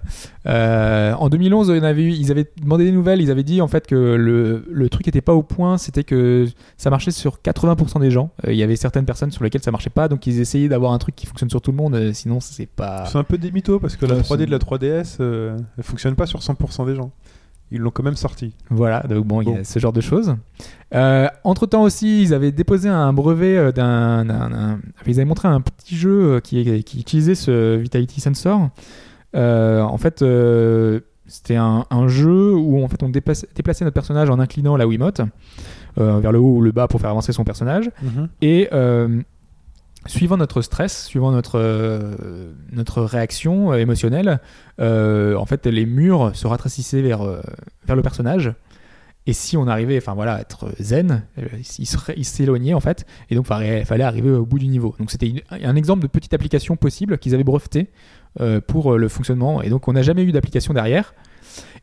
[0.48, 3.22] Euh, en 2011, on avait eu- ils avaient demandé des nouvelles.
[3.22, 5.78] Ils avaient dit en fait que le, le truc n'était pas au point.
[5.78, 8.32] C'était que ça marchait sur 80% des gens.
[8.46, 10.92] Euh, Il y avait certaines personnes sur lesquelles ça marchait pas, donc ils essayaient d'avoir
[10.94, 11.96] un truc qui fonctionne sur tout le monde.
[11.96, 13.06] euh, sinon, c'est pas.
[13.06, 15.58] C'est un peu des mythos parce que la Ouais, 3D c'est- de la 3DS, euh,
[15.78, 17.12] elle fonctionne pas sur 100% des gens.
[17.72, 18.54] Ils l'ont quand même sorti.
[18.70, 20.36] Voilà, donc bon, il y a ce genre de choses.
[20.94, 24.80] Euh, entre temps aussi, ils avaient déposé un brevet euh, d'un.
[25.08, 28.70] Ils avaient montré un petit jeu euh, qui, qui utilisait ce Vitality Sensor.
[29.36, 33.48] Euh, en fait, euh, c'était un, un jeu où en fait, on déplaçait
[33.86, 35.22] notre personnage en inclinant la Wiimote
[35.96, 37.90] vers le haut ou le bas pour faire avancer son personnage.
[38.42, 39.22] Et euh,
[40.08, 44.40] suivant notre stress, suivant notre, euh, notre réaction euh, émotionnelle,
[44.80, 47.24] euh, en fait, les murs se rafraîchissaient vers,
[47.86, 48.54] vers le personnage.
[49.28, 51.24] Et si on arrivait, enfin voilà, à être zen,
[51.78, 54.96] il s'éloignait en fait, et donc il fallait arriver au bout du niveau.
[54.98, 57.92] Donc c'était un exemple de petite application possible qu'ils avaient breveté
[58.68, 61.14] pour le fonctionnement, et donc on n'a jamais eu d'application derrière.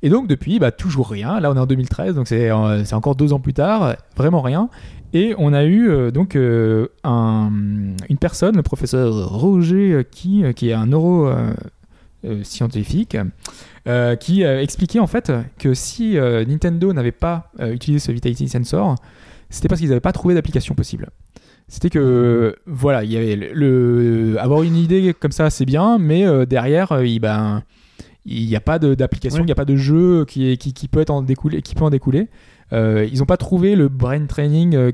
[0.02, 1.38] Et donc depuis, bah, toujours rien.
[1.38, 4.68] Là on est en 2013, donc c'est encore deux ans plus tard, vraiment rien.
[5.14, 7.50] Et on a eu euh, donc euh, un-
[8.10, 11.52] une personne, le professeur Roger, euh, qui, qui est un neuro euh,
[14.16, 18.96] qui a expliqué en fait que si Nintendo n'avait pas utilisé ce Vitality Sensor,
[19.50, 21.08] c'était parce qu'ils n'avaient pas trouvé d'application possible.
[21.68, 23.52] C'était que voilà, il y avait le,
[24.32, 27.62] le- avoir une idée comme ça, c'est bien, mais derrière, il ben
[28.26, 30.88] il n'y a pas d'application, il n'y a pas de jeu qui, est- qui, qui
[30.88, 32.28] peut être en découler, qui peut en découler.
[32.72, 34.92] Euh, ils n'ont pas trouvé le brain training euh,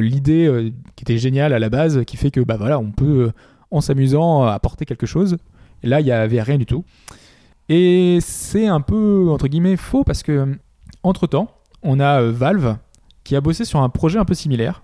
[0.00, 3.32] L'idée euh, qui était géniale à la base, qui fait que bah voilà, on peut,
[3.70, 5.38] en s'amusant, apporter quelque chose.
[5.82, 6.84] Et là, il y avait rien du tout.
[7.68, 10.56] Et c'est un peu entre guillemets faux parce que
[11.02, 11.48] entre temps,
[11.82, 12.76] on a Valve
[13.24, 14.82] qui a bossé sur un projet un peu similaire.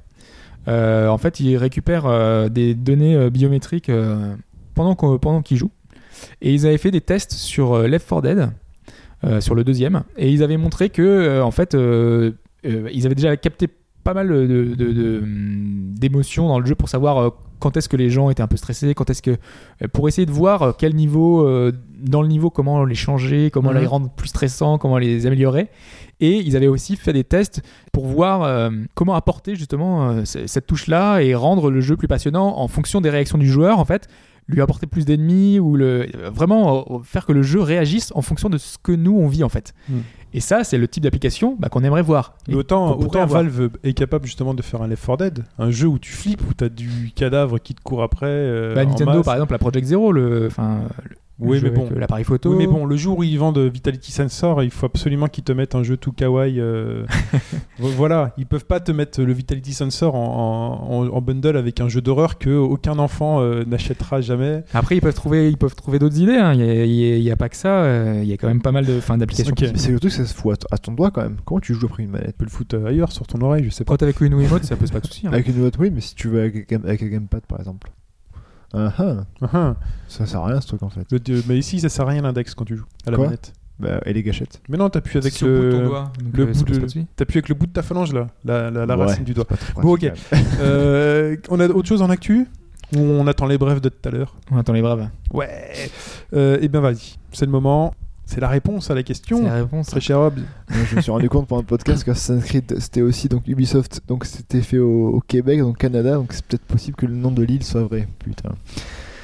[0.67, 3.91] En fait, ils récupèrent des données biométriques
[4.75, 5.73] pendant qu'ils jouent.
[6.41, 8.51] Et ils avaient fait des tests sur Left 4 Dead,
[9.41, 12.33] sur le deuxième, et ils avaient montré que, euh, en fait, euh,
[12.67, 13.69] euh, ils avaient déjà capté
[14.03, 15.23] pas mal de- de- de-
[15.99, 17.29] d'émotions dans le jeu pour savoir euh,
[17.59, 20.25] quand est-ce que les gens étaient un peu stressés, quand est-ce que euh, pour essayer
[20.25, 23.79] de voir euh, quel niveau euh, dans le niveau comment les changer, comment Mhm.
[23.79, 25.69] les rendre plus stressants, comment les améliorer.
[26.21, 27.61] Et ils avaient aussi fait des tests
[27.93, 32.57] pour voir euh, comment apporter justement euh, cette touche-là et rendre le jeu plus passionnant
[32.59, 34.09] en fonction des réactions du joueur en fait
[34.51, 38.49] lui apporter plus d'ennemis ou le vraiment euh, faire que le jeu réagisse en fonction
[38.51, 39.75] de ce que nous on vit en fait.
[39.89, 39.99] Mm.
[40.33, 42.35] Et ça c'est le type d'application bah, qu'on aimerait voir.
[42.49, 43.27] Et autant, autant.
[43.27, 46.43] Valve est capable justement de faire un Left 4 Dead, un jeu où tu flippes,
[46.49, 48.27] où tu as du cadavre qui te court après.
[48.29, 49.25] euh, Bah, en Nintendo masse.
[49.25, 51.89] par exemple la Project Zero le enfin le Oui, mais bon.
[51.91, 52.51] euh, l'appareil photo.
[52.51, 55.53] Oui, mais bon, le jour où ils vendent Vitality Sensor, il faut absolument qu'ils te
[55.53, 56.61] mettent un jeu tout kawaii.
[56.61, 57.05] euh,
[57.79, 61.81] vo- voilà, ils peuvent pas te mettre le Vitality Sensor en, en- en bundle avec
[61.81, 64.63] un jeu d'horreur que aucun enfant euh, n'achètera jamais.
[64.75, 66.37] Après ils peuvent trouver ils peuvent trouver d'autres idées.
[66.37, 66.53] hein.
[66.55, 68.15] Il y a- pas que ça.
[68.23, 69.53] Il y a quand même pas mal de enfin, d'applications.
[69.53, 69.61] Ok.
[69.73, 71.37] Mais c'est le truc, ça se fout à, ton doigt quand même.
[71.45, 72.33] Comment tu joues après une manette?
[72.33, 73.97] Tu peux le foutre ailleurs sur ton oreille, je sais pas.
[73.97, 75.27] Quand avec une Wiimote ça pose pas de souci.
[75.27, 75.31] hein.
[75.33, 77.91] Avec une Wiimote, oui, mais si tu veux avec, avec un gamepad par exemple.
[78.73, 78.93] Ah,
[79.53, 79.75] ah.
[80.09, 81.07] ça sert à rien ce truc en fait.
[81.11, 83.53] Le- mais ici, ça sert à rien l'index quand tu joues à la Quoi manette.
[83.79, 84.61] Bah, et les gâchettes.
[84.69, 87.39] Mais non, t'appuies avec le bout de ton le, doigt, le euh, bout de- t'appuies
[87.39, 89.07] avec le bout de ta phalange là, la, la- la Ouais.
[89.07, 89.47] racine du doigt.
[89.77, 90.13] Bon, ok.
[90.61, 92.47] Euh, on a autre chose en actu?
[92.95, 94.35] Ou on attend les brefs de tout à l'heure?
[94.51, 95.09] On attend les braves.
[95.33, 95.49] Ouais.
[96.35, 97.17] Euh, eh bien, vas-y.
[97.33, 97.95] C'est le moment.
[98.33, 99.43] C'est la réponse à la C'est question.
[99.45, 99.89] la réponse.
[99.89, 100.19] Très cher.
[100.21, 100.31] Moi,
[100.89, 104.25] je me suis rendu compte pendant le podcast qu'Assassin's Creed c'était aussi donc Ubisoft, donc
[104.25, 107.43] c'était fait au, au Québec, donc Canada, donc c'est peut-être possible que le nom de
[107.43, 108.07] l'île soit vrai.
[108.21, 108.51] Putain.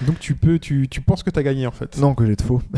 [0.07, 2.43] Donc tu peux, tu, tu penses que t'as gagné en fait Non, que j'ai de
[2.43, 2.61] faux.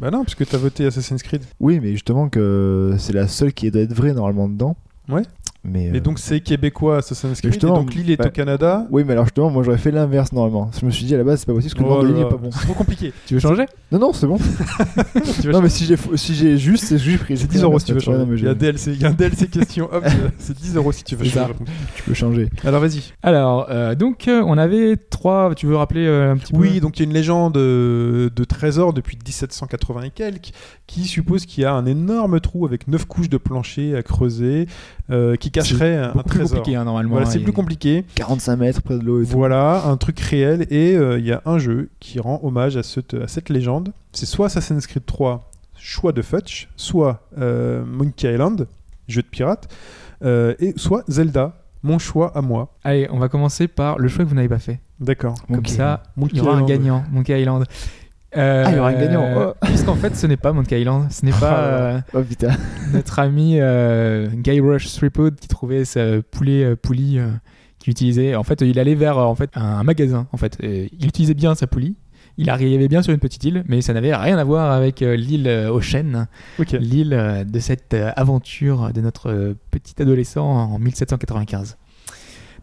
[0.00, 1.42] Bah non, parce que t'as voté Assassin's Creed.
[1.60, 4.74] Oui, mais justement que c'est la seule qui doit être vraie normalement dedans.
[5.10, 5.22] Ouais.
[5.62, 7.50] Mais, Mais euh, donc c'est québécois Assassin's Creed.
[7.50, 8.86] Et justement, donc l'île est bah, au Canada.
[8.90, 10.70] Oui, mais alors justement, moi j'aurais fait l'inverse normalement.
[10.78, 12.08] Je me suis dit à la base, c'est pas possible parce que le Oh nom
[12.08, 12.50] de l'île est pas bon.
[12.50, 13.12] C'est trop compliqué.
[13.26, 13.66] Tu veux changer?
[13.92, 14.38] Non, non, c'est bon.
[15.40, 17.36] Tu veux non, mais si j'ai si j'ai juste, c'est juste pris.
[17.36, 18.24] C'est 10 euros si tu veux changer.
[18.36, 19.88] Il y a DLC, il y a un DLC question.
[19.92, 20.04] Hop,
[20.38, 21.52] c'est 10 euros si tu veux changer.
[21.94, 22.48] Tu peux changer.
[22.64, 23.02] Alors vas-y.
[23.22, 25.54] Alors, euh, donc, euh, on avait trois.
[25.54, 26.58] Tu veux rappeler euh, un petit peu?
[26.58, 30.52] Oui, donc il y a une légende de trésor depuis 1780 et quelques
[30.90, 34.66] qui suppose qu'il y a un énorme trou avec 9 couches de plancher à creuser
[35.10, 36.58] euh, qui cacherait un, un plus trésor.
[36.58, 37.10] compliqué hein, normalement.
[37.12, 38.04] Voilà, c'est plus compliqué.
[38.14, 39.32] 45 mètres près de l'eau et tout.
[39.32, 40.66] Voilà, un truc réel.
[40.70, 43.92] Et euh, il y a un jeu qui rend hommage à cette, à cette légende.
[44.12, 48.66] C'est soit Assassin's Creed 3, choix de Futch, soit euh, Monkey Island,
[49.08, 49.68] jeu de pirate,
[50.24, 52.74] euh, et soit Zelda, mon choix à moi.
[52.84, 54.80] Allez, on va commencer par le choix que vous n'avez pas fait.
[55.00, 55.34] D'accord.
[55.46, 56.68] Comme Monkey ça, Monkey il y aura un Island.
[56.68, 57.64] gagnant, Monkey Island.
[58.36, 59.54] Euh, Ah, il y aura un gagnant, oh.
[59.66, 61.10] Puisqu'en fait, ce n'est pas Monkey Island.
[61.10, 62.50] Ce n'est Ah, pas euh, Oh putain.
[62.92, 67.28] notre ami euh, Guy Rush Threepwood qui trouvait sa poulet euh, poulie euh,
[67.78, 68.34] qu'il utilisait.
[68.36, 70.26] En fait, il allait vers euh, en fait, un, magasin.
[70.32, 70.56] En fait.
[70.62, 71.96] Et il utilisait bien sa poulie.
[72.38, 75.14] Il arrivait bien sur une petite île, mais ça n'avait rien à voir avec euh,
[75.16, 76.26] l'île euh, aux chênes,
[76.72, 81.76] l'île euh, de cette euh, aventure de notre euh, petit adolescent en 1795.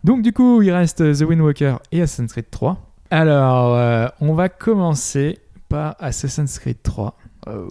[0.04, 2.78] Donc du coup, il reste The Wind Walker et Assassin's Creed 3.
[3.12, 5.38] Alors, euh, on va commencer
[5.70, 7.18] par Assassin's Creed 3.
[7.48, 7.68] Oh.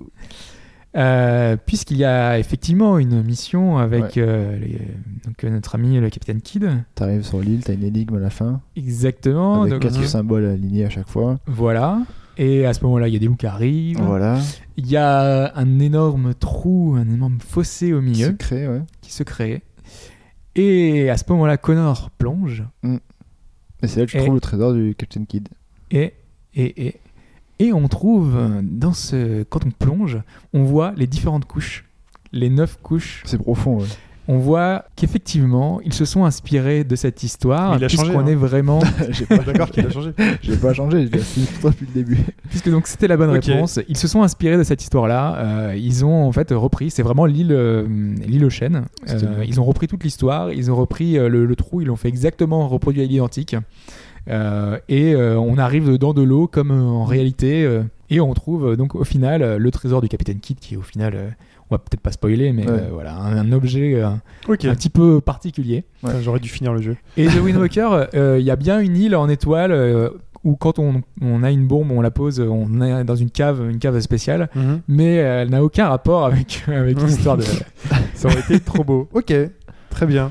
[0.96, 4.12] Euh, Puisqu'il y a effectivement une mission avec Ouais.
[4.18, 4.80] euh, les-
[5.26, 6.66] donc, euh, notre ami le capitaine Kidd.
[6.94, 9.62] T'arrives sur l'île, t'as une énigme à la fin, Exactement.
[9.62, 11.38] avec donc, quatre symboles alignés à chaque fois.
[11.46, 12.02] voilà.
[12.38, 13.98] Et à ce moment-là, il y a des loups qui arrivent.
[14.00, 14.38] Voilà.
[14.76, 18.82] Il y a un énorme trou, un énorme fossé au milieu ouais.
[19.00, 19.62] qui se crée.
[20.54, 22.62] Et à ce moment-là, Connor plonge.
[23.82, 25.48] Et c'est là que tu Et- trouves le trésor du Captain Kidd.
[25.90, 26.12] Et,
[26.54, 26.96] et, et,
[27.58, 29.42] et on trouve dans ce.
[29.44, 30.18] Quand on plonge,
[30.52, 31.84] on voit les différentes couches.
[32.32, 33.22] Les neuf couches.
[33.24, 33.86] C'est profond, ouais.
[34.28, 37.76] On voit qu'effectivement, ils se sont inspirés de cette histoire.
[37.78, 38.26] Il a changé, Puisqu'on hein.
[38.26, 38.80] est vraiment.
[39.10, 40.10] j'ai pas, D'accord qu'il a changé.
[40.42, 41.08] j'ai pas changé,
[41.60, 42.18] toi depuis le début.
[42.48, 43.78] puisque donc c'était la bonne réponse.
[43.88, 45.36] Ils se sont inspirés de cette histoire-là.
[45.36, 46.90] Euh, ils ont en fait repris.
[46.90, 47.86] C'est vraiment l'île, euh,
[48.26, 48.86] l'île aux chênes.
[49.08, 49.42] Euh, bon.
[49.46, 50.52] ils ont repris toute l'histoire.
[50.52, 51.80] Ils ont repris euh, le, le trou.
[51.80, 53.54] Ils l'ont fait exactement reproduit à l'identique.
[54.28, 57.64] Euh, et euh, on arrive dedans de l'eau comme euh, en réalité.
[57.64, 60.74] euh, et on trouve euh, donc au final euh, le trésor du capitaine Kidd qui
[60.74, 61.14] est au final.
[61.14, 61.28] euh,
[61.68, 62.78] on va peut-être pas spoiler, mais Ouais.
[62.78, 65.84] euh, voilà, un, un objet euh, un petit peu particulier.
[66.22, 66.96] J'aurais dû finir le jeu.
[67.16, 70.10] Et The Wind Walker, euh, il y a bien une île en étoile euh,
[70.44, 73.68] où quand on, on a une bombe, on la pose, on est dans une cave,
[73.68, 74.48] une cave spéciale,
[74.86, 77.42] mais euh, elle n'a aucun rapport avec, avec l'histoire de.
[78.14, 79.08] Ça aurait été trop beau.
[79.12, 79.34] Ok,
[79.90, 80.30] très bien.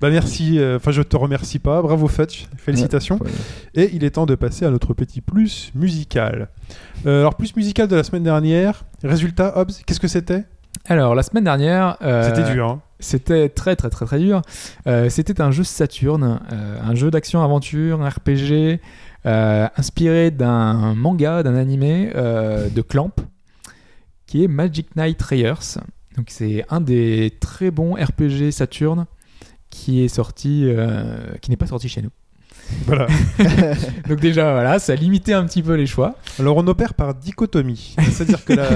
[0.00, 3.18] Bah merci, euh, enfin je te remercie pas, bravo Fetch, félicitations.
[3.20, 3.30] Ouais.
[3.74, 6.48] Et il est temps de passer à notre petit plus musical.
[7.06, 10.44] Euh, alors plus musical de la semaine dernière, résultat Hobbs, qu'est-ce que c'était?
[10.86, 11.96] Alors, la semaine dernière.
[12.02, 14.42] euh, C'était dur, hein C'était très très très très dur.
[14.86, 18.80] Euh, c'était un jeu Saturn, euh, un jeu d'action-aventure, un RPG,
[19.26, 23.10] euh, inspiré d'un manga, d'un animé euh, de Clamp,
[24.26, 25.80] qui est Magic Knight Rayers.
[26.16, 29.06] Donc c'est un des très bons RPG Saturn
[29.78, 32.10] qui est sorti, euh, qui n'est pas sorti chez nous.
[32.86, 33.06] Voilà.
[34.08, 36.16] Donc déjà voilà, ça a limité un petit peu les choix.
[36.38, 38.68] Alors on opère par dichotomie, c'est-à-dire que la,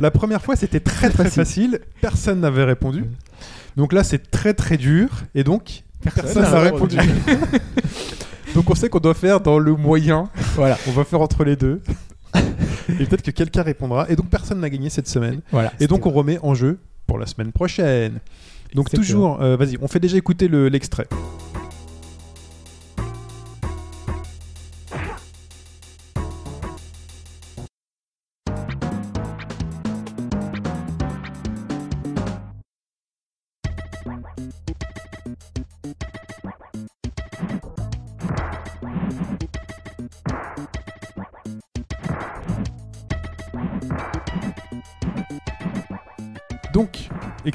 [0.00, 3.06] la première fois c'était très très facile, personne n'avait répondu.
[3.76, 6.98] Donc là c'est très très dur et donc personne n'a n'a répondu.
[8.54, 10.28] donc on sait qu'on doit faire dans le moyen.
[10.54, 10.76] Voilà.
[10.86, 11.80] On va faire entre les deux.
[12.88, 14.06] Et peut-être que quelqu'un répondra.
[14.10, 15.40] Et donc personne n'a gagné cette semaine.
[15.52, 15.72] Voilà.
[15.80, 18.18] Et donc on remet en jeu pour la semaine prochaine.
[18.74, 19.34] Donc Exactement.
[19.36, 21.06] toujours, euh, vas-y, on fait déjà écouter le- l'extrait.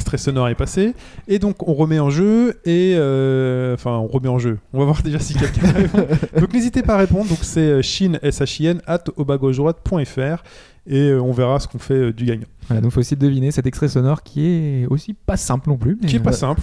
[0.07, 0.93] Extrait sonore est passé.
[1.27, 2.55] Et donc, on remet en jeu.
[2.65, 2.93] Et.
[2.97, 4.57] euh, Enfin, on remet en jeu.
[4.73, 6.07] On va voir déjà si quelqu'un répond.
[6.39, 7.27] Donc, n'hésitez pas à répondre.
[7.29, 10.43] Donc, c'est euh, shin, S-H-I-N, at obagauche-droite.fr.
[10.89, 12.45] Et euh, on verra ce qu'on fait euh, du gagnant.
[12.67, 15.97] Voilà, donc faut aussi deviner cet extrait sonore qui est aussi pas simple non plus.
[16.01, 16.61] mais, Qui est pas simple.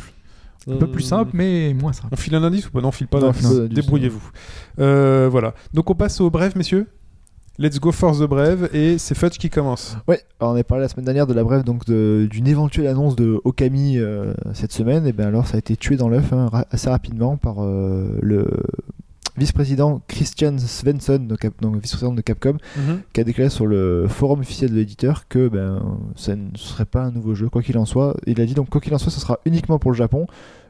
[0.71, 2.09] Un peu plus simple, mais moins simple.
[2.11, 2.81] On file un indice ou pas?
[2.81, 3.45] Non, on file pas Non, d'indice.
[3.45, 4.31] on file pas d'indice, Débrouillez-vous.
[4.81, 5.53] Euh, voilà.
[5.75, 6.87] Donc, on passe au bref, messieurs.
[7.57, 8.69] Let's go for the brève.
[8.73, 9.97] Et c'est Fudge qui commence.
[10.09, 13.15] Ouais, alors on a parlé la semaine dernière de la brève donc d'une éventuelle annonce
[13.15, 16.49] de Okami euh, cette semaine, et bien alors ça a été tué dans l'œuf hein,
[16.51, 18.49] ra- assez rapidement par euh, le
[19.37, 21.45] vice-président Christian Svensson, donc,
[21.81, 22.57] vice-président de Capcom,
[23.13, 27.03] qui a déclaré sur le forum officiel de l'éditeur que ben ça ne serait pas
[27.05, 28.17] un nouveau jeu quoi qu'il en soit.
[28.27, 30.27] Il a dit donc quoi qu'il en soit, ce sera uniquement pour le Japon.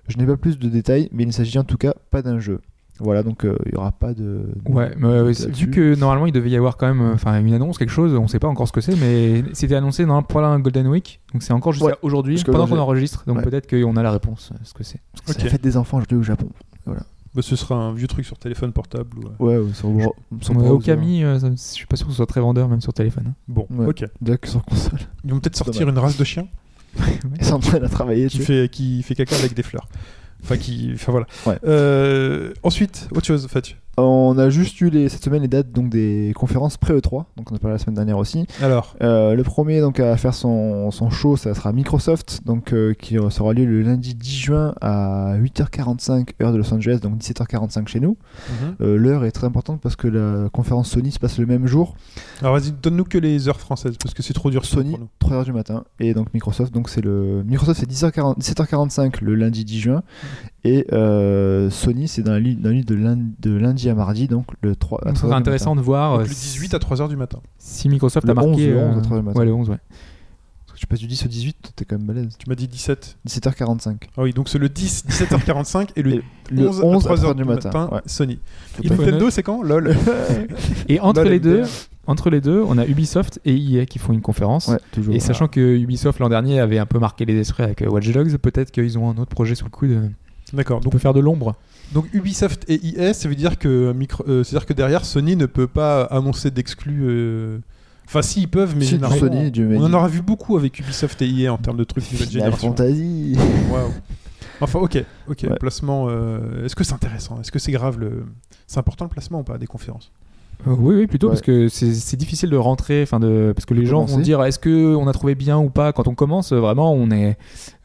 [0.08, 2.38] Je n'ai pas plus de détails, mais il ne s'agit en tout cas pas d'un
[2.38, 2.60] jeu.
[3.00, 4.42] Voilà, donc euh, il n'y aura pas de.
[4.68, 7.52] Ouais, mais euh, vu que normalement il devait y avoir quand même euh, enfin une
[7.52, 10.46] annonce, quelque chose, on sait pas encore ce que c'est, mais c'était annoncé dans pendant
[10.46, 13.42] un Golden Week, donc c'est encore jusqu'à Ouais, aujourd'hui, pendant qu'on enregistre, donc Ouais.
[13.42, 15.00] peut-être qu'on a la réponse, euh, ce que c'est.
[15.12, 15.44] Parce que c'est Ok.
[15.44, 16.48] la fête des enfants aujourd'hui au Japon.
[16.86, 19.08] Bah, ce sera un vieux truc sur téléphone portable.
[19.40, 19.88] ou, Ouais, ouais, sur,
[20.40, 20.92] sur Ouais, browser.
[20.92, 23.24] Okami, euh, ça- je suis pas sûr que ce soit très vendeur même sur téléphone.
[23.30, 23.34] hein.
[23.48, 23.86] Bon, Ouais.
[23.88, 24.04] ok.
[24.40, 25.00] Que sur console.
[25.24, 25.94] Ils vont peut-être sortir Dommage.
[25.94, 26.46] une race de chiens
[27.40, 29.88] Ils sont en train de travailler qui fait, qui fait caca avec des fleurs.
[30.44, 30.92] Enfin, qui.
[30.94, 31.26] Enfin, voilà.
[31.46, 31.58] Ouais.
[31.64, 33.76] Euh, ensuite, autre chose, Fetch.
[33.96, 37.54] On a juste eu les, cette semaine les dates donc, des conférences pré-E3, donc on
[37.54, 38.46] a parlé la semaine dernière aussi.
[38.62, 42.94] Alors, Euh, le premier donc, à faire son, son show, ça sera Microsoft, donc, euh,
[42.94, 47.86] qui sera lieu le lundi 10 juin à 8h45 heure de Los Angeles, donc 17h45
[47.88, 48.16] chez nous.
[48.80, 51.96] Euh, L'heure est très importante parce que la conférence Sony se passe le même jour,
[52.40, 55.36] alors vas-y, donne-nous que les heures françaises parce que c'est trop dur Sony pour nous.
[55.40, 59.64] 3h du matin, et donc Microsoft, donc c'est le Microsoft c'est 10h40 17h45 le lundi
[59.64, 60.02] 10 juin,
[60.64, 63.94] et euh, Sony c'est dans la nuit, dans la nuit de, lundi, de lundi à
[63.94, 65.80] mardi, donc le 3 à Donc, 3h ça serait du intéressant matin.
[65.82, 67.40] de voir Donc, euh, le 18 à 3h du matin.
[67.58, 69.38] si Microsoft Le a marqué 11, le 11 à euh, 3h du matin.
[69.40, 69.78] ouais, le 11, ouais.
[70.66, 72.36] Parce que tu passes du 10 au 18, t'es quand même balèze.
[72.38, 73.18] Tu m'as dit 17.
[73.28, 73.94] 17h45.
[74.16, 77.18] Ah oui, donc c'est le 10, 17h45 et le Et le 11, 11 à 3h
[77.20, 78.00] 3h du matin, ouais.
[78.06, 78.38] Sony.
[78.82, 79.62] Il faut Nintendo, c'est quand?
[79.62, 79.94] LOL.
[80.88, 81.62] Et entre Lol les deux,
[82.06, 84.68] entre les deux, on a Ubisoft et EA qui font une conférence.
[84.68, 85.14] Ouais, toujours.
[85.14, 88.10] Et sachant que Ubisoft l'an dernier avait un peu marqué les esprits avec euh, Watch
[88.10, 90.10] Dogs, peut-être qu'ils ont un autre projet sous le coude.
[90.54, 90.78] Euh, D'accord.
[90.78, 91.54] On Donc, peut faire de l'ombre.
[91.92, 95.46] donc Ubisoft et EA, ça veut dire que micro, euh, c'est-à-dire que derrière Sony ne
[95.46, 97.02] peut pas annoncer d'exclus.
[97.04, 97.58] euh,
[98.06, 101.28] Enfin, si ils peuvent, mais généralement, Sony, on en aura vu beaucoup avec Ubisoft et
[101.28, 102.68] EA en termes de trucs nouvelle Final génération.
[102.68, 103.36] Fantasy.
[103.70, 103.90] Waouh.
[104.60, 105.46] Enfin, ok, ok.
[105.48, 105.56] Ouais.
[105.58, 106.06] Placement.
[106.10, 107.40] euh, Est-ce que c'est intéressant?
[107.40, 108.24] Est-ce que c'est grave le
[108.66, 110.12] C'est important le placement ou pas des conférences?
[110.66, 111.32] Euh, oui, oui, plutôt Ouais.
[111.32, 114.22] parce que c'est difficile de rentrer, enfin de parce que les gens vont Commencer.
[114.22, 115.92] dire est-ce que on a trouvé bien ou pas?
[115.92, 116.52] Quand on commence.
[116.52, 117.36] Vraiment, on est,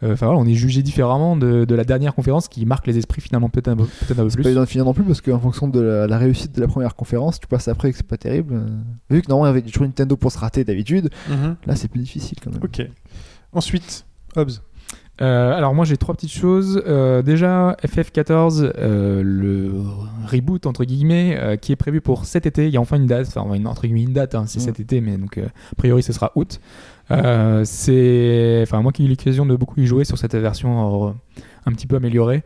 [0.03, 2.97] euh, enfin voilà, on est jugé différemment de, de la dernière conférence qui marque les
[2.97, 4.49] esprits finalement peut-être un, peu- peut-être un peu C'est pas plus.
[4.49, 6.95] évident de finir non plus parce qu'en fonction de la, la réussite de la première
[6.95, 8.53] conférence, tu passes après et que c'est pas terrible.
[8.53, 8.67] euh,
[9.09, 11.09] Vu que normalement il y avait toujours Nintendo pour se rater d'habitude,
[11.65, 12.61] là c'est plus difficile quand même.
[12.63, 12.81] Ok.
[13.53, 14.05] Ensuite,
[14.35, 14.61] Hobbs.
[15.21, 16.81] Euh, alors moi j'ai trois petites choses.
[16.87, 19.71] Euh, déjà FF14, euh, le
[20.27, 22.67] reboot entre guillemets, qui est prévu pour cet été.
[22.67, 24.63] Il y a enfin une date, enfin une, entre guillemets une date, hein, c'est Mm.
[24.63, 26.59] cet été, mais donc a priori ce sera août.
[27.09, 31.15] C'est, enfin moi qui ai eu l'occasion de beaucoup y jouer sur cette version
[31.65, 32.43] un petit peu améliorée.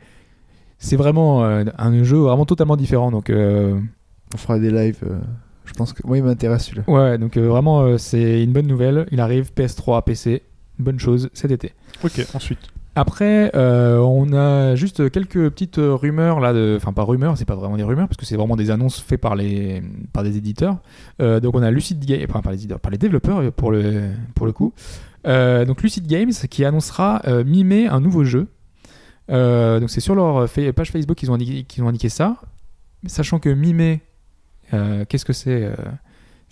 [0.80, 3.12] C'est vraiment un jeu vraiment totalement différent.
[3.12, 5.04] Donc On fera des lives.
[5.66, 6.84] je pense que moi il m'intéresse celui-là.
[6.88, 9.06] ouais, donc vraiment c'est une bonne nouvelle.
[9.12, 10.42] Il arrive PS3, PC,
[10.84, 11.74] bonne chose cet été.
[12.04, 12.26] Ok.
[12.34, 12.60] Ensuite.
[12.96, 16.76] Après, euh, on a juste quelques petites rumeurs là, de...
[16.78, 19.20] enfin pas rumeurs, c'est pas vraiment des rumeurs parce que c'est vraiment des annonces faites
[19.20, 19.82] par les
[20.14, 20.78] par des éditeurs.
[21.20, 24.12] Euh, donc on a Lucid Games, enfin par les éditeurs, par les développeurs pour le
[24.36, 24.74] pour le coup.
[25.26, 28.48] Euh, donc Lucid Games qui annoncera euh, mi-mai un nouveau jeu.
[29.32, 32.38] Euh, donc c'est sur leur page Facebook qu'ils ont indiqué, qu'ils ont indiqué ça,
[33.08, 34.02] sachant que mi-mai,
[34.74, 35.74] euh, qu'est-ce que c'est euh,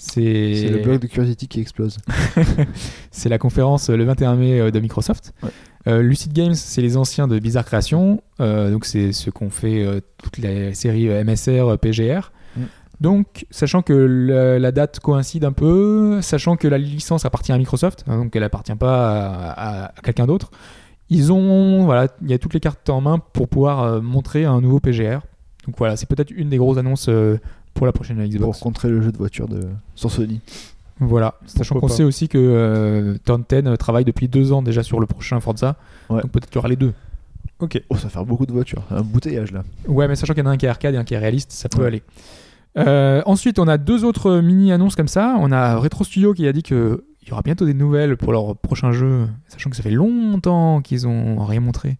[0.04, 1.98] C'est le blog de Curiosity qui explose.
[3.12, 5.32] c'est la conférence euh, le 21 mai euh, de Microsoft.
[5.44, 5.50] Ouais.
[5.88, 8.22] Euh, Lucid Games, c'est les anciens de Bizarre Création.
[8.40, 12.32] Euh, donc, c'est ceux qu'on fait euh, toutes les séries MSR, PGR.
[12.56, 12.62] Mm.
[13.00, 18.04] Donc, sachant que la date coïncide un peu, sachant que la licence appartient à Microsoft,
[18.08, 20.52] hein, donc elle appartient pas à, à- à quelqu'un d'autre,
[21.10, 24.62] ils ont, voilà, il y a toutes les cartes en main pour pouvoir montrer un
[24.62, 25.20] nouveau PGR.
[25.66, 27.10] Donc voilà, c'est peut-être une des grosses annonces
[27.74, 28.60] pour la prochaine Pour Xbox.
[28.60, 29.62] contrer le jeu de voiture de...
[29.96, 30.40] sur Sony.
[31.00, 34.84] Voilà, sachant qu'on sait aussi que euh, Turn 10 euh, travaille depuis deux ans déjà
[34.84, 35.76] sur le prochain Forza,
[36.10, 36.22] Ouais.
[36.22, 36.94] donc peut-être qu'il y aura les deux.
[37.60, 37.82] Ok.
[37.90, 38.84] Oh, ça va faire beaucoup de voitures.
[38.92, 39.64] Un bouteillage là.
[39.88, 41.18] Ouais, mais sachant qu'il y en a un qui est arcade et un qui est
[41.18, 41.88] réaliste, ça peut Ouais.
[41.88, 42.04] aller.
[42.78, 45.36] Euh, ensuite, on a deux autres mini-annonces comme ça.
[45.40, 48.56] On a Retro Studio qui a dit qu'il y aura bientôt des nouvelles pour leur
[48.56, 51.98] prochain jeu, sachant que ça fait longtemps qu'ils ont rien montré.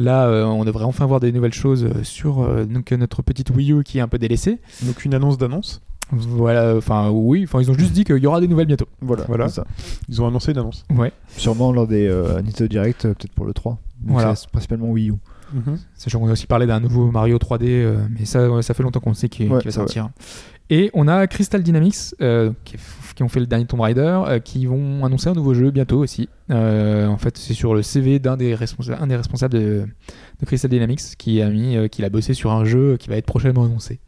[0.00, 3.50] Là, euh, on devrait enfin voir des nouvelles choses euh, sur euh, donc, notre petite
[3.50, 4.58] Wii U qui est un peu délaissée.
[4.82, 5.82] Donc une annonce d'annonce.
[6.12, 8.86] Voilà, enfin oui, enfin ils ont juste dit qu'il y aura des nouvelles bientôt.
[9.00, 9.24] Voilà.
[9.28, 9.48] Voilà.
[9.48, 9.66] c'est ça.
[10.08, 10.84] Ils ont annoncé une annonce.
[10.90, 11.12] Ouais.
[11.36, 13.72] Sûrement lors des euh, Nintendo Direct, peut-être pour le 3.
[14.00, 14.34] Donc Voilà.
[14.50, 15.14] principalement Wii U.
[15.94, 19.00] Sachant qu'on a aussi parlé d'un nouveau Mario 3D, euh, mais ça, ça fait longtemps
[19.00, 20.10] qu'on sait qu'il Ouais, va sortir.
[20.70, 22.76] Et on a Crystal Dynamics, euh, qui,
[23.16, 25.98] qui ont fait le dernier Tomb Raider, euh, qui vont annoncer un nouveau jeu bientôt
[25.98, 26.28] aussi.
[26.50, 29.84] Euh, en fait, c'est sur le CV d'un des, responsa- un des responsables de,
[30.40, 33.16] de Crystal Dynamics qui a mis, euh, qu'il a bossé sur un jeu qui va
[33.16, 33.98] être prochainement annoncé.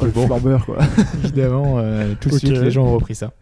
[0.00, 0.78] Oh, le flambeur quoi.
[1.24, 3.32] Évidemment, euh, tout de suite, les gens ont repris ça.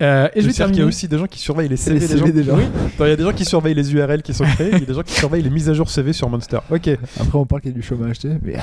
[0.00, 1.98] Euh, et je veux dire qu'il y a aussi des gens qui surveillent les CV,
[1.98, 2.56] Les des gens.
[2.56, 2.62] Oui.
[3.00, 4.86] Il y a des gens qui surveillent les URL qui sont créés, il y a
[4.86, 6.58] des gens qui surveillent les mises à jour CV sur Monster.
[6.70, 6.88] Ok.
[7.20, 8.54] Après, on parle qu'il y a du chômage, tu sais, mais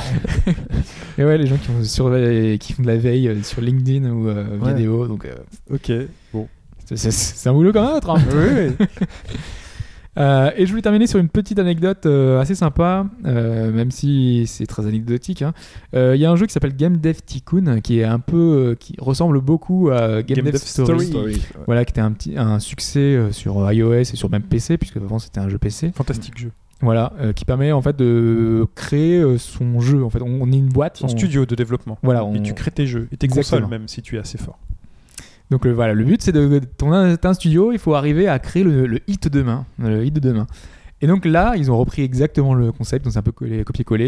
[1.17, 4.29] Et ouais, les gens qui surveiller- qui font de la veille euh, sur LinkedIn ou
[4.29, 4.73] euh, Ouais.
[4.73, 5.35] vidéo, donc euh,
[5.73, 5.91] Ok.
[6.33, 6.47] Bon.
[6.85, 8.09] c'est- un boulot comme un autre.
[8.11, 8.21] hein.
[8.33, 8.85] oui, oui.
[10.17, 14.45] Euh, et je voulais terminer sur une petite anecdote euh, assez sympa, euh, même si
[14.47, 15.41] c'est très anecdotique.
[15.41, 15.53] hein.
[15.93, 18.37] Euh, Il y a un jeu qui s'appelle Game Dev Tycoon qui est un peu,
[18.37, 21.05] euh, qui ressemble beaucoup à Game, Game Dev, Dev Story.
[21.07, 21.41] Story.
[21.65, 24.97] Voilà, qui était un petit, un succès euh, sur iOS et sur même PC, puisque
[24.97, 25.91] avant c'était un jeu PC.
[25.93, 26.51] Fantastique jeu.
[26.81, 30.03] Voilà, euh, qui permet en fait de créer euh, son jeu.
[30.03, 30.97] En fait, on, on est une boîte.
[30.97, 31.97] Son on- studio de développement.
[32.03, 33.61] Voilà, Et tu crées tes jeux et tes Exactement.
[33.61, 34.59] consoles même si tu es assez fort.
[35.51, 38.63] Donc euh, voilà, le but c'est de ton un, studio, il faut arriver à créer
[38.63, 40.47] le, le hit de demain, le hit de demain.
[41.01, 43.33] Et donc là, ils ont repris exactement le concept, donc c'est un peu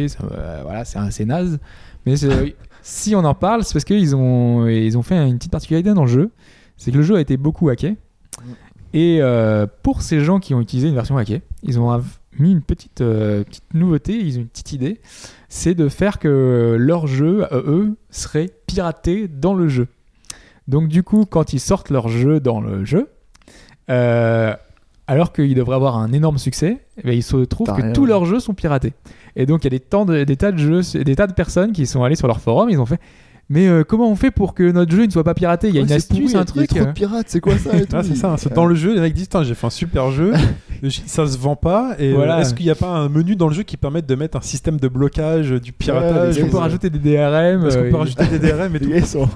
[0.07, 1.59] ça, euh, voilà, c'est assez naze.
[2.05, 2.15] Mais
[2.81, 6.05] si on en parle, c'est parce qu'ils ont, ils ont fait une petite particularité dans
[6.05, 6.31] le jeu,
[6.77, 7.97] c'est que le jeu a été beaucoup hacké.
[8.93, 12.01] Et euh, pour ces gens qui ont utilisé une version hackée, ils ont
[12.39, 15.01] mis une petite, euh, petite nouveauté, ils ont une petite idée,
[15.49, 19.87] c'est de faire que leur jeu, eux, serait piraté dans le jeu.
[20.67, 23.09] Donc du coup, quand ils sortent leur jeu dans le jeu,
[23.89, 24.53] euh,
[25.07, 28.05] alors qu'ils devraient avoir un énorme succès, eh ben, il se trouve T'as que tous
[28.05, 28.93] leurs jeux sont piratés.
[29.37, 31.33] Et donc il y a des, temps de- des tas de jeux, des tas de
[31.33, 32.99] personnes qui sont allées sur leur forum, ils ont fait.
[33.49, 35.69] Mais euh, comment on fait pour que notre jeu ne soit pas piraté?
[35.69, 36.67] Il y a Ouais, une pourri, astuce, un Il y a truc.
[36.69, 37.95] trop de pirates, c'est quoi ça et tout?
[37.95, 38.35] Ah, c'est ça.
[38.37, 40.33] c'est Dans le jeu, les mecs disent j'ai fait un super jeu,
[41.05, 41.95] ça se vend pas.
[41.97, 42.41] Et euh, Voilà.
[42.41, 44.41] est-ce qu'il n'y a pas un menu dans le jeu qui permette de mettre un
[44.41, 47.77] système de blocage euh, du piratage les Est-ce qu'on peut gars, rajouter des DRM Est-ce
[47.77, 48.91] qu'on euh, peut rajouter des DRM et Les tout?
[48.91, 49.29] gars, ils sont.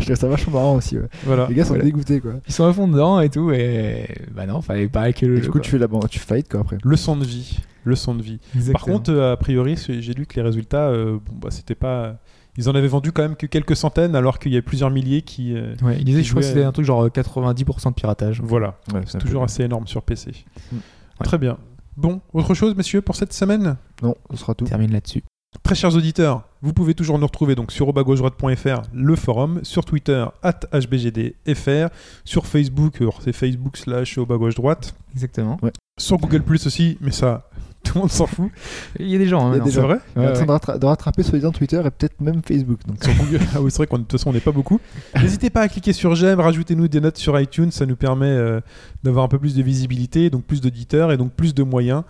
[0.00, 0.98] Je trouve ça vachement marrant aussi.
[0.98, 1.06] ouais.
[1.24, 1.46] Voilà.
[1.48, 1.84] Les gars sont Voilà.
[1.84, 2.32] dégoûtés quoi.
[2.48, 5.38] Ils sont à fond dedans et tout, et bah non, fallait pas hacker le Et
[5.38, 5.42] jeu.
[5.42, 5.60] du coup, quoi.
[5.60, 6.78] tu fais la tu fight quoi après.
[6.84, 7.58] Leçon de vie.
[7.84, 8.38] Leçon de vie.
[8.38, 8.96] Par Exactement.
[8.96, 12.16] contre, euh, a priori, j'ai lu que les résultats, euh, bon, bah, c'était pas.
[12.58, 15.22] Ils en avaient vendu quand même que quelques centaines, alors qu'il y a plusieurs milliers
[15.22, 15.54] qui.
[15.56, 17.94] euh, Ouais, il disait, je crois que c'était euh, un truc genre euh, 90% de
[17.94, 18.40] piratage.
[18.42, 18.78] Voilà.
[18.92, 20.32] Ouais, C'est toujours assez énorme sur PC.
[20.70, 20.76] Mm.
[21.24, 21.56] Très bien.
[21.96, 23.76] Bon, autre chose, messieurs, pour cette semaine?
[24.02, 24.64] Non, ce sera tout.
[24.64, 25.22] On termine là-dessus.
[25.62, 30.24] Très chers auditeurs, vous pouvez toujours nous retrouver donc sur obagauche-droite.fr, le forum, sur Twitter,
[30.42, 31.88] at hbgdfr,
[32.24, 35.58] sur Facebook, alors c'est Facebook slash obagauche-droite, Exactement.
[35.98, 37.50] sur Google Plus aussi, mais ça,
[37.84, 38.50] tout le monde s'en fout.
[38.98, 39.46] Il y a des gens.
[39.46, 39.64] hein, Il y a maintenant.
[39.66, 42.78] des C'est vrai en train de, rattra- de rattraper soi-disant Twitter et peut-être même Facebook.
[42.86, 43.40] Donc, Sur Google.
[43.54, 44.80] Ah oui, c'est vrai qu'on de toute façon on n'est pas beaucoup.
[45.20, 48.60] N'hésitez pas à cliquer sur j'aime, rajoutez-nous des notes sur iTunes, ça nous permet euh,
[49.02, 52.02] d'avoir un peu plus de visibilité, donc plus d'auditeurs et donc plus de moyens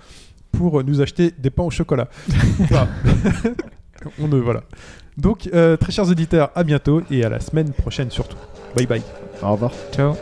[0.52, 2.08] pour euh, nous acheter des pains au chocolat.
[2.68, 2.88] Voilà.
[4.20, 4.62] on ne voilà.
[5.16, 8.36] Donc euh, très chers auditeurs, à bientôt et à la semaine prochaine surtout.
[8.76, 9.02] Bye bye.
[9.42, 9.72] au revoir.
[9.94, 10.14] Ciao.